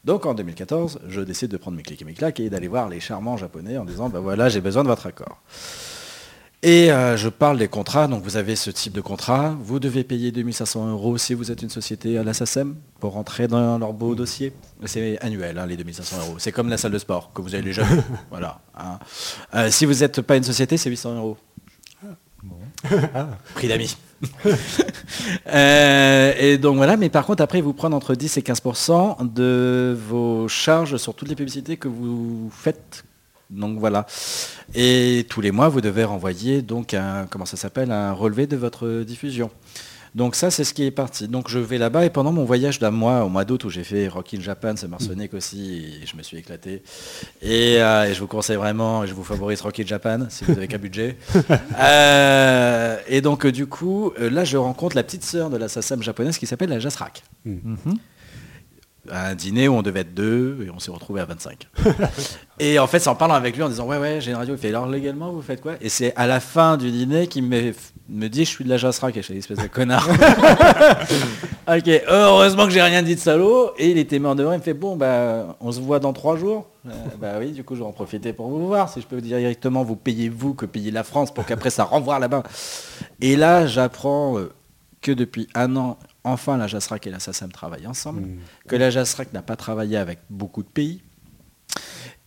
[0.05, 2.87] Donc en 2014, je décide de prendre mes clics et mes claques et d'aller voir
[2.87, 5.41] les charmants japonais en disant, bah voilà, j'ai besoin de votre accord.
[6.61, 10.03] Et euh, je parle des contrats, donc vous avez ce type de contrat, vous devez
[10.03, 13.93] payer 2500 euros si vous êtes une société à la SACEM pour rentrer dans leur
[13.93, 14.51] beau dossier.
[14.85, 16.35] C'est annuel, hein, les 2500 euros.
[16.37, 18.01] C'est comme la salle de sport que vous avez déjà vu.
[18.29, 18.59] voilà.
[18.77, 18.99] hein.
[19.55, 21.37] Euh, si vous n'êtes pas une société, c'est 800 euros.
[23.55, 23.97] Prix d'amis.
[25.47, 29.97] Euh, et donc voilà, mais par contre après vous prennent entre 10 et 15% de
[30.07, 33.03] vos charges sur toutes les publicités que vous faites.
[33.49, 34.05] Donc voilà.
[34.75, 38.57] Et tous les mois vous devez renvoyer donc un comment ça s'appelle un relevé de
[38.57, 39.49] votre diffusion.
[40.15, 41.27] Donc ça c'est ce qui est parti.
[41.27, 43.83] Donc je vais là-bas et pendant mon voyage d'un mois, au mois d'août où j'ai
[43.83, 46.83] fait Rock in Japan, c'est Marsonic aussi, et je me suis éclaté.
[47.41, 50.43] Et, euh, et je vous conseille vraiment, et je vous favorise Rock in Japan si
[50.45, 51.17] vous avez qu'un budget.
[51.79, 56.03] Euh, et donc euh, du coup, là je rencontre la petite sœur de la SACEM
[56.03, 57.23] japonaise qui s'appelle la Jasrak.
[59.09, 61.67] À un dîner où on devait être deux et on s'est retrouvé à 25.
[62.59, 64.55] et en fait, c'est en parlant avec lui en disant ouais ouais j'ai une radio,
[64.55, 65.75] il fait alors légalement vous faites quoi?
[65.79, 69.15] Et c'est à la fin du dîner qu'il me, dit je suis de la Jasrak
[69.15, 70.07] et je suis espèce de connard.
[71.67, 74.59] ok, heureusement que j'ai rien dit de salaud et il était mort de il me
[74.59, 76.67] fait bon bah on se voit dans trois jours.
[76.85, 78.89] Euh, bah oui, du coup je vais en profiter pour vous voir.
[78.89, 81.69] Si je peux vous dire directement vous payez vous que payer la France pour qu'après
[81.69, 82.43] ça renvoie là-bas.
[83.21, 84.51] Et là j'apprends euh,
[85.01, 85.97] que depuis un an,
[86.31, 88.23] enfin la JASRAC et la SACEM travaillent ensemble,
[88.67, 91.01] que la JASRAC n'a pas travaillé avec beaucoup de pays.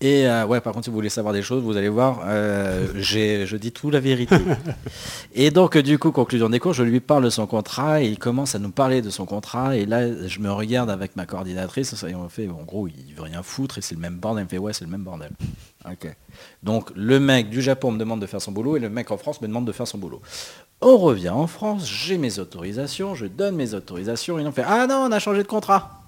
[0.00, 2.88] Et euh, ouais, par contre, si vous voulez savoir des choses, vous allez voir, euh,
[2.96, 4.34] j'ai- je dis tout la vérité.
[5.32, 8.18] et donc, du coup, conclusion des cours, je lui parle de son contrat et il
[8.18, 9.76] commence à nous parler de son contrat.
[9.76, 13.22] Et là, je me regarde avec ma coordinatrice et on fait, en gros, il veut
[13.22, 14.40] rien foutre et c'est le même bordel.
[14.42, 15.30] Elle me fait, ouais, c'est le même bordel.
[15.88, 16.12] Ok.
[16.64, 19.18] Donc, le mec du Japon me demande de faire son boulot et le mec en
[19.18, 20.20] France me demande de faire son boulot.
[20.84, 24.88] On revient en France, j'ai mes autorisations, je donne mes autorisations et on fait, ah
[24.88, 26.02] non, on a changé de contrat.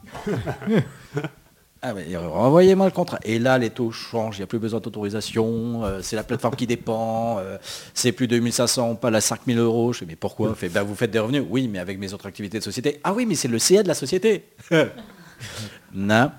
[1.86, 3.18] Ah ouais, renvoyez-moi le contrat.
[3.24, 6.56] Et là, les taux changent, il n'y a plus besoin d'autorisation, euh, c'est la plateforme
[6.56, 7.58] qui dépend, euh,
[7.92, 9.92] c'est plus de 1500, pas la 5000 euros.
[9.92, 10.56] Je fais, mais pourquoi?
[10.72, 13.00] Ben, vous faites des revenus Oui, mais avec mes autres activités de société.
[13.04, 14.46] Ah oui, mais c'est le CA de la société.
[15.92, 16.32] non.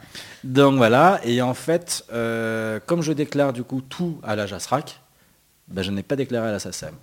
[0.43, 4.99] Donc voilà, et en fait, euh, comme je déclare du coup tout à la JASRAC,
[5.67, 6.95] ben, je n'ai pas déclaré à la SACEM.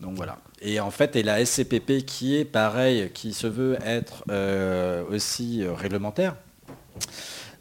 [0.00, 0.38] Donc voilà.
[0.60, 5.62] Et en fait, et la SCPP qui est pareil, qui se veut être euh, aussi
[5.62, 6.36] euh, réglementaire.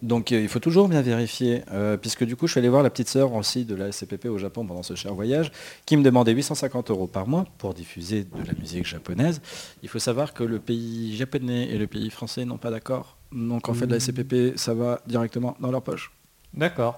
[0.02, 2.84] Donc euh, il faut toujours bien vérifier, euh, puisque du coup je suis allé voir
[2.84, 5.52] la petite sœur aussi de la SCPP au Japon pendant ce cher voyage,
[5.86, 9.42] qui me demandait 850 euros par mois pour diffuser de la musique japonaise.
[9.82, 13.18] Il faut savoir que le pays japonais et le pays français n'ont pas d'accord.
[13.32, 16.12] Donc en fait la SCPP, ça va directement dans leur poche.
[16.54, 16.98] D'accord.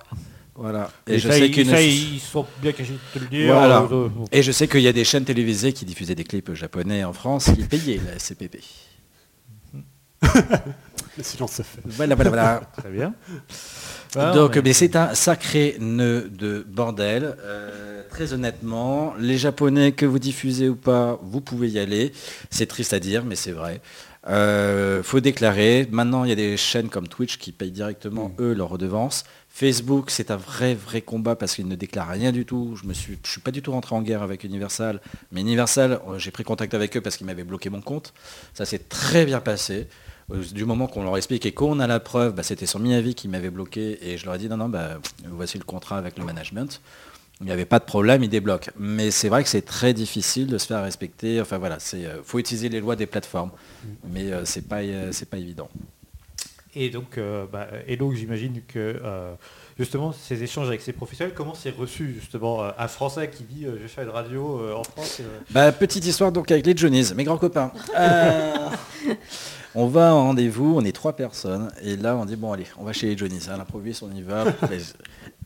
[0.59, 0.91] Voilà.
[1.07, 3.53] Et, je ça, sais ils, qu'une ça, ils sont bien cachés de te le dire.
[3.53, 3.81] Voilà.
[3.83, 6.53] euh, euh, Et je sais qu'il y a des chaînes télévisées qui diffusaient des clips
[6.53, 8.57] japonais en France qui payaient la SCPP.
[11.17, 11.81] Le silence se fait.
[11.85, 12.61] Voilà, voilà, voilà.
[12.77, 13.13] Très bien.
[14.13, 17.35] Voilà, Donc, mais- mais c'est un sacré nœud de bordel.
[17.43, 22.11] Euh, très honnêtement, les Japonais, que vous diffusez ou pas, vous pouvez y aller.
[22.49, 23.81] C'est triste à dire, mais c'est vrai.
[24.27, 25.87] Euh, faut déclarer.
[25.91, 29.23] Maintenant, il y a des chaînes comme Twitch qui payent directement eux leurs redevances.
[29.59, 32.77] Facebook, c'est un vrai vrai combat parce qu'ils ne déclarent rien du tout.
[32.81, 35.01] Je me suis, je suis pas du tout rentré en guerre avec Universal,
[35.33, 38.13] mais Universal, euh, j'ai pris contact avec eux parce qu'ils m'avaient bloqué mon compte.
[38.53, 39.87] Ça s'est très bien passé.
[40.31, 43.15] Euh, Du moment qu'on leur explique et qu'on a la preuve, bah, c'était sur Miyavi
[43.15, 46.17] qui m'avait bloqué et je leur ai dit non non bah, voici le contrat avec
[46.17, 46.79] le management.
[47.41, 48.71] Il n'y avait pas de problème, ils débloquent.
[48.77, 51.39] Mais c'est vrai que c'est très difficile de se faire respecter.
[51.39, 53.51] Enfin voilà, c'est euh, faut utiliser les lois des plateformes,
[54.09, 55.69] mais euh, c'est pas euh, c'est pas évident.
[56.75, 59.33] Et donc, euh, bah, et donc j'imagine que euh,
[59.77, 63.65] justement ces échanges avec ces professionnels, comment c'est reçu justement euh, un Français qui dit
[63.65, 67.11] euh, je vais faire une radio en France Bah, petite histoire donc avec les Johnnies,
[67.15, 67.71] mes grands copains.
[69.75, 72.83] On va en rendez-vous, on est trois personnes, et là on dit bon allez, on
[72.83, 74.45] va chez les Johnnies, à l'improviste on y va.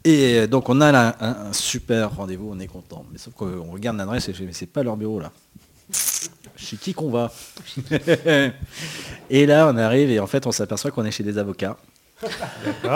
[0.06, 3.06] Et donc on a là un, un super rendez-vous, on est content.
[3.14, 5.32] Mais sauf qu'on regarde l'adresse et je mais c'est pas leur bureau là.
[6.64, 7.32] Chez qui qu'on va
[9.30, 11.78] Et là on arrive et en fait on s'aperçoit qu'on est chez des avocats.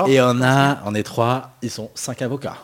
[0.07, 2.57] Et on a, on est trois, ils sont cinq avocats.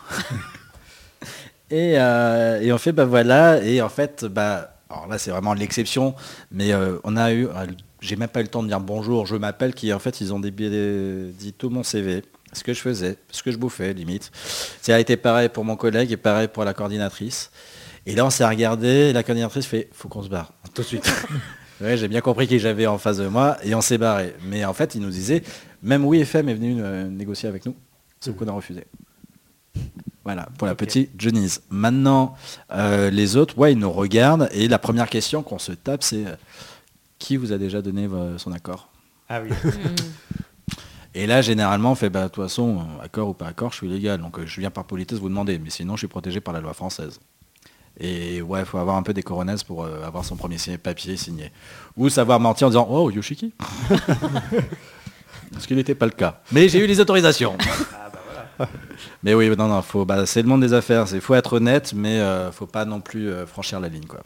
[1.70, 5.54] et, euh, et on fait, bah voilà, et en fait, bah, alors là c'est vraiment
[5.54, 6.14] l'exception,
[6.50, 7.66] mais euh, on a eu, euh,
[8.00, 10.32] j'ai même pas eu le temps de dire bonjour, je m'appelle, qui en fait ils
[10.32, 14.30] ont dit tout mon CV, ce que je faisais, ce que je bouffais, limite.
[14.80, 17.50] Ça a été pareil pour mon collègue et pareil pour la coordinatrice.
[18.06, 20.86] Et là on s'est regardé, et la coordinatrice fait, faut qu'on se barre, tout de
[20.86, 21.10] suite.
[21.80, 24.34] Ouais, j'ai bien compris qui j'avais en face de moi et on s'est barré.
[24.46, 25.42] Mais en fait, il nous disait,
[25.82, 27.74] même WeFM est venu euh, négocier avec nous,
[28.20, 28.84] sauf qu'on a refusé.
[30.24, 31.60] Voilà, pour la petite Johnny's.
[31.70, 32.36] Maintenant,
[32.72, 36.26] euh, les autres, ouais, ils nous regardent et la première question qu'on se tape, c'est
[36.26, 36.36] euh,
[37.18, 38.88] qui vous a déjà donné son accord?
[39.28, 39.50] Ah oui.
[41.16, 43.88] Et là, généralement, on fait, bah, de toute façon, accord ou pas accord, je suis
[43.88, 44.20] légal.
[44.20, 46.74] Donc, je viens par politesse vous demander, mais sinon, je suis protégé par la loi
[46.74, 47.20] française.
[47.98, 51.16] Et ouais, il faut avoir un peu des coronets pour euh, avoir son premier papier
[51.16, 51.52] signé.
[51.96, 53.54] Ou savoir mentir en disant Oh, Yoshiki
[55.58, 56.40] Ce qui n'était pas le cas.
[56.50, 57.56] Mais j'ai eu les autorisations.
[59.22, 61.06] mais oui, non, non, faut, bah, c'est le monde des affaires.
[61.12, 64.06] Il faut être honnête, mais euh, faut pas non plus euh, franchir la ligne.
[64.06, 64.22] Quoi.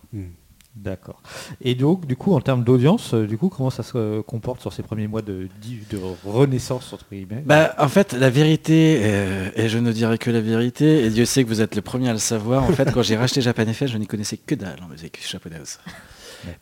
[0.76, 1.20] D'accord.
[1.60, 4.72] Et donc, du coup, en termes d'audience, euh, du coup, comment ça se comporte sur
[4.72, 5.48] ces premiers mois de,
[5.90, 7.42] de renaissance, entre guillemets?
[7.44, 11.24] Bah, en fait, la vérité, euh, et je ne dirai que la vérité, et Dieu
[11.24, 13.64] sait que vous êtes le premier à le savoir, en fait, quand j'ai racheté Japan
[13.72, 15.80] je n'y connaissais que dalle en musique japonaise.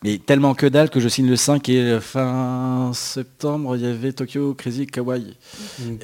[0.03, 3.85] Mais tellement que dalle que je signe le 5 et euh, fin septembre, il y
[3.85, 5.35] avait Tokyo Crazy Kawaii.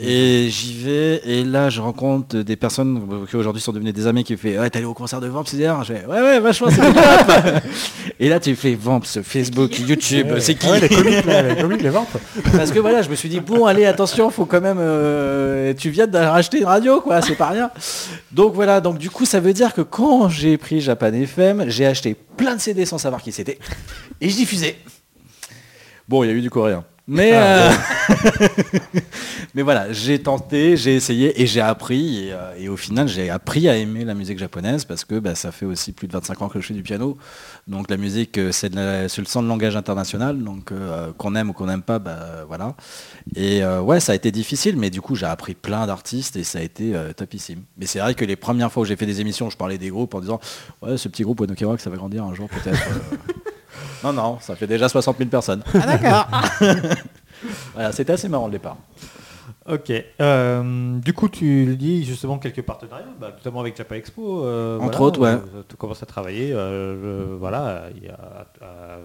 [0.01, 4.23] Et j'y vais, et là, je rencontre des personnes qui aujourd'hui sont devenues des amis
[4.23, 5.83] qui me font Ouais, t'es allé au concert de Vamps hier?
[5.83, 6.81] Je fais Ouais, ouais, vachement, c'est
[8.19, 10.67] Et là, tu fais Vamps, Facebook, YouTube, c'est qui?
[10.69, 12.07] Ouais, les comiques, là, les comiques, les ventes.
[12.55, 14.77] parce que voilà, je me suis dit, bon, allez, attention, faut quand même.
[14.79, 17.71] euh, tu viens de racheter une radio, quoi, c'est pas rien.
[18.31, 21.85] Donc voilà, donc du coup, ça veut dire que quand j'ai pris Japan FM, j'ai
[21.85, 23.59] acheté plein de CD sans savoir qui c'était.
[24.21, 24.77] Et je diffusais.
[26.07, 26.85] Bon, il y a eu du coréen.
[27.05, 27.69] Mais, euh,
[29.55, 32.27] mais voilà, j'ai tenté, j'ai essayé et j'ai appris.
[32.27, 35.35] Et, euh, et au final, j'ai appris à aimer la musique japonaise parce que bah,
[35.35, 37.17] ça fait aussi plus de 25 ans que je fais du piano.
[37.67, 40.41] Donc la musique, euh, c'est le son de langage international.
[40.41, 42.73] Donc euh, qu'on aime ou qu'on n'aime pas, bah, voilà.
[43.35, 46.45] Et euh, ouais, ça a été difficile, mais du coup, j'ai appris plein d'artistes et
[46.45, 47.63] ça a été topissime.
[47.77, 49.89] Mais c'est vrai que les premières fois où j'ai fait des émissions, je parlais des
[49.89, 50.39] groupes en disant
[50.81, 52.79] Ouais, ce petit groupe Wanokewa, ça va grandir un jour peut-être.
[54.03, 55.63] non, non, ça fait déjà 60 000 personnes.
[55.73, 56.27] Ah d'accord
[57.73, 58.77] Voilà, c'était assez marrant le départ.
[59.69, 59.91] Ok.
[60.21, 64.43] Euh, du coup, tu le dis justement quelques partenariats, bah, notamment avec Japan Expo.
[64.45, 65.29] euh, Entre voilà, autres, ouais.
[65.55, 68.47] euh, tu commences à travailler, euh, voilà, il y a,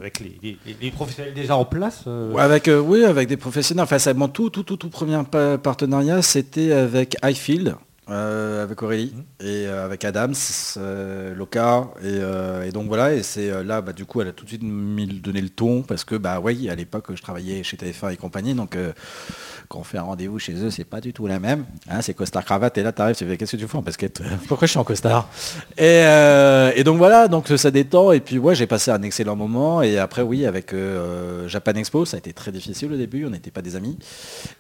[0.01, 2.05] avec les, les- les professionnels déjà en place.
[2.07, 3.85] euh, Ouais, avec, euh, oui, avec des professionnels.
[3.85, 7.75] Enfin, ça, tout, tout, tout, tout premier pa- partenariat, c'était avec Highfield,
[8.11, 10.35] euh, avec Aurélie et euh, avec Adams,
[10.77, 11.89] euh, Loca.
[12.01, 14.49] Et, euh, et donc voilà, et c'est là, bah, du coup, elle a tout de
[14.51, 18.13] suite mis, donné le ton parce que, bah oui, à l'époque, je travaillais chez TF1
[18.13, 18.55] et compagnie.
[18.55, 18.77] Donc,
[19.69, 21.67] quand on fait un rendez-vous chez eux, c'est pas du tout la même.
[21.91, 24.23] Hein, c'est costard cravate et là, t'arrives, tu fais qu'est-ce que tu fais en basket?
[24.49, 25.29] Pourquoi je suis en costard?
[25.77, 26.03] Et,
[26.75, 28.13] et donc voilà, donc ça détend.
[28.13, 29.83] Et puis ouais, j'ai passé un excellent moment.
[29.83, 30.75] Et après, oui, avec
[31.47, 33.27] Japan Expo, ça a été très difficile au début.
[33.27, 33.99] On n'était pas des amis.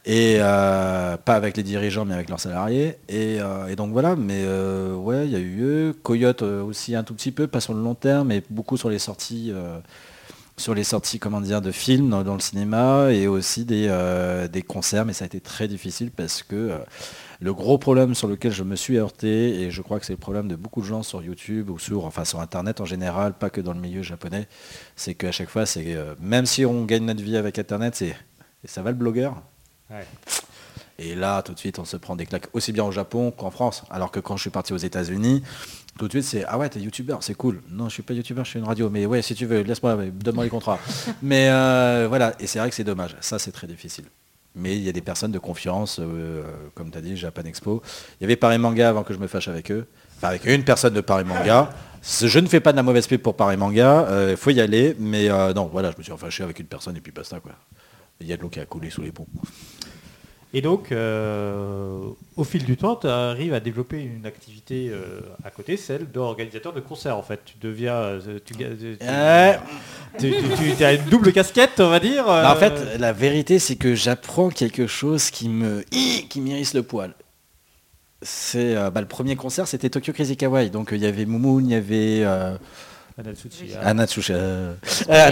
[0.04, 2.96] Et pas avec les dirigeants, mais avec leurs salariés.
[3.08, 5.96] Et, euh, et donc voilà, mais euh, ouais, il y a eu eux.
[6.02, 8.90] Coyote euh, aussi un tout petit peu, pas sur le long terme, mais beaucoup sur
[8.90, 9.52] les sorties.
[10.56, 13.88] sur les sorties de films dans, le cinéma et aussi des,
[14.50, 16.72] des concerts, mais ça a été très difficile parce que
[17.40, 20.18] le gros problème sur lequel je me suis heurté, et je crois que c'est le
[20.18, 23.50] problème de beaucoup de gens sur YouTube ou sur, enfin, sur Internet en général, pas
[23.50, 24.48] que dans le milieu japonais,
[24.96, 25.62] c'est qu'à chaque fois,
[26.20, 28.16] même si on gagne notre vie avec Internet, c'est
[28.64, 29.40] ça va le blogueur.
[30.98, 33.50] Et là, tout de suite, on se prend des claques aussi bien au Japon qu'en
[33.50, 33.84] France.
[33.90, 35.42] Alors que quand je suis parti aux États-Unis,
[35.96, 37.62] tout de suite, c'est Ah ouais, t'es youtubeur, c'est cool.
[37.70, 38.90] Non, je suis pas youtubeur, je suis une radio.
[38.90, 40.78] Mais ouais, si tu veux, laisse-moi, donne-moi les contrats.
[41.22, 43.16] mais euh, voilà, et c'est vrai que c'est dommage.
[43.20, 44.06] Ça, c'est très difficile.
[44.56, 46.42] Mais il y a des personnes de confiance, euh,
[46.74, 47.80] comme tu as dit, Japan Expo.
[48.20, 49.86] Il y avait Paris Manga avant que je me fâche avec eux.
[50.16, 51.70] Enfin, avec une personne de Paris Manga.
[52.02, 54.08] Je ne fais pas de la mauvaise pub pour Paris Manga.
[54.30, 54.96] Il faut y aller.
[54.98, 57.38] Mais euh, non, voilà, je me suis fâché avec une personne et puis basta.
[57.38, 57.52] quoi.
[58.20, 59.26] Il y a de l'eau qui a coulé sous les ponts.
[60.54, 61.98] Et donc, euh,
[62.36, 66.72] au fil du temps, tu arrives à développer une activité euh, à côté, celle d'organisateur
[66.72, 67.40] de concerts en fait.
[67.44, 67.94] Tu deviens...
[67.94, 68.64] euh, Tu, tu,
[69.02, 69.58] Ouais.
[70.18, 72.24] tu- tu- tu as une double casquette, on va dire.
[72.24, 75.82] Bah, en fait, la vérité, c'est que j'apprends quelque chose qui me
[76.30, 77.12] qui m'irrisse le poil.
[78.22, 80.70] C'est bah, le premier concert, c'était Tokyo Crazy Kawaii.
[80.70, 82.24] Donc il y avait Moumoun, il y avait.
[83.82, 84.74] Anatsushi, euh,
[85.10, 85.28] euh,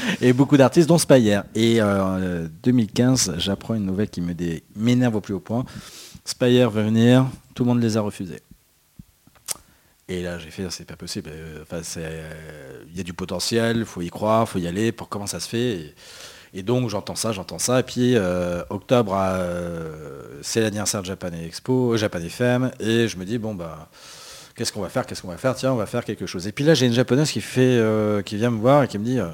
[0.20, 1.44] et beaucoup d'artistes, dont Spire.
[1.54, 4.22] Et euh, 2015, j'apprends une nouvelle qui
[4.76, 5.64] m'énerve au plus haut point.
[6.24, 8.40] Spire veut venir, tout le monde les a refusés.
[10.08, 11.30] Et là, j'ai fait, c'est pas possible.
[11.32, 14.90] euh, Enfin, euh, il y a du potentiel, faut y croire, faut y aller.
[14.90, 15.94] Pour comment ça se fait et,
[16.54, 17.80] et donc, j'entends ça, j'entends ça.
[17.80, 23.24] Et puis, euh, octobre, euh, c'est l'anniversaire de Japan Expo, Japan FM, et je me
[23.26, 23.90] dis bon bah,
[24.58, 26.48] qu'est-ce qu'on va faire, qu'est-ce qu'on va faire Tiens, on va faire quelque chose.
[26.48, 28.98] Et puis là, j'ai une japonaise qui fait, euh, qui vient me voir et qui
[28.98, 29.28] me dit, euh,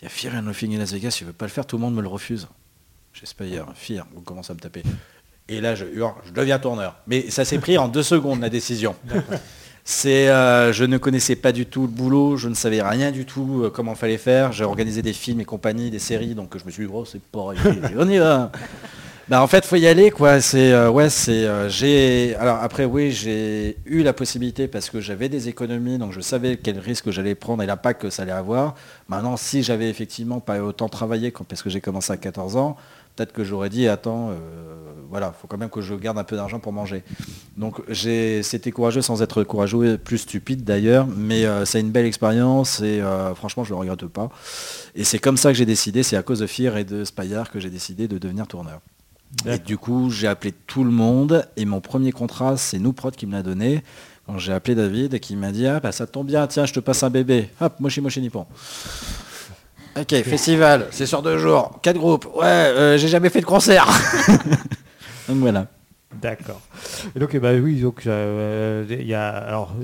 [0.00, 1.76] il y a Fear and Nothing in Las Vegas, tu veux pas le faire, tout
[1.76, 2.46] le monde me le refuse.
[3.14, 4.82] J'espère hier, Fear, on commence à me taper.
[5.48, 6.96] Et là, je hurle, je deviens tourneur.
[7.06, 8.94] Mais ça s'est pris en deux secondes, la décision.
[9.88, 13.24] C'est, euh, je ne connaissais pas du tout le boulot, je ne savais rien du
[13.24, 14.50] tout euh, comment fallait faire.
[14.50, 17.22] J'ai organisé des films et compagnie, des séries, donc je me suis dit, oh, c'est
[17.22, 17.56] pareil,
[17.96, 18.50] on y va.
[19.28, 20.40] Bah, en fait, faut y aller, quoi.
[20.40, 25.00] C'est, euh, ouais, c'est, euh, j'ai, alors après, oui, j'ai eu la possibilité parce que
[25.00, 28.30] j'avais des économies, donc je savais quel risque j'allais prendre et l'impact que ça allait
[28.30, 28.76] avoir.
[29.08, 32.76] Maintenant, si j'avais effectivement pas autant travaillé, parce que j'ai commencé à 14 ans,
[33.16, 34.34] peut-être que j'aurais dit, attends, euh,
[35.10, 37.02] voilà, faut quand même que je garde un peu d'argent pour manger.
[37.56, 42.06] Donc j'ai, c'était courageux sans être courageux, plus stupide d'ailleurs, mais euh, c'est une belle
[42.06, 43.02] expérience et
[43.34, 44.28] franchement je le regrette pas.
[44.94, 47.50] Et c'est comme ça que j'ai décidé, c'est à cause de Fear et de Spire
[47.50, 48.80] que j'ai décidé de devenir tourneur.
[49.46, 53.14] Et du coup, j'ai appelé tout le monde et mon premier contrat, c'est nous prod
[53.14, 53.82] qui me l'a donné.
[54.26, 56.72] Quand j'ai appelé David et qui m'a dit ah bah ça tombe bien, tiens je
[56.72, 57.50] te passe un bébé.
[57.60, 58.46] Hop, mochi mochi nippon.
[59.98, 62.26] Ok, festival, c'est sur deux jours, quatre groupes.
[62.34, 63.86] Ouais, euh, j'ai jamais fait de concert.
[65.28, 65.68] Donc voilà.
[66.14, 66.62] D'accord.
[67.14, 69.74] Et donc, eh ben, oui, donc, euh, il y a, alors,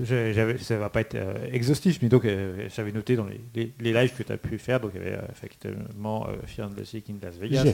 [0.61, 3.93] ça va pas être euh, exhaustif, mais donc, euh, j'avais noté dans les, les- les
[3.93, 6.73] lives que tu as pu faire, donc, il y avait euh, effectivement euh, Fear and
[6.79, 7.65] Logic in Las Vegas.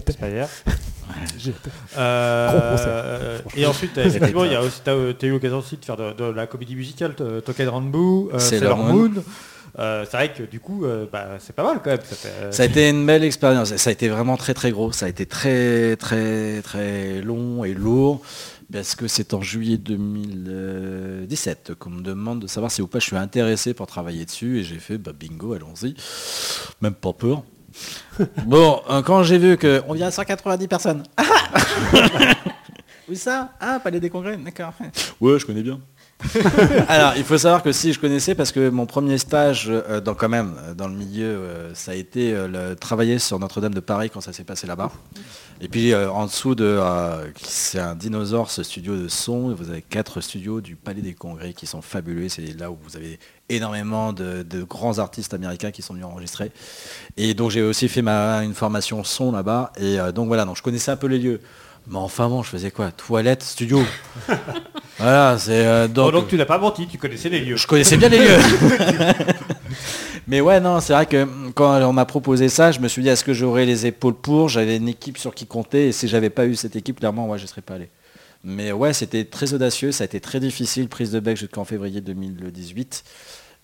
[1.97, 6.25] Euh, euh, et ensuite, euh, effectivement, tu as, eu l'occasion aussi de faire de, de
[6.25, 9.09] la comédie musicale, Token Rambo, euh, Sailor Sailor Moon.
[9.09, 9.25] Moon.
[9.79, 12.01] Euh, c'est vrai que du coup, euh, bah, c'est pas mal quand même.
[12.03, 13.77] Ça fait, euh, Ça a été une belle expérience.
[13.77, 14.91] Ça a été vraiment très très gros.
[14.93, 18.21] Ça a été très très très long et lourd.
[18.73, 23.07] Parce que c'est en juillet 2017 qu'on me demande de savoir si ou pas je
[23.07, 24.59] suis intéressé pour travailler dessus.
[24.59, 25.95] Et j'ai fait bah, bingo, allons-y.
[26.81, 27.45] Même pas peur.
[28.47, 31.05] bon, quand j'ai vu que on vient à 190 personnes.
[33.09, 33.53] Où ça?
[33.61, 34.75] Ah, Palais des Congrès, d'accord.
[35.21, 35.81] Ouais, je connais bien.
[36.89, 40.15] Alors, il faut savoir que si je connaissais, parce que mon premier stage, euh, dans
[40.15, 43.81] quand même, euh, dans le milieu, euh, ça a été le, travailler sur Notre-Dame de
[43.81, 44.91] Paris quand ça s'est passé là-bas.
[45.61, 46.81] Et puis en dessous de,
[47.43, 49.53] c'est un dinosaure, ce studio de son.
[49.55, 52.29] Vous avez quatre studios du Palais des Congrès qui sont fabuleux.
[52.29, 53.19] C'est là où vous avez
[53.49, 56.53] énormément de, grands artistes américains qui sont venus enregistrer.
[57.17, 59.73] Et donc j'ai aussi fait une formation son là-bas.
[59.81, 61.41] Et donc voilà, donc je connaissais un peu les lieux.
[61.89, 62.91] Mais enfin bon, je faisais quoi?
[62.91, 63.83] Toilette, studio.
[64.99, 66.13] voilà, c'est euh, Bon, donc.
[66.13, 67.57] donc tu n'as pas menti, tu connaissais les lieux.
[67.57, 68.39] Je connaissais bien les lieux.
[70.29, 73.09] Mais ouais, non, c'est vrai que quand on m'a proposé ça, je me suis dit,
[73.09, 74.51] est-ce que j'aurais les épaules pour?
[74.51, 77.39] J'avais une équipe sur qui compter, et si j'avais pas eu cette équipe, clairement, ouais,
[77.39, 77.89] je serais pas allé.
[78.45, 82.03] Mais ouais, c'était très audacieux, ça a été très difficile, prise de bec jusqu'en février
[82.03, 83.05] 2018.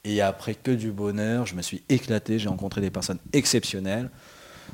[0.05, 4.11] Et après que du bonheur, je me suis éclaté, j'ai rencontré des personnes exceptionnelles,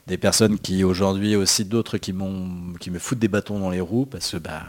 [0.06, 4.32] des personnes qui aujourd'hui aussi d'autres qui me foutent des bâtons dans les roues parce
[4.32, 4.64] que bah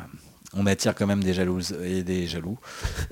[0.53, 2.57] on attire quand même des jalouses et des jaloux.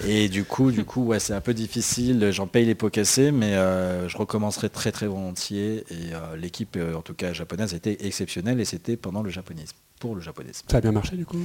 [0.06, 2.32] Et du coup, du coup, c'est un peu difficile.
[2.32, 5.86] J'en paye les pots cassés, mais euh, je recommencerai très très volontiers.
[5.90, 9.78] Et euh, l'équipe, euh, en tout cas japonaise, était exceptionnelle et c'était pendant le japonisme,
[10.00, 10.66] pour le japonisme.
[10.72, 11.38] Ça a bien marché du coup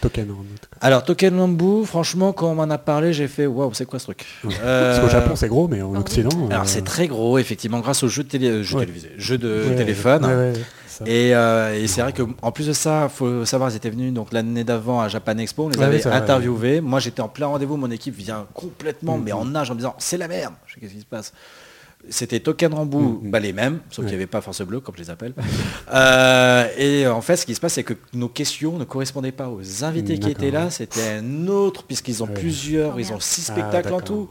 [0.00, 0.78] Token en tout cas.
[0.80, 4.04] Alors Token Lambu, franchement, quand on m'en a parlé, j'ai fait waouh, c'est quoi ce
[4.04, 4.24] truc?
[4.44, 4.54] Ouais.
[4.62, 6.30] Euh, Parce qu'au Japon c'est gros, mais en Occident.
[6.48, 8.82] Alors euh, c'est très gros, effectivement, grâce aux jeux, de télé, euh, jeux Ouais.
[8.86, 10.24] télévisés, jeux de ouais, téléphone.
[10.24, 10.52] ouais, ouais,
[10.86, 11.04] ça.
[11.06, 14.12] Et, euh, et c'est vrai que en plus de ça, faut savoir, ils étaient venus
[14.14, 16.80] donc l'année d'avant à Japan Expo, on les Ouais, avait interviewés.
[16.80, 19.24] Moi, j'étais en plein rendez-vous, mon équipe vient complètement, Mhm.
[19.24, 20.54] mais en nage, en me disant c'est la merde.
[20.66, 21.32] Je sais qu'est-ce qui se passe?
[22.10, 23.30] C'était Token Rambu, Mhm.
[23.30, 25.34] bah, les mêmes, sauf qu'il n'y avait pas Force Bleue, comme je les appelle.
[25.92, 29.48] Euh, et en fait, ce qui se passe, c'est que nos questions ne correspondaient pas
[29.48, 30.70] aux invités qui étaient là.
[30.70, 34.28] C'était un autre, puisqu'ils ont plusieurs, ils ont six Ah, spectacles en tout.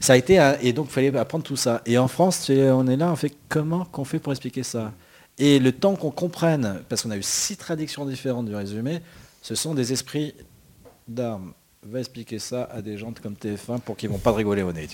[0.00, 1.82] Ça a été un- et donc il fallait apprendre tout ça.
[1.86, 4.92] Et en France, on est là, on fait comment qu'on fait pour expliquer ça?
[5.38, 9.00] Et le temps qu'on comprenne, parce qu'on a eu six traductions différentes du résumé,
[9.42, 10.34] ce sont des esprits
[11.08, 11.52] d'armes.
[11.88, 14.72] Va expliquer ça à des gens comme TF1 pour qu'ils vont pas te rigoler au
[14.72, 14.88] nez.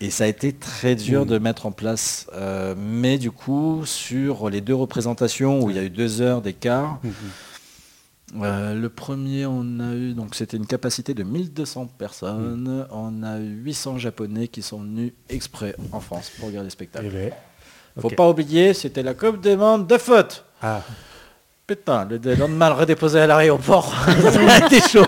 [0.00, 2.26] Et ça a été très dur de mettre en place.
[2.34, 6.40] euh, mais du coup, sur les deux représentations où il y a eu deux heures
[6.40, 8.42] d'écart, Mhm.
[8.44, 12.86] euh, le premier, on a eu, donc c'était une capacité de 1200 personnes.
[12.90, 16.72] On a eu 800 Japonais qui sont venus exprès en France pour regarder le Eh
[16.72, 17.08] spectacle.
[17.10, 17.32] ben,
[18.00, 20.44] Faut pas oublier, c'était la Coupe des Mondes de foot.
[20.62, 20.82] Ah,
[21.66, 23.92] Putain, le, le lendemain, le redéposer à l'aéroport,
[24.32, 25.04] ça a été chaud.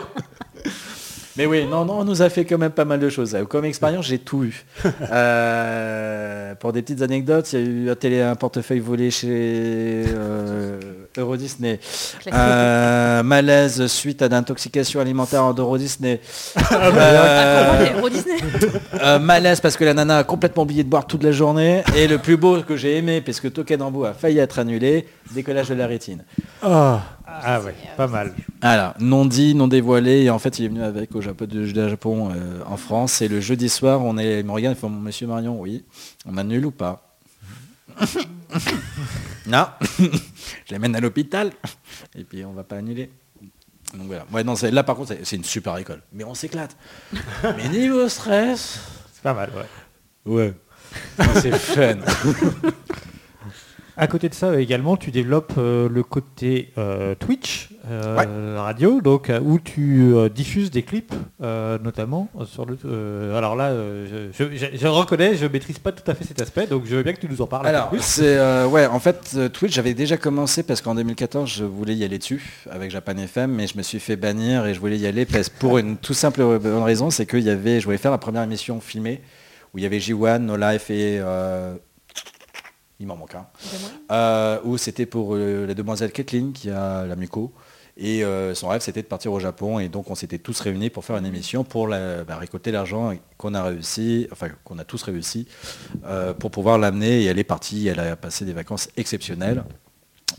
[1.37, 3.37] Mais oui, non, non, on nous a fait quand même pas mal de choses.
[3.49, 4.65] Comme expérience, j'ai tout eu.
[5.13, 9.29] Euh, pour des petites anecdotes, il y a eu un, télé, un portefeuille volé chez
[9.29, 10.79] euh,
[11.17, 11.81] Euro Disney.
[12.33, 16.21] Euh, malaise suite à l'intoxication alimentaire en Euro Disney.
[16.71, 18.37] Ah, Euh, Disney
[19.03, 21.83] euh, malaise parce que la nana a complètement oublié de boire toute la journée.
[21.97, 25.07] Et le plus beau que j'ai aimé, parce que Token Rambo a failli être annulé,
[25.33, 26.25] décollage de la rétine.
[26.63, 27.01] ah,
[27.43, 28.35] Ah ouais, pas mal.
[28.61, 31.69] Alors, non dit, non dévoilé, et en fait il est venu avec au Japon, du
[31.69, 35.27] Japon euh, en France, et le jeudi soir, on est, il me regarde, il Monsieur
[35.27, 35.85] Marion, oui,
[36.27, 37.17] on annule ou pas?
[39.47, 39.67] Non,
[39.99, 41.51] je l'amène à l'hôpital,
[42.17, 43.11] et puis on va pas annuler.
[43.95, 44.25] Donc voilà.
[44.33, 46.77] Ouais, non, là par contre, c'est- c'est une super école, mais on s'éclate.
[47.57, 48.81] mais niveau stress,
[49.13, 49.51] C'est pas mal,
[50.27, 50.33] ouais.
[50.33, 50.55] ouais,
[51.41, 51.97] c'est fun.
[54.01, 59.31] À côté de ça, également, tu développes euh, le côté euh, Twitch euh, radio, donc
[59.45, 62.77] où tu diffuses des clips, notamment sur le.
[63.37, 66.85] alors là, je, je- je reconnais, je maîtrise pas tout à fait cet aspect, donc
[66.87, 67.67] je veux bien que tu nous en parles.
[67.67, 72.05] Alors, c'est ouais, en fait, Twitch, j'avais déjà commencé parce qu'en 2014, je voulais y
[72.05, 75.07] aller dessus avec Japan FM, mais je me suis fait bannir et je voulais y
[75.07, 78.11] aller parce, pour une tout simple bonne raison, c'est qu'il y avait, je voulais faire
[78.13, 79.21] la première émission filmée
[79.75, 81.21] où il y avait J1, No Life et
[83.01, 83.47] il m'en manque un,
[84.13, 87.53] euh, où c'était pour euh, la demoiselle Kathleen qui a la muco.
[87.97, 89.79] Et euh, son rêve, c'était de partir au Japon.
[89.79, 93.13] Et donc, on s'était tous réunis pour faire une émission pour la- bah, récolter l'argent
[93.37, 95.47] qu'on a réussi, enfin, qu'on a tous réussi,
[96.07, 97.23] euh, pour pouvoir l'amener.
[97.23, 97.89] Et elle est partie.
[97.89, 99.65] Elle a passé des vacances exceptionnelles.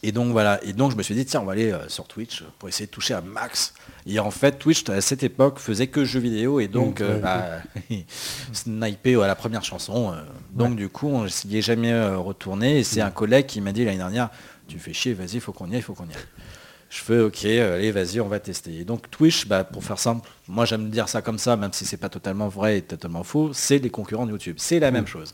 [0.02, 0.64] Et donc, voilà.
[0.64, 2.92] Et donc, je me suis dit, tiens, on va aller sur Twitch pour essayer de
[2.92, 3.74] toucher un max.
[4.06, 6.60] Et en fait, Twitch, à cette époque, faisait que jeux vidéo.
[6.60, 7.45] Et donc, Mmh, euh, bah,
[8.53, 10.11] sniper à la première chanson.
[10.14, 10.22] euh.
[10.53, 12.80] donc, du coup, on s'y est jamais euh, retourné.
[12.80, 14.30] Et c'est un collègue qui m'a dit l'année dernière,
[14.68, 16.26] tu fais chier, vas-y, faut qu'on y aille, faut qu'on y aille.
[16.90, 18.80] Je fais ok, allez, vas-y, on va tester.
[18.80, 21.86] Et donc Twitch, bah, pour faire simple, moi j'aime dire ça comme ça, même si
[21.86, 24.56] c'est pas totalement vrai et totalement faux, c'est les concurrents de YouTube.
[24.60, 25.34] C'est la même chose.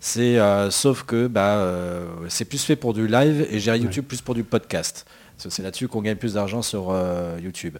[0.00, 4.06] C'est euh, sauf que bah, euh, c'est plus fait pour du live et j'ai YouTube
[4.06, 5.04] plus pour du podcast.
[5.38, 7.78] C'est là-dessus qu'on gagne plus d'argent sur euh, YouTube.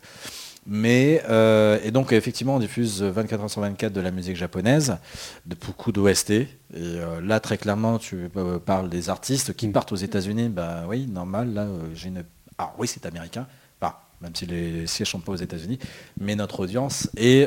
[0.66, 4.96] Mais euh, et donc effectivement on diffuse 24 heures sur 24 de la musique japonaise,
[5.44, 6.30] de beaucoup d'OST.
[6.30, 8.30] Et euh, là très clairement tu
[8.64, 10.48] parles des artistes qui partent aux États-Unis.
[10.48, 11.52] Bah oui normal.
[11.52, 12.24] Là j'ai une.
[12.56, 13.46] Ah oui c'est américain.
[13.80, 15.78] Enfin, même si les sièges sont pas aux États-Unis,
[16.18, 17.46] mais notre audience est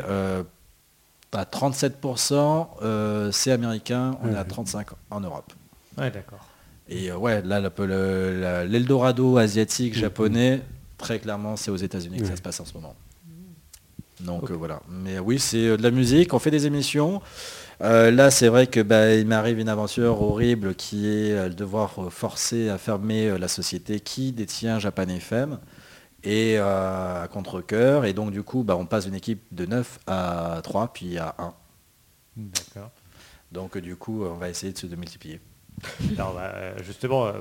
[1.33, 5.53] à 37%, euh, c'est américain, on est à 35% en Europe.
[5.97, 6.45] Ouais, d'accord.
[6.89, 10.61] Et euh, ouais, là, le- l'Eldorado asiatique, japonais,
[10.97, 12.95] très clairement, c'est aux États-Unis que ça se passe en ce moment.
[14.21, 14.81] Donc euh, voilà.
[14.89, 17.21] Mais oui, c'est euh, de la musique, on fait des émissions.
[17.81, 21.53] Euh, là, c'est vrai que bah, il m'arrive une aventure horrible qui est euh, le
[21.53, 25.59] devoir euh, forcer à fermer euh, la société qui détient Japan FM
[26.23, 28.05] et euh, à contre-coeur.
[28.05, 31.35] Et donc du coup, bah, on passe d'une équipe de 9 à 3, puis à
[31.37, 31.53] 1.
[32.37, 32.89] D'accord.
[33.51, 35.39] Donc euh, du coup, on va essayer de se multiplier.
[36.17, 37.33] Alors, bah, euh, justement, euh,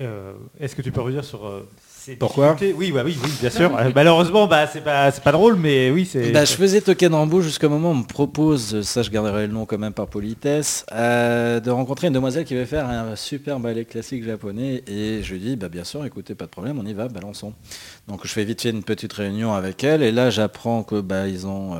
[0.00, 3.50] euh, est-ce que tu peux revenir sur euh, ces Pourquoi Oui, bah oui, oui, bien
[3.50, 3.74] sûr.
[3.76, 6.30] Euh, malheureusement, bah, c'est pas, pas drôle, mais oui, c'est.
[6.30, 9.46] Bah, je faisais token en bout jusqu'au moment où on me propose, ça je garderai
[9.46, 13.58] le nom quand même par politesse, de rencontrer une demoiselle qui va faire un super
[13.58, 14.84] ballet classique japonais.
[14.86, 17.54] Et je lui dis, bah, bien sûr, écoutez, pas de problème, on y va, balançons.
[18.06, 20.02] Donc je fais vite fait une petite réunion avec elle.
[20.02, 21.76] Et là, j'apprends que bah, ils ont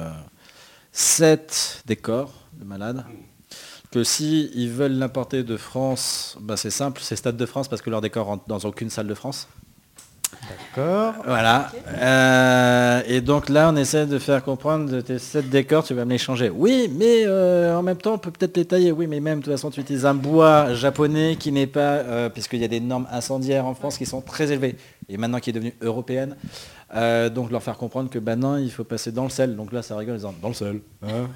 [0.92, 3.05] sept décors de malades.
[3.90, 7.81] Que si ils veulent l'importer de France, bah, c'est simple, c'est Stade de France parce
[7.81, 9.48] que leur décor rentre dans aucune salle de France.
[10.48, 11.15] D'accord.
[11.24, 11.73] Voilà.
[11.97, 16.05] Euh, et donc là, on essaie de faire comprendre de tes sept décors, tu vas
[16.05, 16.51] me les changer.
[16.51, 18.93] Oui, mais euh, en même temps, on peut peut-être les tailler.
[18.93, 22.28] Oui, mais même, de toute façon, tu utilises un bois japonais qui n'est pas, euh,
[22.28, 24.77] puisqu'il y a des normes incendiaires en France qui sont très élevées,
[25.09, 26.36] et maintenant qui est devenue européenne.
[27.35, 29.56] Donc leur faire comprendre que bah non, il faut passer dans le sel.
[29.56, 30.81] Donc là, ça rigole en disant dans le sel.
[31.02, 31.28] hein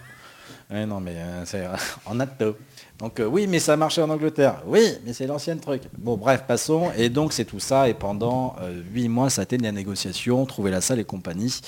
[0.71, 1.67] Non, mais euh, c'est
[2.07, 2.57] en atto.
[2.99, 4.63] Donc euh, oui, mais ça marchait en Angleterre.
[4.67, 5.83] Oui, mais c'est l'ancienne truc.
[5.99, 6.91] Bon, bref, passons.
[6.97, 7.89] Et donc c'est tout ça.
[7.89, 11.05] Et pendant euh, huit mois, ça a été de la négociation, trouver la salle et
[11.05, 11.61] compagnie.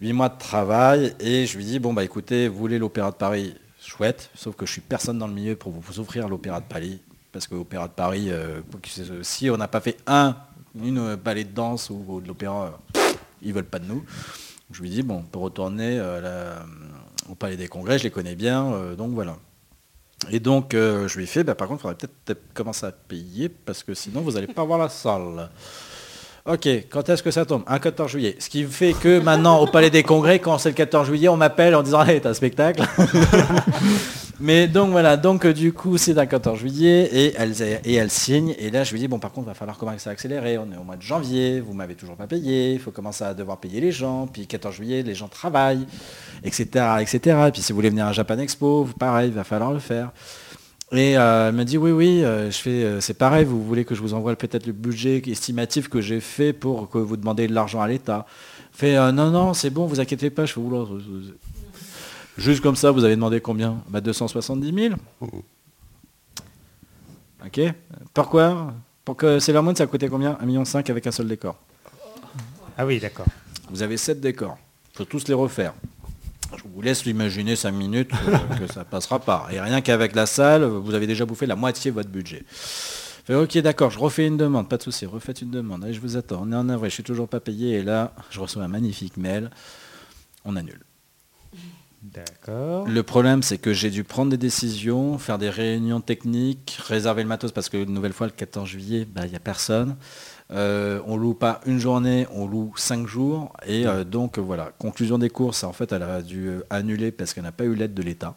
[0.00, 1.14] Huit mois de travail.
[1.20, 3.54] Et je lui dis, bon, bah écoutez, vous voulez l'Opéra de Paris?
[3.80, 4.30] Chouette.
[4.34, 7.00] Sauf que je suis personne dans le milieu pour vous offrir l'Opéra de Paris.
[7.32, 8.30] Parce que l'Opéra de Paris,
[9.22, 10.36] si on n'a pas fait un,
[10.82, 12.78] une ballet de danse ou, de l'opéra,
[13.42, 14.04] ils veulent pas de nous.
[14.70, 16.64] Je lui dis, bon, on peut retourner la-
[17.30, 19.36] au Palais des Congrès, je les connais bien, euh, donc voilà.
[20.30, 22.92] Et donc, euh, je lui ai fait, bah, par contre, il faudrait peut-être commencer à
[22.92, 25.48] payer, parce que sinon, vous n'allez pas voir la salle.
[26.44, 27.62] Ok, quand est-ce que ça tombe?
[27.66, 28.36] Un 14 juillet.
[28.38, 31.36] Ce qui fait que maintenant, au Palais des Congrès, quand c'est le 14 juillet, on
[31.36, 32.82] m'appelle en disant, allez, t'as un spectacle?
[34.40, 38.70] Mais donc voilà, donc euh, du coup c'est un 14 juillet et elle, signe et
[38.70, 40.84] là je lui dis bon par contre va falloir commencer à accélérer, on est au
[40.84, 43.90] mois de janvier, vous m'avez toujours pas payé, il faut commencer à devoir payer les
[43.90, 45.86] gens, puis 14 juillet les gens travaillent,
[46.44, 46.66] etc.
[47.00, 47.46] etc.
[47.48, 49.80] Et puis si vous voulez venir à Japan Expo, vous, pareil, il va falloir le
[49.80, 50.12] faire.
[50.92, 53.96] Et euh, elle me dit oui oui, euh, je fais c'est pareil, vous voulez que
[53.96, 57.54] je vous envoie peut-être le budget estimatif que j'ai fait pour que vous demandez de
[57.54, 58.24] l'argent à l'État.
[58.70, 60.98] Fait non non c'est bon, vous inquiétez pas, je oula, euh,
[62.38, 63.82] Juste comme ça, vous avez demandé combien?
[63.88, 64.94] Bah, 270 000
[67.44, 67.60] Ok.
[68.14, 68.72] Pourquoi?
[69.04, 70.34] Pour que Sailor Moon, ça coûtait combien?
[70.34, 71.56] 1,5 million avec un seul décor.
[72.76, 73.26] Ah oui, d'accord.
[73.70, 74.56] Vous avez 7 décors.
[74.92, 75.74] Il faut tous les refaire.
[76.56, 79.48] Je vous laisse l'imaginer 5 minutes euh, que ça passera pas.
[79.50, 82.44] Et rien qu'avec la salle, vous avez déjà bouffé la moitié de votre budget.
[82.48, 85.84] Fait, ok, d'accord, je refais une demande, pas de souci, refaites une demande.
[85.84, 86.42] Allez, je vous attends.
[86.44, 87.78] On est en avril, je suis toujours pas payé.
[87.78, 89.50] Et là, je reçois un magnifique mail.
[90.44, 90.80] On annule.
[92.02, 92.86] D'accord.
[92.86, 97.28] Le problème, c'est que j'ai dû prendre des décisions, faire des réunions techniques, réserver le
[97.28, 99.96] matos parce que une nouvelle fois, le 14 juillet, bah, il n'y a personne.
[100.50, 103.52] Euh, on loue pas une journée, on loue cinq jours.
[103.66, 107.34] Et euh, donc voilà, conclusion des courses, en fait, elle a dû euh, annuler parce
[107.34, 108.36] qu'elle n'a pas eu l'aide de l'État.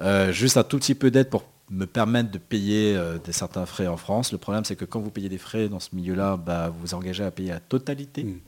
[0.00, 3.86] Euh, juste un tout petit peu d'aide pour me permettre de payer des certains frais
[3.86, 4.30] en France.
[4.30, 6.94] Le problème, c'est que quand vous payez des frais dans ce milieu-là, bah, vous vous
[6.94, 8.24] engagez à payer la totalité.
[8.24, 8.40] Mm.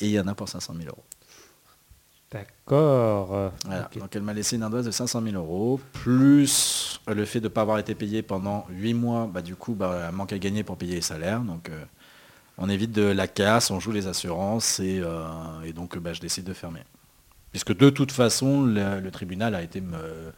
[0.00, 1.04] Et il y en a pour 500 000 euros.
[2.32, 3.50] D'accord.
[3.66, 3.90] Voilà.
[3.96, 7.44] Donc elle m'a laissé une ardoise de 500 000 euros, plus euh, le fait de
[7.44, 10.38] ne pas avoir été payé pendant 8 mois, bah, du coup, bah, elle manque à
[10.38, 11.40] gagner pour payer les salaires.
[11.40, 11.84] Donc euh,
[12.58, 15.24] on évite de la casse, on joue les assurances et, euh,
[15.64, 16.82] et donc bah, je décide de fermer.
[17.50, 20.32] Puisque de toute façon, le, le tribunal a été me...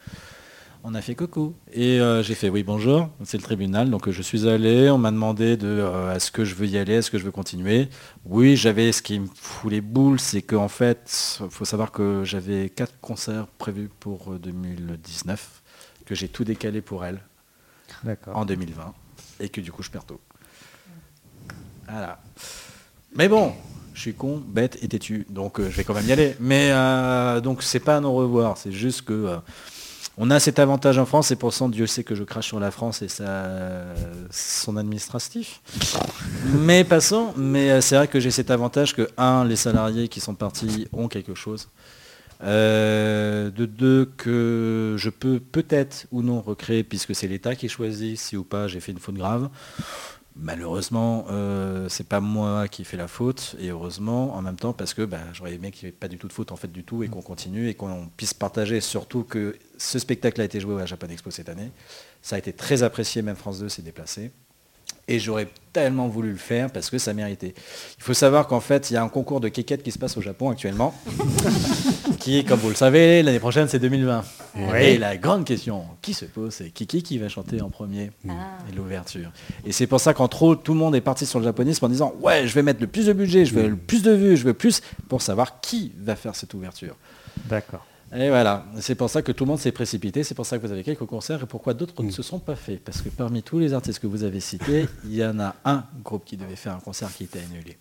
[0.87, 1.55] On a fait coco.
[1.73, 3.89] Et euh, j'ai fait oui bonjour, c'est le tribunal.
[3.89, 6.77] Donc euh, je suis allé, on m'a demandé de euh, est-ce que je veux y
[6.77, 7.89] aller, est-ce que je veux continuer?
[8.27, 12.23] Oui, j'avais ce qui me fout les boules, c'est qu'en fait, il faut savoir que
[12.25, 15.63] j'avais quatre concerts prévus pour euh, 2019,
[16.05, 17.21] que j'ai tout décalé pour elle
[18.27, 18.93] en 2020
[19.41, 20.21] et que du coup je perds tout.
[21.89, 22.21] Voilà.
[23.17, 23.55] Mais bon,
[23.95, 26.37] je suis con, bête et têtu, donc euh, je vais quand même y aller.
[26.41, 29.37] Mais euh, donc c'est pas un au revoir, c'est juste que euh,
[30.17, 32.61] on a cet avantage en France et pour ça Dieu sait que je crache sur
[32.61, 33.09] la France et
[34.31, 35.61] son administratif.
[36.47, 40.21] Mais passons, mais euh, c'est vrai que j'ai cet avantage que un, les salariés qui
[40.21, 41.69] sont partis ont quelque chose.
[42.43, 48.19] Euh, de deux, que je peux peut-être ou non recréer, puisque c'est l'État qui choisit
[48.19, 49.49] si ou pas j'ai fait une faute grave.
[50.37, 54.93] Malheureusement, euh, c'est pas moi qui fais la faute, et heureusement en même temps parce
[54.93, 56.83] que bah, j'aurais aimé qu'il n'y ait pas du tout de faute en fait du
[56.83, 60.83] tout et qu'on continue et qu'on puisse partager, surtout que ce spectacle a été joué
[60.83, 61.71] à Japan Expo cette année.
[62.23, 64.31] Ça a été très apprécié, même France 2 s'est déplacé.
[65.07, 67.55] Et j'aurais tellement voulu le faire parce que ça méritait.
[67.99, 70.17] Il faut savoir qu'en fait, il y a un concours de kékette qui se passe
[70.17, 70.95] au Japon actuellement,
[72.21, 74.25] qui, comme vous le savez, l'année prochaine, c'est 2020.
[74.81, 78.75] Et la grande question qui se pose, c'est Kiki qui va chanter en premier et
[78.75, 79.31] l'ouverture.
[79.67, 81.89] Et c'est pour ça qu'entre autres, tout le monde est parti sur le japonisme en
[81.91, 84.39] disant ouais, je vais mettre le plus de budget, je veux le plus de vues,
[84.39, 86.97] je veux plus, pour savoir qui va faire cette ouverture.
[87.47, 87.85] D'accord.
[88.17, 90.65] Et voilà, c'est pour ça que tout le monde s'est précipité, c'est pour ça que
[90.65, 92.83] vous avez quelques concerts et pourquoi d'autres ne se sont pas faits?
[92.85, 95.85] Parce que parmi tous les artistes que vous avez cités, il y en a un
[96.05, 97.77] groupe qui devait faire un concert qui était annulé.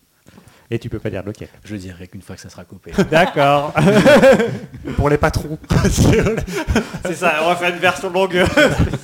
[0.72, 1.49] Et tu peux pas dire lequel.
[1.64, 2.91] Je dirais qu'une fois que ça sera coupé.
[3.11, 3.73] D'accord.
[4.95, 5.60] Pour les patrons,
[7.05, 8.43] c'est ça, on va faire une version longue.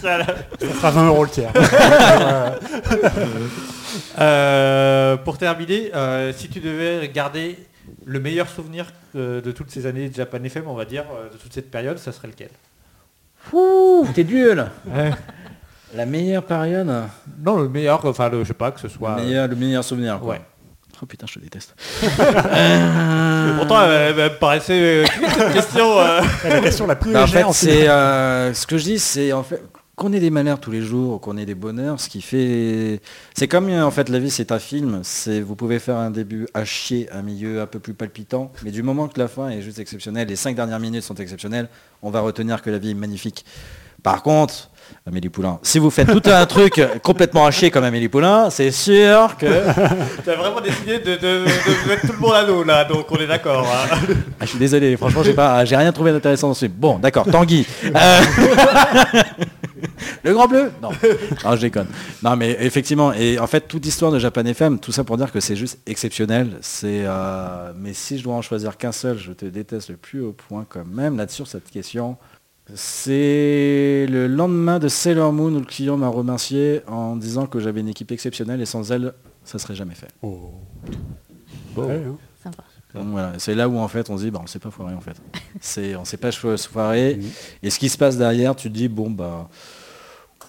[0.02, 0.26] ça
[0.60, 1.54] fera 20 euros le tiers.
[4.20, 7.58] Euh, pour terminer, euh, si tu devais garder
[8.06, 11.30] le meilleur souvenir euh, de toutes ces années de Japan FM, on va dire, euh,
[11.30, 12.50] de toute cette période, ça serait lequel?
[13.54, 15.12] Ouh, t'es dur là Ouais.
[15.96, 16.88] La meilleure période?
[17.44, 19.16] Non, le meilleur, enfin, le, je sais pas, que ce soit...
[19.18, 20.34] le meilleur, le meilleur souvenir quoi.
[20.36, 20.42] Ouais.
[21.02, 21.76] Oh putain, je te déteste.
[23.58, 25.06] Pourtant, elle, elle me paraissait euh,
[25.38, 25.98] cette question.
[26.00, 26.22] euh.
[26.44, 27.48] La question la plus Bah, en légère.
[27.48, 29.62] fait, c'est euh, ce que je dis, c'est en fait
[30.00, 33.02] qu'on ait des malheurs tous les jours, qu'on ait des bonheurs, ce qui fait,
[33.36, 35.02] c'est comme euh, en fait la vie, c'est un film.
[35.04, 38.72] C'est vous pouvez faire un début à chier, un milieu un peu plus palpitant, mais
[38.72, 41.68] du moment que la fin est juste exceptionnelle, les cinq dernières minutes sont exceptionnelles,
[42.02, 43.46] on va retenir que la vie est magnifique.
[44.02, 44.70] Par contre,
[45.06, 48.72] Amélie Poulain, si vous faites tout un truc complètement à chier comme Amélie Poulain, c'est
[48.72, 49.46] sûr que
[50.26, 53.18] T'as vraiment décidé de, de- de mettre tout le monde à l'eau, là, donc on
[53.18, 53.68] est d'accord.
[53.68, 53.98] hein.
[54.40, 56.74] Ah, je suis désolé, franchement, j'ai pas, j'ai rien trouvé d'intéressant dans ce film.
[56.78, 57.68] Bon, d'accord, Tanguy.
[57.94, 58.22] Euh,
[60.24, 60.90] Le grand bleu Non,
[61.46, 61.88] non, je déconne.
[62.24, 65.32] Non, mais effectivement, et en fait, toute l'histoire de Japan FM, tout ça pour dire
[65.32, 66.58] que c'est juste exceptionnel.
[66.62, 70.22] C'est, euh, mais si je dois en choisir qu'un seul, je te déteste le plus
[70.22, 72.18] au point quand même là-dessus sur cette question.
[72.76, 77.80] C'est le lendemain de Sailor Moon où le client m'a remercié en disant que j'avais
[77.80, 80.10] une équipe exceptionnelle et sans elle, ça serait jamais fait.
[80.22, 80.52] Oh.
[81.76, 82.18] Ouais, hein.
[82.92, 83.04] Sympa.
[83.04, 84.94] Donc voilà, c'est là où en fait on se dit bah on s'est pas foiré
[84.94, 85.16] en fait.
[85.62, 87.20] C'est on s'est pas foiré
[87.64, 89.48] et ce qui se passe derrière, tu te dis bon bah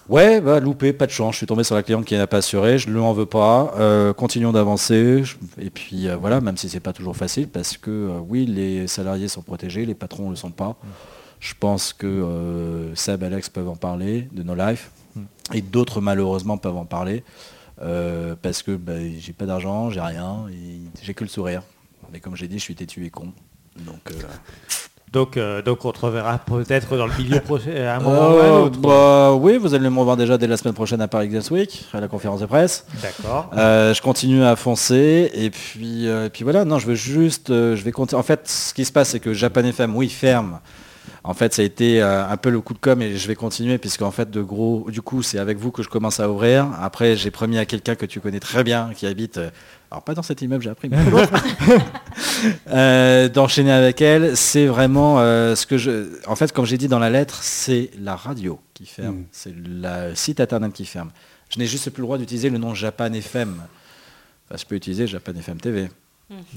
[0.09, 2.37] ouais bah loupé, pas de chance, je suis tombé sur la cliente qui n'a pas
[2.37, 6.41] assuré, je ne lui en veux pas, euh, continuons d'avancer je- et puis euh, voilà,
[6.41, 9.95] même si c'est pas toujours facile parce que euh, oui les salariés sont protégés, les
[9.95, 10.75] patrons ne le sont pas.
[11.39, 14.91] Je pense que Seb, Alex peuvent en parler de No Life
[15.53, 17.23] et d'autres malheureusement peuvent en parler.
[18.43, 21.63] parce que bah, j'ai pas d'argent, j'ai rien, et j'ai que le sourire.
[22.11, 23.31] Mais comme j'ai dit, je suis têtu et con.
[23.85, 24.15] Donc, euh,
[25.13, 28.37] Donc, euh, donc on te reverra peut-être dans le milieu prochain, à un moment ou
[28.37, 28.79] à un autre.
[28.79, 31.85] bah, oui, vous allez me revoir déjà dès la semaine prochaine à Paris Games Week,
[31.93, 32.85] à la conférence de presse.
[33.01, 33.49] D'accord.
[33.57, 37.49] Euh, je continue à foncer et puis, euh, et puis voilà, non, je veux juste,
[37.49, 38.15] euh, je vais compter.
[38.15, 40.59] En fait, ce qui se passe, c'est que Japan FM, oui, ferme.
[41.23, 43.35] En fait, ça a été euh, un peu le coup de com et je vais
[43.35, 46.67] continuer puisqu'en fait, de gros, du coup, c'est avec vous que je commence à ouvrir.
[46.81, 49.51] Après, j'ai promis à quelqu'un que tu connais très bien, qui habite, euh,
[49.91, 50.97] alors pas dans cet immeuble, j'ai appris, mais
[52.71, 54.35] euh, d'enchaîner avec elle.
[54.35, 57.91] C'est vraiment euh, ce que je, en fait, comme j'ai dit dans la lettre, c'est
[57.99, 59.25] la radio qui ferme, Mm.
[59.31, 61.11] c'est le site internet qui ferme.
[61.49, 63.61] Je n'ai juste plus le droit d'utiliser le nom Japan FM.
[64.55, 65.89] je peux utiliser Japan FM TV.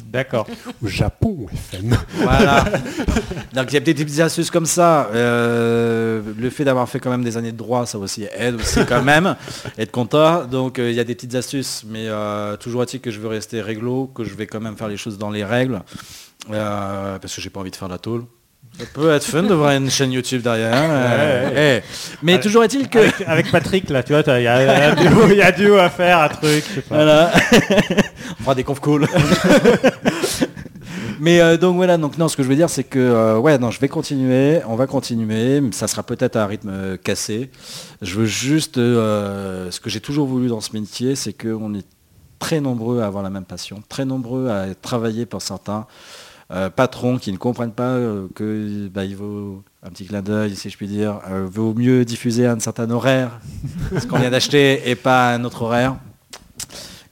[0.06, 0.46] D'accord.
[0.82, 1.96] Au Japon, FM.
[2.14, 2.64] Voilà.
[3.54, 5.08] Donc il y a des petites astuces comme ça.
[5.12, 8.80] Euh, le fait d'avoir fait quand même des années de droit, ça aussi aide aussi
[8.86, 9.36] quand même.
[9.78, 10.44] Être content.
[10.44, 13.28] Donc euh, il y a des petites astuces, mais euh, toujours est-il que je veux
[13.28, 15.82] rester réglo, que je vais quand même faire les choses dans les règles.
[16.50, 18.24] Euh, parce que j'ai pas envie de faire la tôle.
[18.78, 20.72] Ça peut être fun de voir une chaîne YouTube derrière.
[20.74, 22.16] euh, Ouais, eh.
[22.22, 22.98] Mais toujours est-il que...
[22.98, 25.76] Avec, avec Patrick, là, tu vois, il y, y a duo- y a du haut
[25.78, 26.96] à faire, un truc, je sais pas.
[26.96, 27.30] Voilà.
[28.40, 29.06] On fera des conf calls.
[31.20, 33.56] Mais euh, donc voilà, donc non, ce que je veux dire, c'est que euh, ouais,
[33.58, 37.50] non, je vais continuer, on va continuer, ça sera peut-être à un rythme cassé.
[38.02, 41.86] Je veux juste, euh, ce que j'ai toujours voulu dans ce métier, c'est qu'on est
[42.40, 45.86] très nombreux à avoir la même passion, très nombreux à travailler pour certains
[46.50, 50.54] euh, patrons qui ne comprennent pas euh, que bah, il vaut un petit clin d'œil,
[50.56, 53.40] si je puis dire, euh, vaut mieux diffuser un certain horaire,
[53.98, 55.96] ce qu'on vient d'acheter, et pas un autre horaire.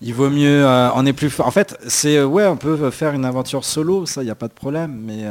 [0.01, 1.47] Il vaut mieux, on est plus fort.
[1.47, 4.49] En fait, c'est ouais, on peut faire une aventure solo, ça, il n'y a pas
[4.49, 5.25] de problème, mais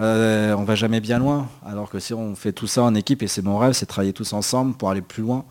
[0.00, 1.48] euh, on va jamais bien loin.
[1.64, 4.12] Alors que si on fait tout ça en équipe, et c'est mon rêve, c'est travailler
[4.12, 5.44] tous ensemble pour aller plus loin.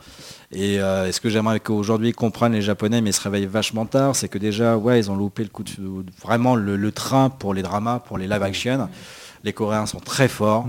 [0.52, 4.16] Et, euh, ce que j'aimerais qu'aujourd'hui comprennent les Japonais, mais ils se réveillent vachement tard,
[4.16, 5.64] c'est que déjà, ouais, ils ont loupé le coup
[6.22, 8.90] vraiment le, train pour les dramas, pour les live action.
[9.44, 10.68] Les Coréens sont très forts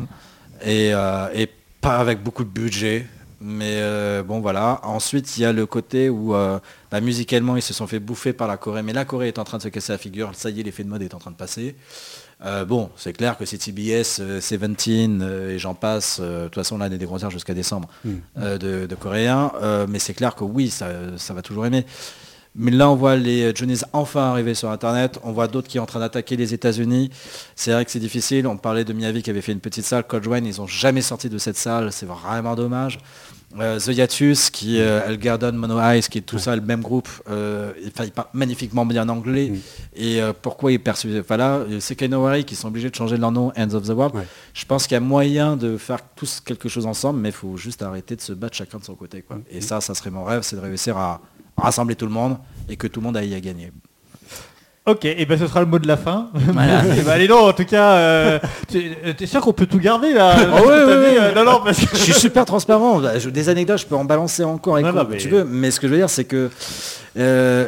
[0.62, 1.46] et, euh,
[1.80, 3.06] pas avec beaucoup de budget.
[3.46, 3.82] Mais
[4.22, 4.80] bon voilà.
[4.84, 8.48] Ensuite il y a le côté où bah, musicalement ils se sont fait bouffer par
[8.48, 10.30] la Corée, mais la Corée est en train de se casser la figure.
[10.32, 11.76] Ça y est, l'effet de mode est en train de passer.
[12.44, 16.18] Euh, bon, c'est clair que c'est TBS, euh, Seventeen euh, et j'en passe.
[16.20, 17.88] euh, De toute façon, là, on a des concerts jusqu'à décembre
[18.38, 19.52] euh, de, de Coréens.
[19.88, 21.86] Mais c'est clair que oui, ça, ça va toujours aimer.
[22.56, 25.18] Mais là, on voit les Johnny's enfin arriver sur Internet.
[25.24, 27.10] On voit d'autres qui sont en train d'attaquer les États-Unis.
[27.56, 28.46] C'est vrai que c'est difficile.
[28.46, 30.04] On parlait de Miyavi qui avait fait une petite salle.
[30.04, 31.90] Cold Rain, ils n'ont jamais sorti de cette salle.
[31.92, 33.00] C'est vraiment dommage.
[33.60, 36.80] Euh, The Hiatus, qui euh, El Garden, Mono Eyes, qui est tout ça le même
[36.80, 37.08] groupe.
[37.30, 39.52] Euh, il, parle magnifiquement bien anglais.
[39.94, 43.30] Et euh, pourquoi ils perçoivent Enfin là, euh, Sekenowari qui sont obligés de changer leur
[43.30, 44.14] nom, Hands of the World.
[44.14, 44.26] Ouais.
[44.52, 47.56] Je pense qu'il y a moyen de faire tous quelque chose ensemble, mais il faut
[47.56, 49.22] juste arrêter de se battre chacun de son côté.
[49.22, 49.38] Quoi.
[49.50, 51.20] Et ça, ça serait mon rêve, c'est de réussir à
[51.56, 53.70] rassembler tout le monde et que tout le monde aille à gagner.
[54.86, 56.28] Ok, et ben ce sera le mot de la fin.
[56.36, 58.38] et ben allez non, en tout cas, euh,
[58.68, 60.68] t'es t'es sûr qu'on peut tout garder là Ah ouais.
[60.70, 61.96] euh, Non, non, parce que...
[61.96, 63.00] Je suis super transparent.
[63.18, 65.44] Je- Des anecdotes, je peux en balancer encore et Non, quoi, non, mais- tu veux.
[65.44, 66.50] Mais ce que je veux dire, c'est que
[67.16, 67.66] euh,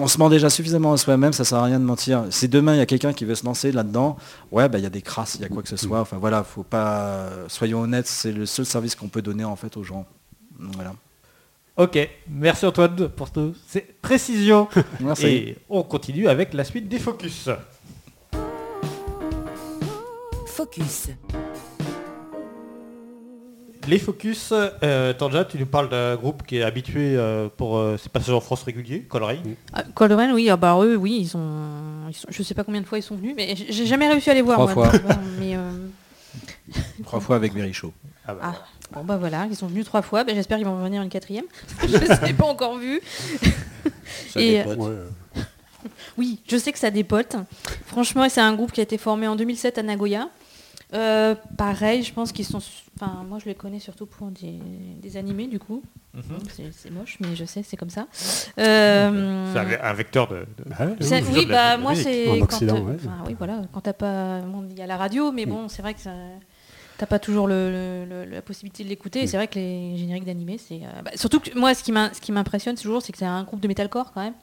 [0.00, 2.24] on se ment déjà suffisamment à soi-même, ça sert à rien de mentir.
[2.30, 4.16] Si demain il y a quelqu'un qui veut se lancer là-dedans,
[4.50, 6.00] ouais, bah il y a des crasses, il y a quoi que ce soit.
[6.00, 7.26] Enfin voilà, faut pas.
[7.46, 10.04] Soyons honnêtes, c'est le seul service qu'on peut donner en fait aux gens.
[10.58, 10.94] Voilà.
[11.76, 11.98] Ok,
[12.28, 14.66] merci Antoine pour toutes ces précisions.
[15.00, 15.26] Merci.
[15.26, 17.50] Et on continue avec la suite des focus.
[20.46, 21.08] Focus.
[23.88, 27.96] Les focus, euh, Tanja, tu nous parles d'un groupe qui est habitué euh, pour euh,
[27.98, 29.06] ses passages en France réguliers.
[29.72, 31.38] Ah, Coleraine, oui, ah bah eux, oui, ils sont,
[32.08, 34.28] ils sont- je sais pas combien de fois ils sont venus, mais j'ai jamais réussi
[34.30, 34.58] à les voir.
[34.58, 35.10] Trois moi, fois.
[35.40, 35.70] euh,
[37.04, 37.92] Trois fois avec Berichaud.
[38.26, 40.24] Ah bah, ah, bon bah voilà, ils sont venus trois fois.
[40.24, 41.44] bah, J'espère qu'ils vont revenir une quatrième.
[41.82, 43.00] je ne l'ai pas encore vu.
[44.30, 44.78] Ça Et, dépote.
[44.78, 45.08] Ouais, euh,
[46.18, 47.36] Oui, je sais que ça dépote.
[47.86, 50.28] Franchement, c'est un groupe qui a été formé en 2007 à Nagoya.
[50.94, 52.60] Euh, pareil, je pense qu'ils sont.
[52.98, 54.58] Enfin, moi, je les connais surtout pour des,
[55.02, 55.82] des animés, du coup.
[56.14, 56.22] Mhm.
[56.56, 58.06] C'est c'est moche, mais je sais, c'est comme ça.
[58.58, 60.36] Euh, c'est un, vecteur de...
[60.36, 62.96] de- ouais, c'est- de- oui, de- bah moi c'est En quand, Occident, euh, ouais.
[62.96, 65.82] enfin, oui, voilà, quand t'as pas, bon, il y a la radio, mais bon, c'est
[65.82, 66.12] vrai que ça,
[66.98, 69.20] t'as pas toujours le, le- le- la possibilité de l'écouter.
[69.22, 71.92] Et c'est vrai que les génériques d'animés, c'est euh, bah, surtout que moi, ce qui
[71.92, 74.34] ce m'impressionne toujours, c'est que c'est un groupe de metalcore quand même.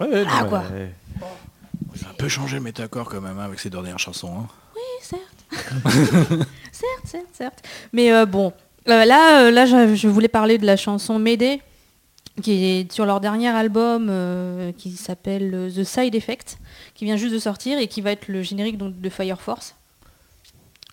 [0.00, 0.62] Ouais, ouais, Ah, quoi.
[0.72, 0.92] ouais.
[2.06, 4.32] A un peu changé le métacor quand même hein, avec ces dernières chansons.
[4.38, 4.46] hein.
[4.74, 5.64] Oui, certes.
[6.72, 7.62] certes, certes, certes.
[7.92, 8.52] Mais euh, bon,
[8.88, 11.60] Euh, là, euh, là je, je voulais parler de la chanson Mayday,
[12.42, 16.56] qui est sur leur dernier album euh, qui s'appelle The Side Effect,
[16.94, 19.74] qui vient juste de sortir et qui va être le générique donc, de Fire Force,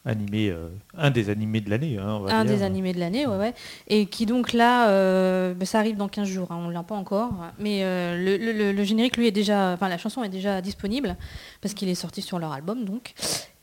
[0.09, 1.97] Animé, euh, un des animés de l'année.
[1.99, 2.55] hein, un dire.
[2.55, 3.53] des animés de l'année, ouais, ouais.
[3.89, 6.81] Et qui donc là, euh, bah, ça arrive dans 15 jours, hein, on ne l'a
[6.83, 7.31] pas encore.
[7.59, 9.73] Mais euh, le, le- le- le générique, lui, est déjà.
[9.73, 11.17] Enfin, la chanson est déjà disponible,
[11.61, 13.13] parce qu'il est sorti sur leur album, donc.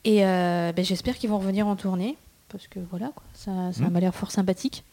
[0.03, 2.15] Et euh, bah, j'espère qu'ils vont revenir en tournée,
[2.49, 3.89] parce que voilà, quoi, ça, ça Hmm.
[3.91, 4.83] m'a l'air fort sympathique.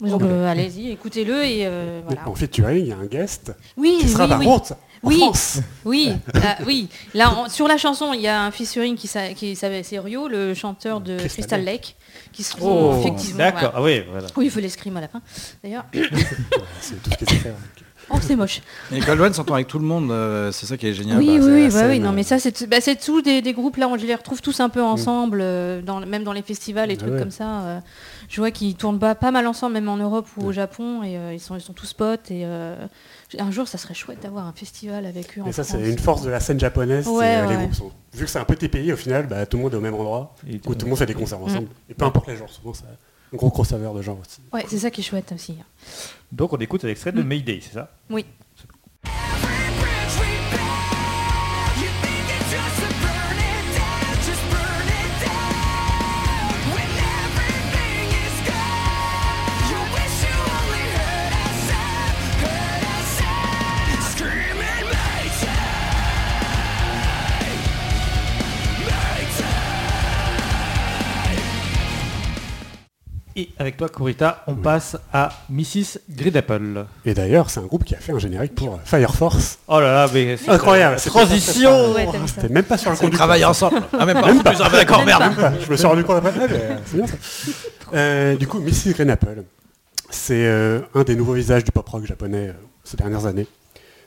[0.00, 2.28] Donc euh, allez-y, écoutez-le et euh, voilà.
[2.28, 4.76] En featuring, il y a un guest Oui, qui sera oui, oui.
[5.04, 5.18] Oui.
[5.18, 5.60] France.
[5.84, 6.12] Oui,
[6.42, 6.88] ah, oui.
[7.14, 10.28] Là, sur la chanson, il y a un featuring qui, s'a- qui s'appelle- c'est Rio,
[10.28, 11.96] le chanteur de Crystal Crystal, Lake,
[12.32, 13.38] qui seront Oh, effectivement.
[13.38, 13.72] d'accord.
[13.72, 13.72] voilà.
[13.76, 14.26] Ah oui, voilà.
[14.36, 15.20] Oui, il faut l'escrime à la fin.
[15.62, 15.84] D'ailleurs,
[16.80, 17.54] C'est tout ce qu'il sait faire.
[18.10, 18.60] Oh, c'est moche.
[18.92, 21.16] Et Goldwyn s'entend avec tout le monde, euh, c'est ça qui est génial.
[21.16, 23.52] oui, bah, oui, oui, bah oui, non, euh, mais ça, c'est bah, tous des, des
[23.54, 26.90] groupes là, on les retrouve tous un peu ensemble, euh, dans, même dans les festivals
[26.90, 27.18] et Ah trucs ouais.
[27.18, 27.60] comme ça.
[27.62, 27.78] euh,
[28.28, 31.16] je vois qu'ils tournent pas, pas mal ensemble, même en Europe ou au Japon, et
[31.16, 32.30] euh, ils, sont, ils sont tous potes.
[32.30, 32.76] Et euh,
[33.38, 35.42] un jour, ça serait chouette d'avoir un festival avec eux.
[35.42, 37.06] en Et ça, c'est une force de la scène japonaise.
[37.08, 39.56] Ouais, euh, les groupes sont- Vu que c'est un petit pays, au final, bah, tout
[39.56, 40.34] le monde est au même endroit.
[40.48, 41.44] Et tout le monde fait des concerts Mm.
[41.44, 41.68] ensemble.
[41.88, 44.40] Et peu importe les genres, souvent, c'est un gros crossover de genres aussi.
[44.52, 45.56] Ouais, c'est ça qui est chouette aussi.
[46.30, 47.26] Donc on écoute un extrait de Mm.
[47.26, 47.90] Mayday, c'est ça?
[48.10, 48.24] Oui.
[73.64, 75.98] Avec toi, Kurita, on passe à Mrs.
[76.10, 76.84] Green Apple.
[77.04, 79.58] Et d'ailleurs, c'est un groupe qui a fait un générique pour euh, Fire Force.
[79.68, 82.06] Oh là là, mais c'est- Incroyable, Transition Ouais,
[82.50, 83.18] même pas sur le Ils conducteur.
[83.18, 83.82] travaillent ensemble.
[83.98, 84.30] Ah, même pas.
[84.44, 85.34] Ah, bah, d'accord, Même merde.
[85.36, 85.52] pas.
[85.64, 86.32] Je me suis rendu compte après.
[86.36, 87.14] Ah, mais, euh, c'est bien ça.
[87.94, 88.92] Euh, du coup, Mrs.
[88.92, 89.42] Green Apple,
[90.10, 92.52] c'est euh, un des nouveaux visages du pop rock japonais euh,
[92.84, 93.46] ces dernières années.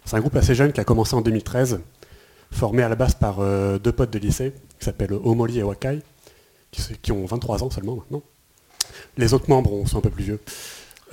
[0.05, 1.79] C'est un groupe assez jeune qui a commencé en 2013,
[2.51, 5.99] formé à la base par euh, deux potes de lycée qui s'appellent Omori et Wakai,
[6.71, 8.21] qui, qui ont 23 ans seulement maintenant.
[9.17, 10.39] Les autres membres ont- sont un peu plus vieux.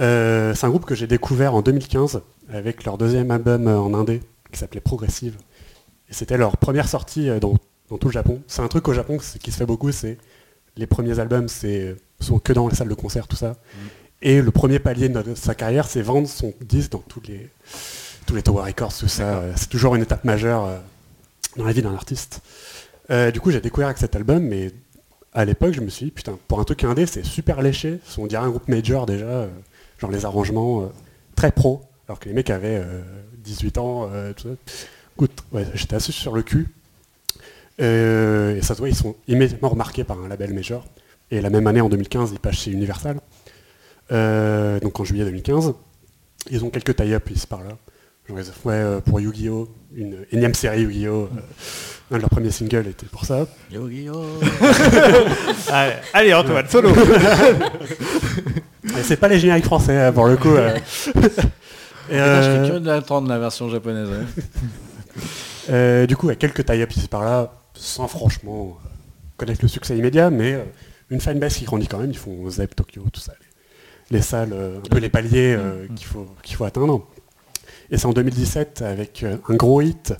[0.00, 2.20] Euh, c'est un groupe que j'ai découvert en 2015
[2.52, 4.20] avec leur deuxième album euh, en indé
[4.52, 5.36] qui s'appelait Progressive.
[6.10, 7.54] Et c'était leur première sortie euh, dans,
[7.90, 8.42] dans tout le Japon.
[8.48, 10.18] C'est un truc au Japon qui se fait beaucoup, c'est
[10.76, 13.54] les premiers albums c'est, sont que dans les salles de concert, tout ça.
[14.22, 17.48] Et le premier palier de notre- sa carrière, c'est vendre son disque dans tous les,
[18.26, 19.42] tous les Tower Records, tout ça.
[19.56, 20.68] C'est toujours une étape majeure
[21.56, 22.40] dans la vie d'un artiste.
[23.10, 24.72] Euh, du coup, j'ai découvert avec cet album, mais
[25.34, 27.98] à l'époque, je me suis dit, putain, pour un truc indé, c'est super léché.
[28.18, 29.48] On dirait un groupe major déjà, euh,
[29.98, 30.86] genre les arrangements euh,
[31.34, 33.02] très pro, alors que les mecs avaient euh,
[33.38, 34.72] 18 ans, euh, tout ça.
[35.16, 35.44] Écoute,
[35.74, 36.68] j'étais assez sur le cul.
[37.78, 40.84] Et ça se voit, ils sont immédiatement remarqués par un label major.
[41.30, 43.20] Et la même année, en 2015, ils passent chez Universal.
[44.10, 45.74] Donc en juillet 2015.
[46.50, 47.76] Ils ont quelques tie-up ici par là.
[48.26, 48.34] Fait,
[48.66, 49.68] euh, pour Yu-Gi-Oh!
[49.94, 51.28] une énième série Yu-Gi-Oh!
[51.36, 51.40] euh,
[52.10, 53.46] un de leurs premiers singles était pour ça.
[53.70, 54.24] Yu-Gi-Oh.
[55.70, 56.94] Allez, allez, Antoine, solo Et
[59.02, 60.50] c'est pas les génériques français, hein, pour le coup.
[60.54, 60.76] euh.
[62.10, 64.08] Et, Je serais curieux de l'entendre la version japonaise.
[64.08, 64.42] ouais.
[65.70, 68.76] Euh, du coup, il y a quelques tie-ups ici par là, sans franchement
[69.38, 70.62] connaître le succès immédiat, mais euh,
[71.08, 72.10] une fanbase qui grandit quand même.
[72.10, 73.32] Ils font Zep, Tokyo, tout ça.
[74.10, 77.06] Les, les salles, euh, un peu les paliers euh, qu'il faut, qu'il faut atteindre.
[77.90, 80.14] Et c'est en 2017 avec euh, un gros hit,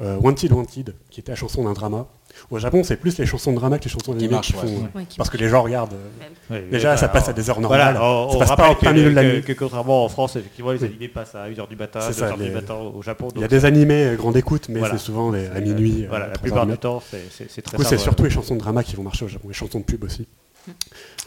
[0.00, 2.06] euh, Wanted Wanted, qui était la chanson d'un drama.
[2.50, 4.66] Au Japon, c'est plus les chansons de drama que les chansons d'anime marchent, qui font.
[4.66, 4.88] ouais.
[4.94, 5.92] Ouais, qui Parce que les gens regardent.
[5.94, 7.96] euh, Ouais, Déjà, ouais, ça alors, passe à des heures normales.
[7.96, 9.42] Voilà, on, ça passe pas en plein milieu de la que- nuit.
[9.42, 12.36] que contrairement en France, effectivement, les animés passent à 1h du matin, C'est 2h ça,
[12.36, 13.28] du matin au Japon.
[13.34, 14.96] Il y a des animés grande écoute, mais voilà.
[14.96, 16.06] c'est souvent les- à minuit.
[16.08, 18.54] Voilà, la 3 plupart du temps, c'est c'est Du très coup, c'est surtout les chansons
[18.54, 20.26] de drama qui vont marcher au Japon, les chansons de pub aussi.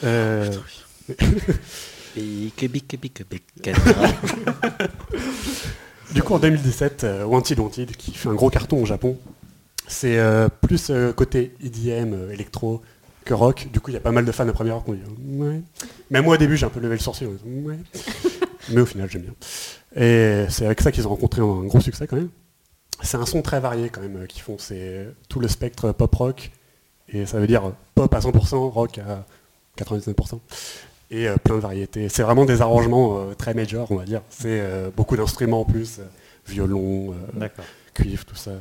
[0.04, 0.50] Euh,
[6.14, 9.18] Du coup, en 2017, euh, Wanted Wanted, qui fait un gros carton au Japon,
[9.88, 12.82] c'est euh, plus euh, côté EDM, électro,
[13.26, 13.68] que rock.
[13.74, 15.02] Du coup, il y a pas mal de fans à première heure qui ont dit
[15.38, 15.62] ouais.
[16.12, 17.28] Même moi, au début, j'ai un peu levé le sourcil.
[17.46, 17.80] ouais.
[18.70, 19.34] Mais au final, j'aime bien.
[19.96, 22.30] Et c'est avec ça qu'ils ont rencontré un gros succès quand même.
[23.02, 24.58] C'est un son très varié quand même qu'ils font.
[24.60, 26.52] C'est tout le spectre pop-rock.
[27.10, 29.26] Et ça veut dire pop à 100%, rock à
[29.78, 30.40] 99%.
[31.14, 32.10] Et euh, plein de variétés.
[32.10, 34.22] C'est vraiment des arrangements euh, très major, on va dire.
[34.30, 36.02] C'est euh, beaucoup d'instruments en plus.
[36.48, 37.16] violon,
[37.94, 38.52] cuivre, tout ça.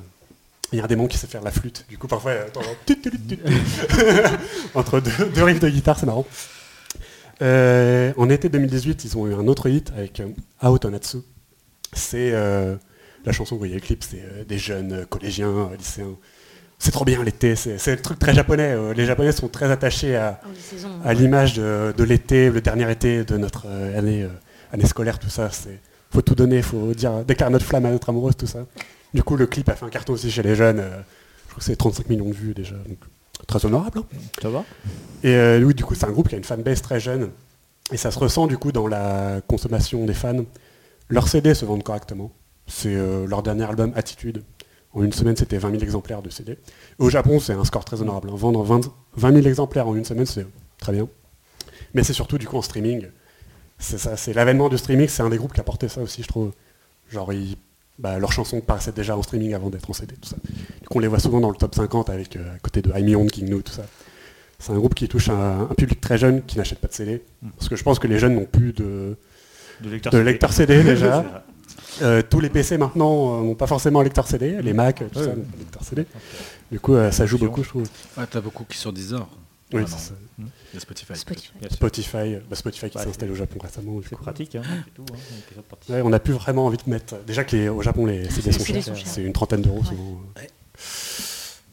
[0.70, 1.84] Il y a un démon qui sait faire la flûte.
[1.88, 2.32] Du coup, parfois,
[4.74, 6.26] entre deux, deux riffs de guitare, c'est marrant.
[7.42, 10.28] Euh, en été 2018, ils ont eu un autre hit avec euh,
[10.60, 11.18] Aotonatsu.
[11.92, 12.76] C'est euh,
[13.24, 16.16] la chanson, vous voyez le clip, c'est euh, des jeunes collégiens, lycéens.
[16.84, 18.72] C'est trop bien l'été, c'est le truc très japonais.
[18.72, 20.48] euh, les japonais sont très attachés à, Oh,
[21.04, 24.28] à l'image de, de l'été, le dernier été de notre euh, année, euh,
[24.72, 25.48] année scolaire, tout ça.
[25.52, 25.78] C'est
[26.10, 28.66] faut tout donner, faut dire déclarer notre flamme à notre amoureuse, tout ça.
[29.14, 30.78] Du coup, le clip a fait un carton aussi chez les jeunes.
[30.78, 32.98] je crois que c'est 35 millions de vues déjà, donc
[33.46, 34.00] très honorable.
[34.00, 34.18] hein.
[34.42, 34.64] Ça va?
[35.22, 37.30] Et euh, oui, du coup, c'est un groupe qui a une fanbase très jeune.
[37.92, 40.44] Et ça se ressent du coup dans la consommation des fans.
[41.08, 42.32] Leurs CD se vendent correctement.
[42.66, 44.42] C'est euh, leur dernier album, Attitude.
[44.94, 46.58] En une semaine, c'était 20 000 exemplaires de CD.
[46.98, 48.28] Au Japon, c'est un score très honorable.
[48.30, 48.36] hein.
[48.36, 50.46] Vendre 20, 20 000 exemplaires en une semaine, c'est
[50.78, 51.08] très bien.
[51.94, 53.06] Mais c'est surtout du coup en streaming.
[53.78, 56.22] C'est ça, c'est l'avènement du streaming, c'est un des groupes qui a porté ça aussi,
[56.22, 56.52] je trouve.
[57.10, 57.56] Genre, ils-
[57.98, 60.36] bah, leurs chansons paraissaient déjà en streaming avant d'être en CD, tout ça.
[60.80, 62.90] Du coup, on les voit souvent dans le top 50 avec euh, à côté de
[62.96, 63.82] I'm Young, King tout ça.
[64.58, 67.22] C'est un groupe qui touche un, un public très jeune qui n'achète pas de CD.
[67.56, 69.16] Parce que je pense que les jeunes n'ont plus de,
[69.80, 70.30] De lecteur de CD.
[70.30, 71.44] lecteur CD déjà.
[72.02, 75.18] Euh, tous les PC maintenant euh, n'ont pas forcément un lecteur CD, les Mac, tout
[75.18, 75.36] Ouais, ça, ouais.
[75.36, 76.06] de lecteur CD.
[76.70, 77.88] Du coup, euh, ça joue beaucoup, je trouve.
[78.16, 79.26] Ouais, t'as beaucoup qui sont Deezer.
[79.74, 79.98] Oui, Ah, c'est non.
[79.98, 80.12] ça.
[80.38, 80.44] Il
[80.74, 81.16] y a Spotify.
[81.16, 82.36] Spotify.
[82.50, 84.00] Bah, Spotify qui Ouais, s'est installé au Japon récemment.
[84.06, 84.62] C'est pratique, hein,
[84.94, 85.04] tout.
[85.12, 85.62] hein.
[85.88, 87.16] Ouais, on n'a plus vraiment envie de mettre.
[87.26, 88.84] Déjà que les, au Japon, les CD sont chers.
[89.06, 89.84] C'est une trentaine d'euros Ouais.
[89.86, 90.20] souvent.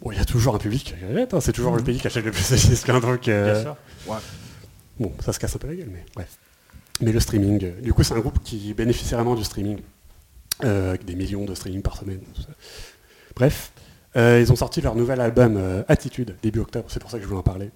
[0.01, 0.95] Bon, il y a toujours un public.
[1.13, 2.87] hein, C'est toujours le pays qui achète le plus de disques.
[2.89, 3.75] donc, Bien sûr.
[4.99, 6.37] Bon, ça se casse un peu la gueule, mais bref.
[7.01, 9.79] Mais le streaming, du coup, c'est un groupe qui bénéficie vraiment du streaming,
[10.63, 12.19] euh, avec des millions de streaming par semaine.
[12.35, 12.49] tout ça.
[13.35, 13.71] Bref,
[14.17, 17.23] euh, ils ont sorti leur nouvel album euh, Attitude début octobre, c'est pour ça que
[17.23, 17.69] je voulais en parler.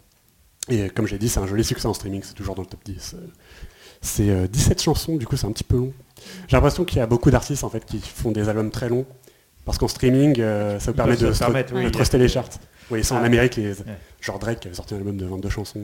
[0.70, 2.82] Et comme j'ai dit, c'est un joli succès en streaming, c'est toujours dans le top
[2.84, 3.14] 10.
[3.16, 3.28] euh.
[4.02, 5.94] C'est euh, 17 chansons, du coup, c'est un petit peu long.
[6.48, 9.06] J'ai l'impression qu'il y a beaucoup d'artistes en fait qui font des albums très longs,
[9.64, 11.32] parce qu'en streaming, ça vous permet de,
[11.74, 11.92] oui.
[11.92, 12.50] truster les charts.
[12.92, 13.86] Oui, ils sont en Ah, Amérique, les, ouais.
[14.20, 15.82] genre Drake qui avait sorti un album de 22 chansons.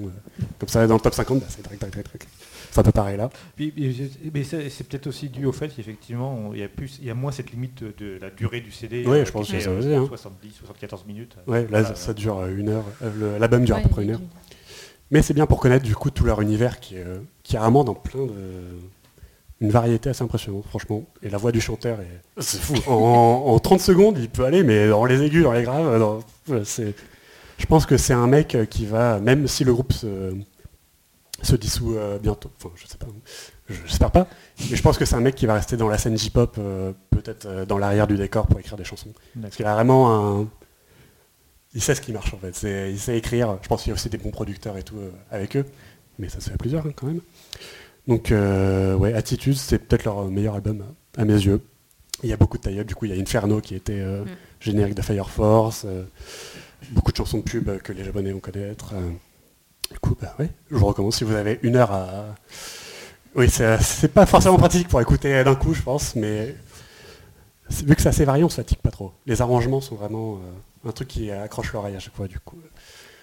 [0.60, 2.28] comme ça, dans le top 50, bah, c'est Drake, Drake, Drake, Drake.
[2.72, 3.30] C'est un peu pareil là.
[3.56, 3.74] Puis-
[4.34, 7.10] Mais c'est c'est peut-être aussi dû au fait qu'effectivement, il y, a plus- il y
[7.10, 9.06] a moins cette limite de, de la durée du CD.
[9.06, 10.06] Ouais, euh, je pense qui que est, ça euh, aussi, hein.
[10.08, 11.36] 70, 74 minutes.
[11.48, 12.86] Ouais, là, Voilà, ça, ça dure euh, une heure.
[13.02, 14.22] Euh, le- L'album dure à peu près une heure.
[15.12, 17.60] Mais c'est bien pour connaître du coup tout leur univers qui, est, euh, qui est
[17.60, 18.32] vraiment dans plein de.
[19.62, 21.04] Une variété assez impressionnante, franchement.
[21.22, 22.22] Et la voix du chanteur est.
[22.42, 22.76] C'est fou.
[22.88, 25.86] En, en 30 secondes, il peut aller, mais dans les aigus, dans les graves.
[25.88, 26.94] euh, dans- ouais, c'est-
[27.58, 30.34] Je pense que c'est un mec euh, qui va, même si le groupe se,
[31.44, 33.08] se dissout euh, bientôt, enfin je sais pas,
[33.70, 34.28] je- j'espère pas,
[34.70, 36.92] mais je pense que c'est un mec qui va rester dans la scène J-pop, euh,
[37.12, 39.14] peut-être euh, dans l'arrière du décor pour écrire des chansons.
[39.42, 40.48] Parce qu'il a vraiment un.
[41.76, 42.56] Il sait ce qui marche en fait.
[42.56, 43.58] C'est- Il sait écrire.
[43.62, 45.66] Je pense qu'il y a aussi des bons producteurs et tout euh, avec eux.
[46.18, 47.22] Mais ça se fait à plusieurs hein, quand même.
[48.08, 50.84] Donc euh, ouais, Attitude, c'est peut-être leur meilleur album
[51.18, 51.62] à mes yeux.
[52.24, 54.24] Il y a beaucoup de tie Du coup, il y a Inferno qui était euh,
[54.26, 54.28] Mm.
[54.60, 55.84] générique de Fire Force.
[55.86, 56.04] euh,
[56.92, 58.94] beaucoup de chansons de pub euh, que les Japonais vont connaître.
[59.92, 62.36] Du coup, bah ouais, je vous recommande si vous avez une heure à.
[63.36, 66.56] Oui, c'est pas forcément pratique pour écouter d'un coup, je pense, mais
[67.70, 69.14] vu que c'est assez varié, on se fatigue pas trop.
[69.26, 72.58] Les arrangements sont vraiment euh, un truc qui accroche l'oreille à chaque fois, du coup.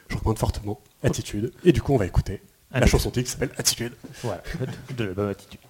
[0.08, 1.52] Je recommande fortement Attitude.
[1.64, 2.40] Et du coup, on va écouter
[2.72, 3.92] la chanson qui s'appelle Attitude.
[4.22, 4.42] Voilà,
[4.96, 5.60] de l'album Attitude.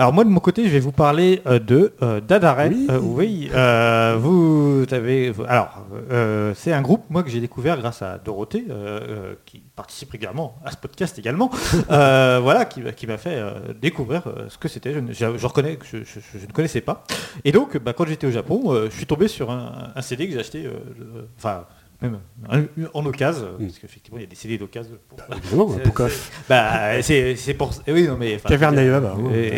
[0.00, 2.68] Alors moi de mon côté, je vais vous parler euh, de euh, Dadare.
[2.70, 2.86] Oui.
[2.90, 5.30] Euh, oui, euh, vous avez.
[5.46, 9.58] Alors, euh, c'est un groupe moi que j'ai découvert grâce à Dorothée, euh, euh, qui
[9.76, 11.50] participe régulièrement à ce podcast également.
[11.90, 14.92] Euh, voilà, qui, qui m'a fait euh, découvrir euh, ce que c'était.
[14.94, 17.04] Je, ne- je- je reconnais que je, je- je ne connaissais pas.
[17.44, 20.26] Et donc, bah, quand j'étais au Japon, euh, je suis tombé sur un, un CD
[20.28, 20.64] que j'ai acheté.
[20.66, 21.64] euh, Enfin.
[22.02, 22.18] Même
[22.50, 22.64] un-
[22.94, 23.66] en occasion, Mm.
[23.66, 24.96] parce qu'effectivement il y a des CD d'occasion.
[25.08, 25.76] pour- Évidemment.
[26.48, 27.82] Bah, c'est c'est pour ça.
[27.88, 28.38] Oui, non, mais.
[28.38, 29.16] Caverne c'est- bah,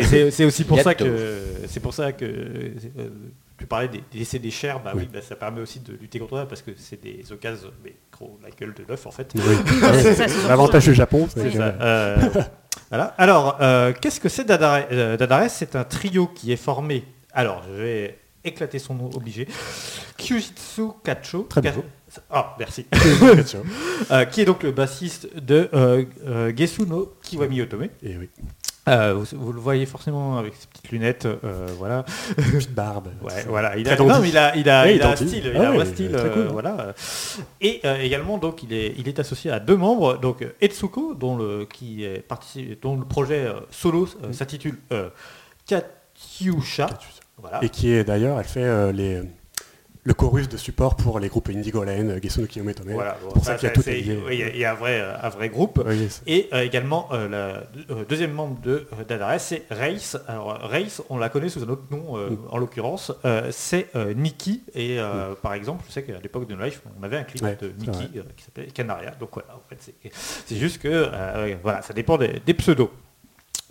[0.09, 1.37] c'est c'est aussi pour ça que
[1.67, 3.09] c'est pour ça que euh,
[3.57, 5.09] tu parlais des, des CD chers, bah oui, Oui.
[5.13, 8.37] bah, ça permet aussi de lutter contre ça parce que c'est des occasions, mais gros
[8.43, 9.31] la gueule de l'œuf en fait.
[9.35, 9.41] Oui.
[10.47, 11.75] L'avantage du Japon, c'est ça.
[11.81, 12.17] Euh,
[12.89, 13.13] voilà.
[13.17, 17.03] Alors, euh, qu'est-ce que c'est Dadare Euh, Dadare, c'est un trio qui est formé.
[17.31, 19.47] Alors, je vais éclater son nom obligé.
[20.17, 21.43] Kyujitsu Kacho.
[21.49, 21.73] Très bien.
[22.29, 22.85] Ah, merci.
[24.11, 27.83] Euh, qui est donc le bassiste de euh, euh, Gesu no Kiwami Otome.
[28.03, 28.29] Et oui,
[28.89, 32.03] Euh, vous, vous le voyez forcément avec ses petites lunettes, euh, voilà.
[32.35, 33.09] petite barbe.
[33.23, 33.77] Ouais, voilà.
[33.77, 34.21] Il a, non, dandy.
[34.23, 35.75] mais il a, il a, Ouais, il a un style, il Ah a un ouais,
[35.77, 36.93] vrai style, très cool, voilà.
[37.61, 41.65] Et également, donc, il est, il est associé à deux membres, donc Etsuko, dont le,
[41.65, 44.77] qui est parti, dont le projet solo s'intitule
[45.65, 46.89] Katyusha.
[47.37, 47.63] Voilà.
[47.63, 49.21] Et qui est d'ailleurs, elle fait les,
[50.05, 52.91] le chorus de support pour les groupes Indigolen, Gesu no Kiyome Tome.
[52.91, 53.93] Voilà, bon, pour ça qu'il y a tout oui,
[54.31, 55.81] il y a- il y, a un vrai, euh, un vrai groupe.
[55.85, 60.17] Oui, Et euh, également, euh, la euh, deuxième membre de euh, Dadare, c'est Race.
[60.27, 62.37] Alors, Race, on la connaît sous un autre nom, Mm.
[62.49, 63.13] en l'occurrence,
[63.51, 64.63] c'est Nikki.
[64.75, 67.41] Et euh, par exemple, je sais qu'à l'époque de No Life, on avait un clip
[67.41, 69.11] Ouais, de Nikki qui s'appelait Canaria.
[69.19, 69.77] Donc voilà, en fait,
[70.45, 71.09] c'est- juste que
[71.61, 72.91] voilà, ça dépend des, des pseudos.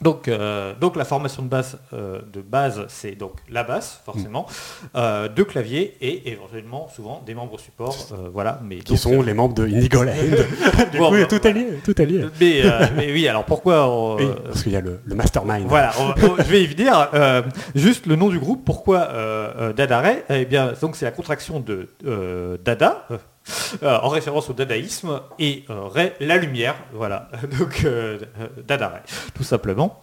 [0.02, 4.46] Donc, euh, donc la formation de basse euh, de base, c'est donc la basse, forcément,
[4.48, 4.86] Mm.
[4.96, 7.96] euh, deux claviers et éventuellement souvent des membres support.
[8.32, 10.12] voilà, mais qui donc, sont les membres de Indigoland.
[10.92, 11.94] du Bon, coup, tout est lié, tout
[12.40, 12.62] mais,
[12.96, 15.66] mais oui, alors pourquoi on- Oui, parce qu'il y a le, le mastermind.
[15.68, 17.10] Voilà, on- on- je vais y venir.
[17.74, 21.88] Juste le nom du groupe, pourquoi euh, Dadare Eh bien, donc c'est la contraction de
[22.64, 23.06] Dada,
[23.82, 28.88] euh, en référence au dadaïsme, et euh, Ray, la lumière, voilà, donc euh, euh, Dada
[28.88, 29.02] Ray,
[29.34, 30.00] tout simplement.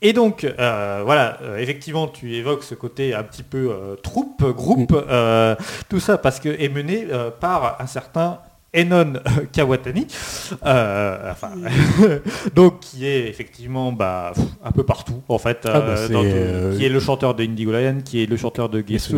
[0.00, 5.54] Et donc, voilà, effectivement, tu évoques ce côté un petit peu troupe, groupe, euh,
[5.88, 7.06] tout ça parce que est mené
[7.40, 8.40] par un certain
[8.74, 9.14] Enon
[9.52, 10.06] Kawatani,
[10.64, 11.50] euh, enfin,
[12.54, 14.32] donc qui est effectivement bah,
[14.64, 17.34] un peu partout en fait, Ah bah, euh, dans tout- euh, qui est le chanteur
[17.34, 19.16] de Indigo Lion, qui est le chanteur de Gesu,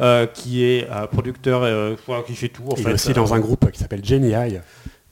[0.00, 1.96] euh, qui est producteur
[2.26, 2.90] qui fait tout en Il fait.
[2.90, 4.60] est aussi dans un groupe qui s'appelle Jenny High,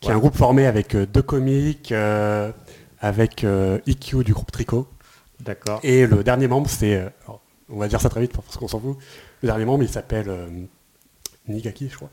[0.01, 1.95] qui est un groupe formé avec deux comiques,
[3.01, 3.47] avec
[3.87, 4.87] IQ du groupe Tricot.
[5.41, 5.81] D'accord.
[5.83, 7.03] Et le dernier membre, c'est,
[7.71, 8.99] on va dire ça très vite parce qu'on s'en fout.
[9.43, 10.31] Le dernier membre, il s'appelle
[11.49, 12.11] Nigaki, je crois.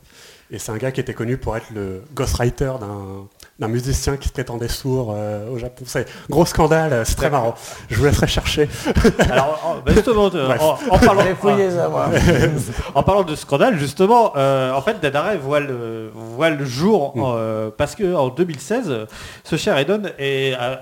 [0.50, 3.28] Et c'est un gars qui était connu pour être le ghostwriter d'un
[3.60, 5.84] d'un musicien qui se prétendait sourd euh, au Japon.
[5.86, 7.54] C'est gros scandale, euh, c'est très marrant.
[7.90, 8.68] Je vous laisserai chercher.
[9.30, 11.22] Alors, en- bah, justement, euh, en, en parlant,
[12.94, 17.22] en parlant de scandale, justement, euh, en fait, Dadare voit le, voit le jour Mm.
[17.24, 19.06] euh, parce que en 2016,
[19.44, 20.76] ce cher Edon est, euh,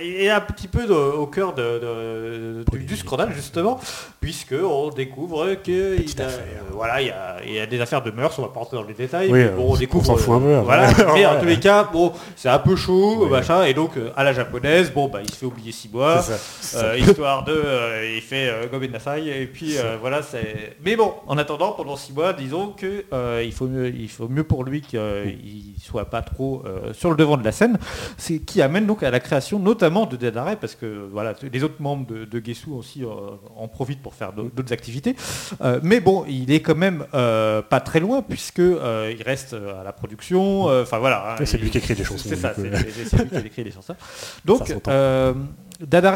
[0.00, 3.78] est un petit peu de- au cœur de, de- du, du scandale, justement,
[4.20, 6.40] puisque on découvre que il a- affaire.
[6.40, 8.60] euh, voilà, il y, a, il y a des affaires de mœurs, on va pas
[8.60, 10.04] rentrer dans les détails, Oui, mais bon, on on découvre.
[10.06, 11.40] s'en fout un peu, voilà, mais en Ouais.
[11.40, 14.92] tous les cas, bon, c'est un peu chaud, machin, et donc euh, à la japonaise,
[14.92, 16.24] bon, bah, il se fait oublier six mois.
[16.76, 20.76] Euh, histoire de, euh, il fait euh, Gomen Nasai et puis voilà c'est.
[20.84, 23.04] Mais bon, en attendant pendant six mois, disons que
[23.42, 27.36] il faut mieux, il faut mieux pour lui qu'il soit pas trop sur le devant
[27.36, 27.78] de la scène,
[28.16, 31.64] c'est qui amène donc à la création notamment de Dead Array parce que voilà les
[31.64, 33.02] autres membres de, de Gesu aussi
[33.56, 35.16] en profitent pour faire d'autres activités.
[35.82, 40.64] Mais bon, il est quand même pas très loin puisque il reste à la production.
[40.64, 41.36] Enfin voilà.
[41.46, 43.96] C'est lui qui écrit les chansons, C'est ça, c'est lui qui écrit les chansons.
[44.44, 45.34] Donc, euh,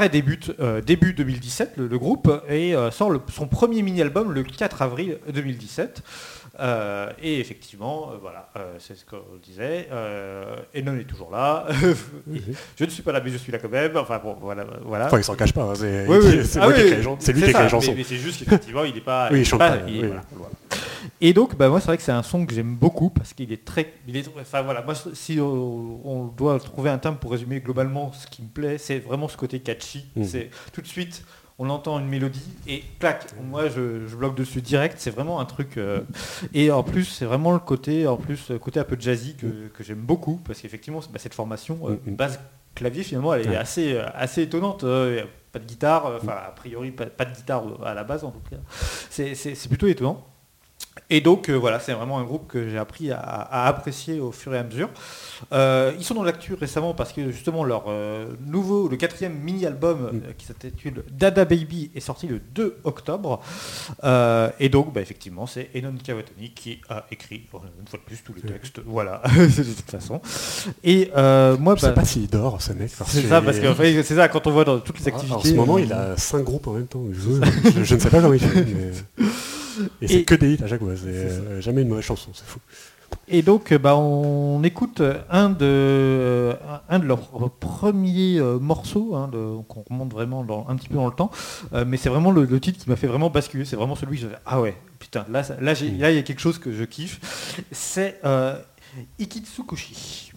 [0.08, 4.42] débute euh, début 2017, le, le groupe, et euh, sort le- son premier mini-album le
[4.44, 6.02] 4 avril 2017.
[6.60, 9.88] Euh, et effectivement, euh, voilà, euh, c'est ce qu'on disait.
[9.92, 11.66] Euh, Enon est toujours là.
[12.76, 13.96] je ne suis pas là, mais je suis là quand même.
[13.96, 14.64] Enfin bon, voilà.
[14.84, 15.06] voilà.
[15.06, 15.62] Enfin, il s'en cache pas.
[15.62, 16.16] hein, C'est Oui,
[16.60, 17.90] Ah lui qui écrit les chansons.
[17.92, 19.28] Mais, mais c'est juste qu'effectivement, il n'est pas.
[19.30, 20.06] Oui, il est chante pas- pas, il- oui.
[20.06, 20.52] voilà, voilà.
[21.20, 23.52] Et donc, bah, moi, c'est vrai que c'est un son que j'aime beaucoup parce qu'il
[23.52, 23.92] est très.
[24.06, 28.12] Il est, enfin voilà, moi, si on, on doit trouver un terme pour résumer globalement
[28.12, 30.06] ce qui me plaît, c'est vraiment ce côté catchy.
[30.16, 30.24] Mhm.
[30.24, 31.24] C'est tout de suite.
[31.60, 35.44] On entend une mélodie et clac, moi je, je bloque dessus direct, c'est vraiment un
[35.44, 35.76] truc.
[35.76, 36.02] euh,
[36.54, 39.82] et en plus, c'est vraiment le côté, en plus, côté un peu jazzy que, que
[39.82, 42.14] j'aime beaucoup parce qu'effectivement, bah, cette formation euh, Mhm.
[42.14, 42.38] base
[42.76, 44.84] clavier finalement, elle est assez, euh, assez étonnante.
[44.84, 48.22] euh, pas de guitare, euh, enfin a priori pas, pas de guitare à la base
[48.22, 48.58] en tout cas.
[49.10, 50.24] C'est plutôt étonnant.
[51.10, 54.32] Et donc euh, voilà, c'est vraiment un groupe que j'ai appris à, à apprécier au
[54.32, 54.88] fur et à mesure.
[55.52, 60.20] Euh, ils sont dans l'actu récemment parce que justement leur euh, nouveau, le quatrième mini-album
[60.36, 63.40] qui s'intitule Dada Baby est sorti le 2 octobre.
[64.60, 68.34] Et donc bah, effectivement c'est Enon Kawatani qui a écrit une fois de plus tous
[68.34, 68.80] les textes.
[68.84, 70.20] Voilà, de toute façon.
[70.84, 72.90] Et moi, Je sais bah, pas s'il dort, ce mec.
[73.06, 75.48] c'est ça parce que enfin, c'est ça quand on voit dans toutes les En activités.
[75.50, 77.04] ce moment, il a 5 groupes en même temps.
[77.12, 78.64] Je, je- je ne sais pas comment il fait.
[78.64, 79.24] mais-
[80.02, 80.94] Et c'est que des hits à chaque fois.
[80.96, 82.58] C'est euh, jamais une mauvaise chanson, c'est fou.
[83.26, 85.00] Et donc, euh, bah, on écoute
[85.30, 86.54] un de, euh,
[86.90, 90.96] un de leurs premiers euh, morceaux, hein, de- qu'on remonte vraiment dans- un petit peu
[90.96, 91.30] dans le temps,
[91.72, 93.64] Euh, mais c'est vraiment le, le titre qui m'a fait vraiment basculer.
[93.64, 95.42] C'est vraiment celui que je ah ouais, putain, là,
[95.74, 97.62] j'ai- là, il y a quelque chose que je kiffe.
[97.72, 98.56] C'est euh,
[99.18, 100.32] Ikitsukushi.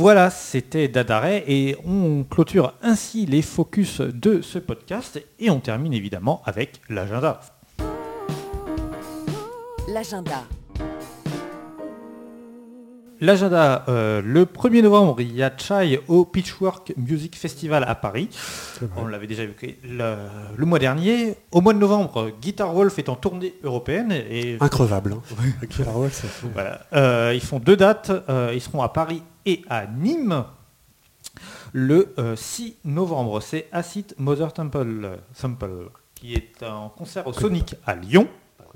[0.00, 5.92] Voilà, c'était Dadare et on clôture ainsi les focus de ce podcast et on termine
[5.92, 7.38] évidemment avec l'agenda.
[9.86, 10.44] L'agenda.
[13.20, 18.30] L'agenda, euh, le 1er novembre, il y a Chai au Pitchwork Music Festival à Paris.
[18.96, 20.16] On l'avait déjà évoqué le,
[20.56, 21.36] le mois dernier.
[21.52, 25.16] Au mois de novembre, Guitar Wolf est en tournée européenne et Increvable.
[25.16, 25.66] Hein.
[25.68, 26.86] Killer Wolf, voilà.
[26.94, 28.10] Euh, ils font deux dates.
[28.30, 30.44] Euh, ils seront à Paris et à Nîmes.
[31.72, 37.76] Le euh, 6 novembre, c'est Acid Mother Temple, Sample qui est en concert au Sonic
[37.86, 38.28] à Lyon.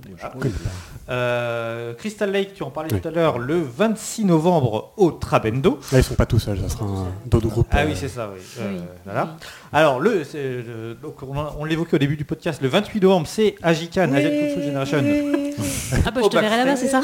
[0.02, 0.32] Voilà.
[0.34, 1.12] Je connais pas.
[1.12, 3.00] Euh, Crystal Lake, tu en parlais Oui.
[3.00, 5.78] tout à l'heure, le 26 novembre au Trabendo.
[5.92, 7.68] Là, ils sont pas tout seuls, ça sera un d'autres groupes.
[7.70, 8.40] Ah euh, oui, c'est ça, oui.
[8.60, 9.36] Euh, voilà.
[9.72, 13.54] Alors, le, c'est, euh, donc, on, l'évoquait au début du podcast, le 28 novembre, c'est
[13.62, 15.04] Ajikan, Asian Kung Fu Generation.
[16.06, 17.00] Ah bah je te verrai là-bas, c'est ça?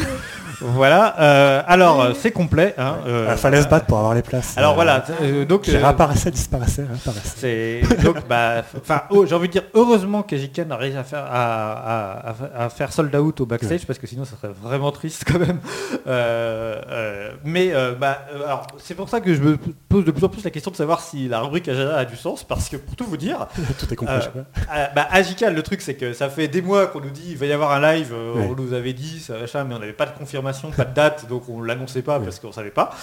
[0.62, 2.74] Voilà, euh, alors euh, c'est complet.
[2.78, 4.56] hein, euh, Il fallait se battre pour avoir les places.
[4.58, 7.82] Alors Euh, voilà, euh, donc Qui euh, réapparaissait, disparaissait, réapparaissait.
[7.86, 11.24] c'est donc bah, enfin, oh, j'ai envie de dire heureusement qu'Ejiken a réussi à faire
[11.30, 15.24] à, à- à faire sold out au backstage parce que sinon ça serait vraiment triste
[15.26, 15.58] quand même.
[16.06, 19.58] Euh, euh, mais euh, bah, alors c'est pour ça que je me
[19.88, 22.16] pose de plus en plus la question de savoir si la rubrique agenda a du
[22.16, 23.46] sens parce que pour tout vous dire,
[23.78, 24.14] Tout est compris.
[24.18, 24.90] Je sais pas.
[24.94, 27.46] bah, Agical, le truc c'est que ça fait des mois qu'on nous dit il va
[27.46, 28.48] y avoir un live, Ouais.
[28.50, 31.26] on nous avait dit ça, machin, mais on n'avait pas de confirmation, pas de date,
[31.28, 32.94] donc on l'annonçait pas parce qu'on savait pas.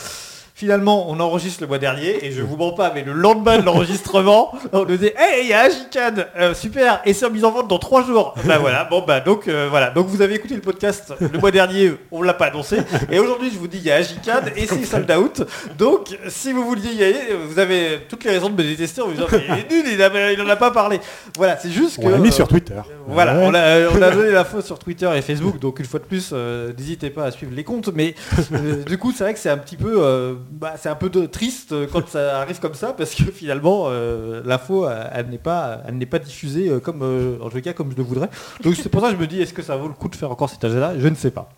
[0.61, 3.63] Finalement, on enregistre le mois dernier et je vous mens pas, mais le lendemain de
[3.63, 7.45] l'enregistrement, on nous dit Hey, il y a Agican, euh, super, et c'est en mise
[7.45, 8.33] en vente dans trois jours.
[8.43, 11.51] Bah voilà, bon bah donc euh, voilà, donc vous avez écouté le podcast le mois
[11.51, 12.77] dernier, on l'a pas annoncé,
[13.11, 15.43] et aujourd'hui je vous dis il y a Agican et c'est sold out.
[15.77, 19.05] Donc si vous vouliez y aller, vous avez toutes les raisons de me détester en
[19.09, 20.99] vous disant Mais il est nul, il, a- il en a pas parlé.
[21.37, 22.73] Voilà, c'est juste que On l'a mis euh, sur Twitter.
[23.07, 23.43] voilà, Ouais.
[23.45, 26.05] on a, on a donné la faute sur Twitter et Facebook, donc une fois de
[26.05, 27.89] plus, euh, n'hésitez pas à suivre les comptes.
[27.93, 28.15] Mais
[28.53, 31.09] euh, du coup, c'est vrai que c'est un petit peu, euh, bah, c'est un peu
[31.09, 35.27] de- triste euh, quand ça arrive comme ça, parce que finalement, euh, l'info, euh, elle
[35.27, 37.01] n'est pas, elle n'est pas diffusée comme,
[37.41, 38.29] en tout cas, comme je le voudrais.
[38.63, 40.15] Donc c'est pour ça que je me dis, est-ce que ça vaut le coup de
[40.15, 41.49] faire encore cet agenda Je ne sais pas.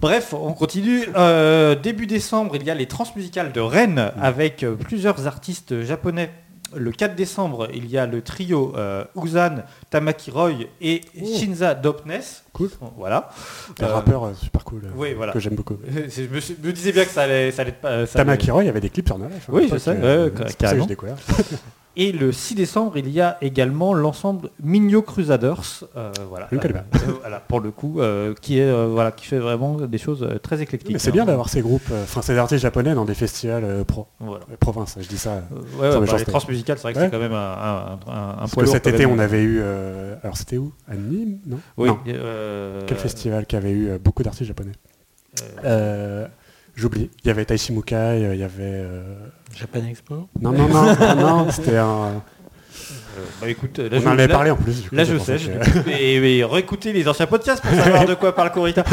[0.00, 1.06] Bref, on continue.
[1.82, 6.30] Début décembre, il y a les transmusicales de Rennes avec plusieurs artistes japonais.
[6.76, 12.20] Le 4 décembre, il y a le trio euh, Uzan, Tamaki Roy et Shinza Dopnes.
[12.52, 12.70] Cool.
[12.96, 13.30] Voilà.
[13.80, 14.82] Un Euh, rappeur euh, super cool.
[14.84, 15.32] euh, oui, voilà.
[15.32, 15.76] Que j'aime beaucoup.
[16.08, 18.04] Je me, suis- me disais bien que ça allait, ça allait pas.
[18.06, 19.48] ça allait- Tamaki Roy, avait des clips sur Nolef.
[19.48, 20.82] Oui, je sais, ca- carrément.
[20.82, 21.16] j'ai découvert.
[22.00, 26.60] Et le 6 décembre, il y a également l'ensemble Migno Crusaders, euh, voilà, Je ne
[26.60, 26.84] connais pas.
[26.94, 30.22] Euh, voilà, pour le coup, euh, qui est euh, voilà, qui fait vraiment des choses
[30.22, 30.92] euh, très éclectiques.
[30.92, 31.14] Mais c'est hein.
[31.14, 34.44] bien d'avoir ces groupes, euh, enfin ces artistes japonais dans des festivals euh, pro, Voilà.
[34.48, 34.96] euh, province.
[35.00, 35.32] Je dis ça.
[35.32, 35.40] Euh,
[35.92, 37.04] ouais, ouais, bah, les transmusicales, c'est vrai que Ouais.
[37.06, 39.10] c'est quand même un, un, un, un Parce poids que lourd cet été, même.
[39.10, 39.58] on avait eu.
[39.60, 40.72] euh, alors c'était où?
[40.88, 41.58] À Nîmes, non?
[41.78, 41.88] Oui.
[41.88, 41.98] Non.
[42.06, 44.72] euh, Quel festival qui avait eu euh, beaucoup d'artistes japonais?
[45.42, 46.26] Euh, Euh,
[46.76, 47.10] J'oublie.
[47.24, 48.84] Il y avait Taishi Mukai, euh, il y avait.
[49.58, 50.84] Euh, Japan Expo Non, non, non,
[51.16, 51.86] non, non, c'était un.
[51.86, 52.18] euh,
[53.40, 54.82] bah écoute, là, On je, en avait là- parlé en plus.
[54.88, 58.14] coup, Là je sais, je que- et, et réécoutez les anciens podcasts pour savoir de
[58.14, 58.84] quoi parle Corita.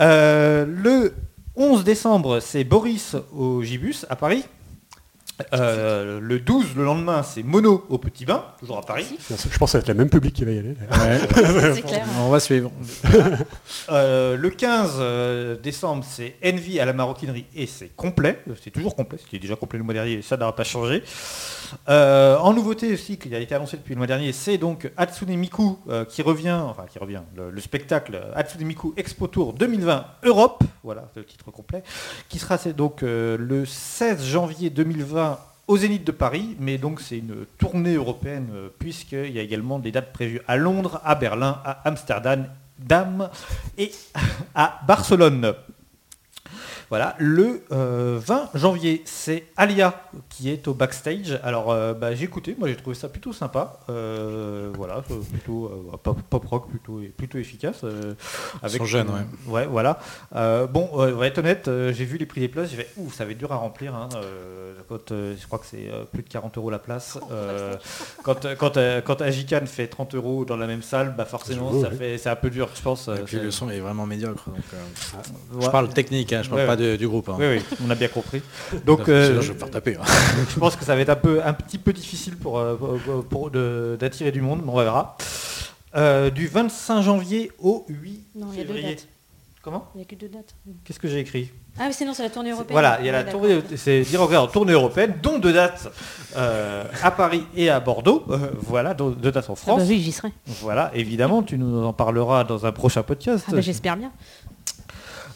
[0.00, 1.14] Euh, le
[1.56, 4.44] 11 décembre, c'est Boris au Gibus à Paris.
[5.52, 9.06] Euh, le 12, le lendemain, c'est Mono au Petit Bain, toujours à Paris.
[9.28, 10.74] Je pense que ça va être le même public qui va y aller.
[11.86, 12.06] clair.
[12.20, 12.70] On va suivre.
[13.88, 18.42] Euh, le 15 euh, décembre, c'est Envy à la maroquinerie et c'est complet.
[18.62, 19.18] C'est toujours complet.
[19.22, 21.02] C'était déjà complet le mois dernier et ça n'aura pas changé.
[21.88, 25.36] Euh, en nouveauté aussi, qui a été annoncé depuis le mois dernier, c'est donc Hatsune
[25.36, 30.04] Miku euh, qui revient, enfin qui revient, le, le spectacle Hatsune Miku Expo Tour 2020
[30.24, 31.82] Europe, voilà le titre complet,
[32.28, 35.38] qui sera donc euh, le 16 janvier 2020
[35.68, 38.48] au Zénith de Paris, mais donc c'est une tournée européenne
[38.78, 42.46] puisqu'il y a également des dates prévues à Londres, à Berlin, à Amsterdam,
[42.78, 43.30] Dame
[43.76, 43.90] et
[44.54, 45.54] à Barcelone.
[46.88, 51.38] Voilà, le euh, 20 janvier, c'est Alia qui est au backstage.
[51.42, 53.80] Alors, euh, bah, j'ai écouté, moi j'ai trouvé ça plutôt sympa.
[53.90, 57.80] Euh, voilà, euh, plutôt euh, pop, pop rock, plutôt, plutôt efficace.
[57.84, 58.14] euh,
[58.68, 59.98] sont jeunes, euh, Ouais, voilà.
[60.34, 62.76] Euh, bon, euh, on va être honnête, euh, j'ai vu les prix des places, j'ai
[62.76, 63.94] fait, ouh, ça va être dur à remplir.
[63.94, 67.18] hein, euh, quand, euh, je crois que c'est euh, plus de 40 euros la place.
[67.32, 67.74] Euh,
[68.22, 69.00] quand quand, euh,
[69.66, 71.96] fait 30 euros dans la même salle, bah forcément, J'avoue, ça ouais.
[71.96, 73.08] fait, c'est un peu dur, je pense.
[73.08, 74.48] Et euh, puis le son est vraiment médiocre.
[74.48, 74.76] Donc, euh,
[75.56, 75.64] Ouais.
[75.64, 77.28] Je parle technique, hein, je parle Ouais, pas du groupe.
[77.28, 77.36] hein.
[77.38, 78.42] Oui, oui, on a bien compris.
[78.84, 79.96] Donc, euh, je vais me faire taper.
[79.96, 80.04] hein.
[80.50, 82.76] je pense que ça va être un, peu, un petit peu difficile pour, euh,
[83.28, 85.16] pour- d'attirer du monde, mais on verra.
[85.96, 88.94] Euh, du 25 janvier au 8 Non, il y a deux février.
[88.96, 89.06] dates.
[89.62, 89.88] Comment?
[89.94, 90.54] Il n'y a que deux dates.
[90.84, 91.50] Qu'est-ce que j'ai écrit?
[91.78, 92.72] Ah oui, sinon c'est la tournée européenne.
[92.72, 95.90] Voilà, il y a la Ouais, tournée, c'est dire en tournée européenne, dont deux dates
[96.36, 98.24] euh, à Paris et à Bordeaux.
[98.30, 99.80] Euh, voilà, dont deux dates en Ah France.
[99.80, 100.28] bah oui, j'y serai.
[100.62, 103.44] Voilà, évidemment, tu nous en parleras dans un prochain podcast.
[103.48, 104.12] Ah bah, J'espère bien.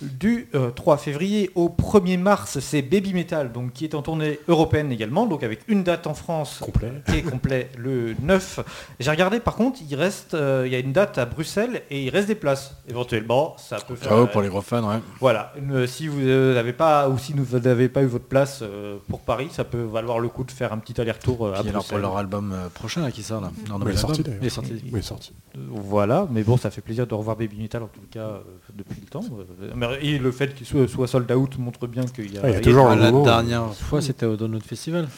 [0.03, 4.39] Du euh, 3 février au 1er mars, c'est Baby Metal, donc qui est en tournée
[4.49, 6.91] européenne également, donc avec une date en France Complet.
[7.07, 8.61] qui est complet le 9.
[8.99, 12.03] J'ai regardé par contre, il reste, euh, il y a une date à Bruxelles et
[12.05, 12.75] il reste des places.
[12.89, 14.09] Éventuellement, ça peut faire.
[14.09, 15.01] Ciao pour les gros fans, ouais.
[15.21, 15.53] Voilà,
[15.87, 19.21] si vous euh, n'avez pas ou si vous n'avez pas eu votre place euh, pour
[19.21, 21.83] Paris, ça peut valoir le coup de faire un petit aller-retour euh, à Puis alors
[21.83, 22.01] pour Bruxelles.
[22.01, 23.51] leur album euh, prochain là, qui sort là.
[23.69, 24.23] Non, Ouais, il est sorti.
[24.41, 24.73] Il est sorti.
[24.73, 25.33] Oui, il est sorti.
[25.57, 28.41] Euh, Voilà, mais bon, ça fait plaisir de revoir Baby Metal en tout cas euh,
[28.75, 29.25] depuis le temps.
[29.63, 32.43] Euh, mais- Et le fait qu'il soit, soit sold out montre bien qu'il y a.
[32.45, 35.09] Ah, il y a toujours Ah, un la dernière fois c'était au Donut Festival.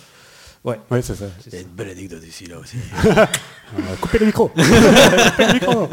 [0.65, 1.25] Oui, c'est ça.
[1.47, 2.77] Il y a une belle anecdote ici là aussi.
[3.05, 3.27] Euh,
[4.01, 4.49] coupez le micro.
[4.49, 5.89] coupez le micro.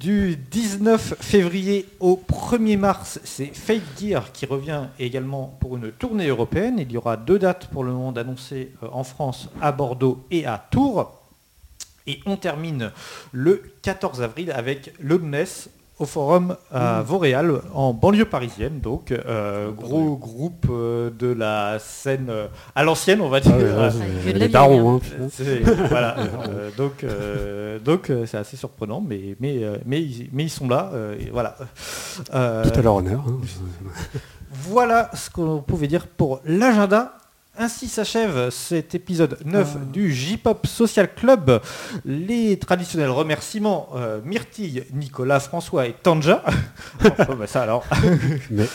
[0.00, 6.26] Du 19 février au 1er mars, c'est Fate Gear qui revient également pour une tournée
[6.26, 6.80] européenne.
[6.80, 10.44] Il y aura deux dates pour le moment annoncées euh, en France, à Bordeaux et
[10.44, 11.22] à Tours.
[12.08, 12.90] Et on termine
[13.30, 18.80] le 14 avril avec Loudness au forum à Vauréal, en banlieue parisienne.
[18.80, 23.52] Donc, euh, gros groupe euh, de la scène euh, à l'ancienne, on va dire.
[23.54, 23.90] Ah ouais, Euh,
[24.26, 25.00] ouais, les darons, hein,
[25.30, 26.16] c'est- voilà,
[26.48, 30.50] euh, donc euh, donc euh, c'est assez surprenant, mais mais euh, mais ils, mais ils
[30.50, 31.56] sont là, euh, et voilà.
[32.34, 33.22] Euh, Tout à leur honneur.
[33.28, 33.40] hein.
[34.50, 37.14] voilà ce qu'on pouvait dire pour l'agenda.
[37.58, 41.60] Ainsi s'achève cet épisode 9 du J-Pop Social Club.
[42.06, 46.42] Les traditionnels remerciements euh, Myrtille, Nicolas, François et Tanja.
[47.28, 47.84] Oh, bah, ça alors.
[48.50, 48.66] Mais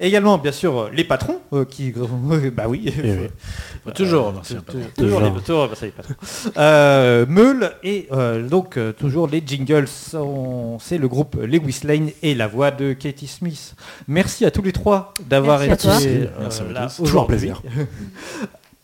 [0.00, 1.92] Également, bien sûr, les patrons euh, qui.
[2.52, 2.92] bah oui.
[3.02, 3.92] Eh oui.
[3.94, 4.80] Toujours Euh.
[4.96, 5.68] Toujours les, Toujours.
[5.68, 6.14] patrons.
[6.56, 12.10] Euh, Meule et euh, donc euh, toujours les jingles sont c'est le groupe Lewis Lane
[12.22, 13.74] et la voix de Katie Smith.
[14.08, 16.88] Merci à tous les trois d'avoir été euh, là.
[16.94, 17.62] Toujours un plaisir.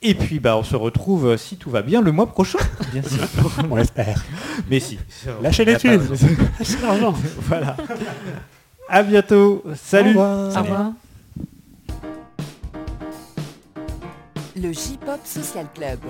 [0.03, 2.59] Et puis bah on se retrouve euh, si tout va bien le mois prochain,
[2.93, 3.27] bien sûr.
[3.71, 4.23] on l'espère.
[4.71, 4.99] Mais si.
[5.43, 6.03] Lâchez les thunes.
[6.59, 7.15] Lâchez l'argent.
[7.43, 7.77] voilà.
[8.89, 9.65] À bientôt.
[9.75, 10.17] Salut.
[10.17, 10.93] Au revoir.
[14.55, 16.01] Le J-Pop Social Club.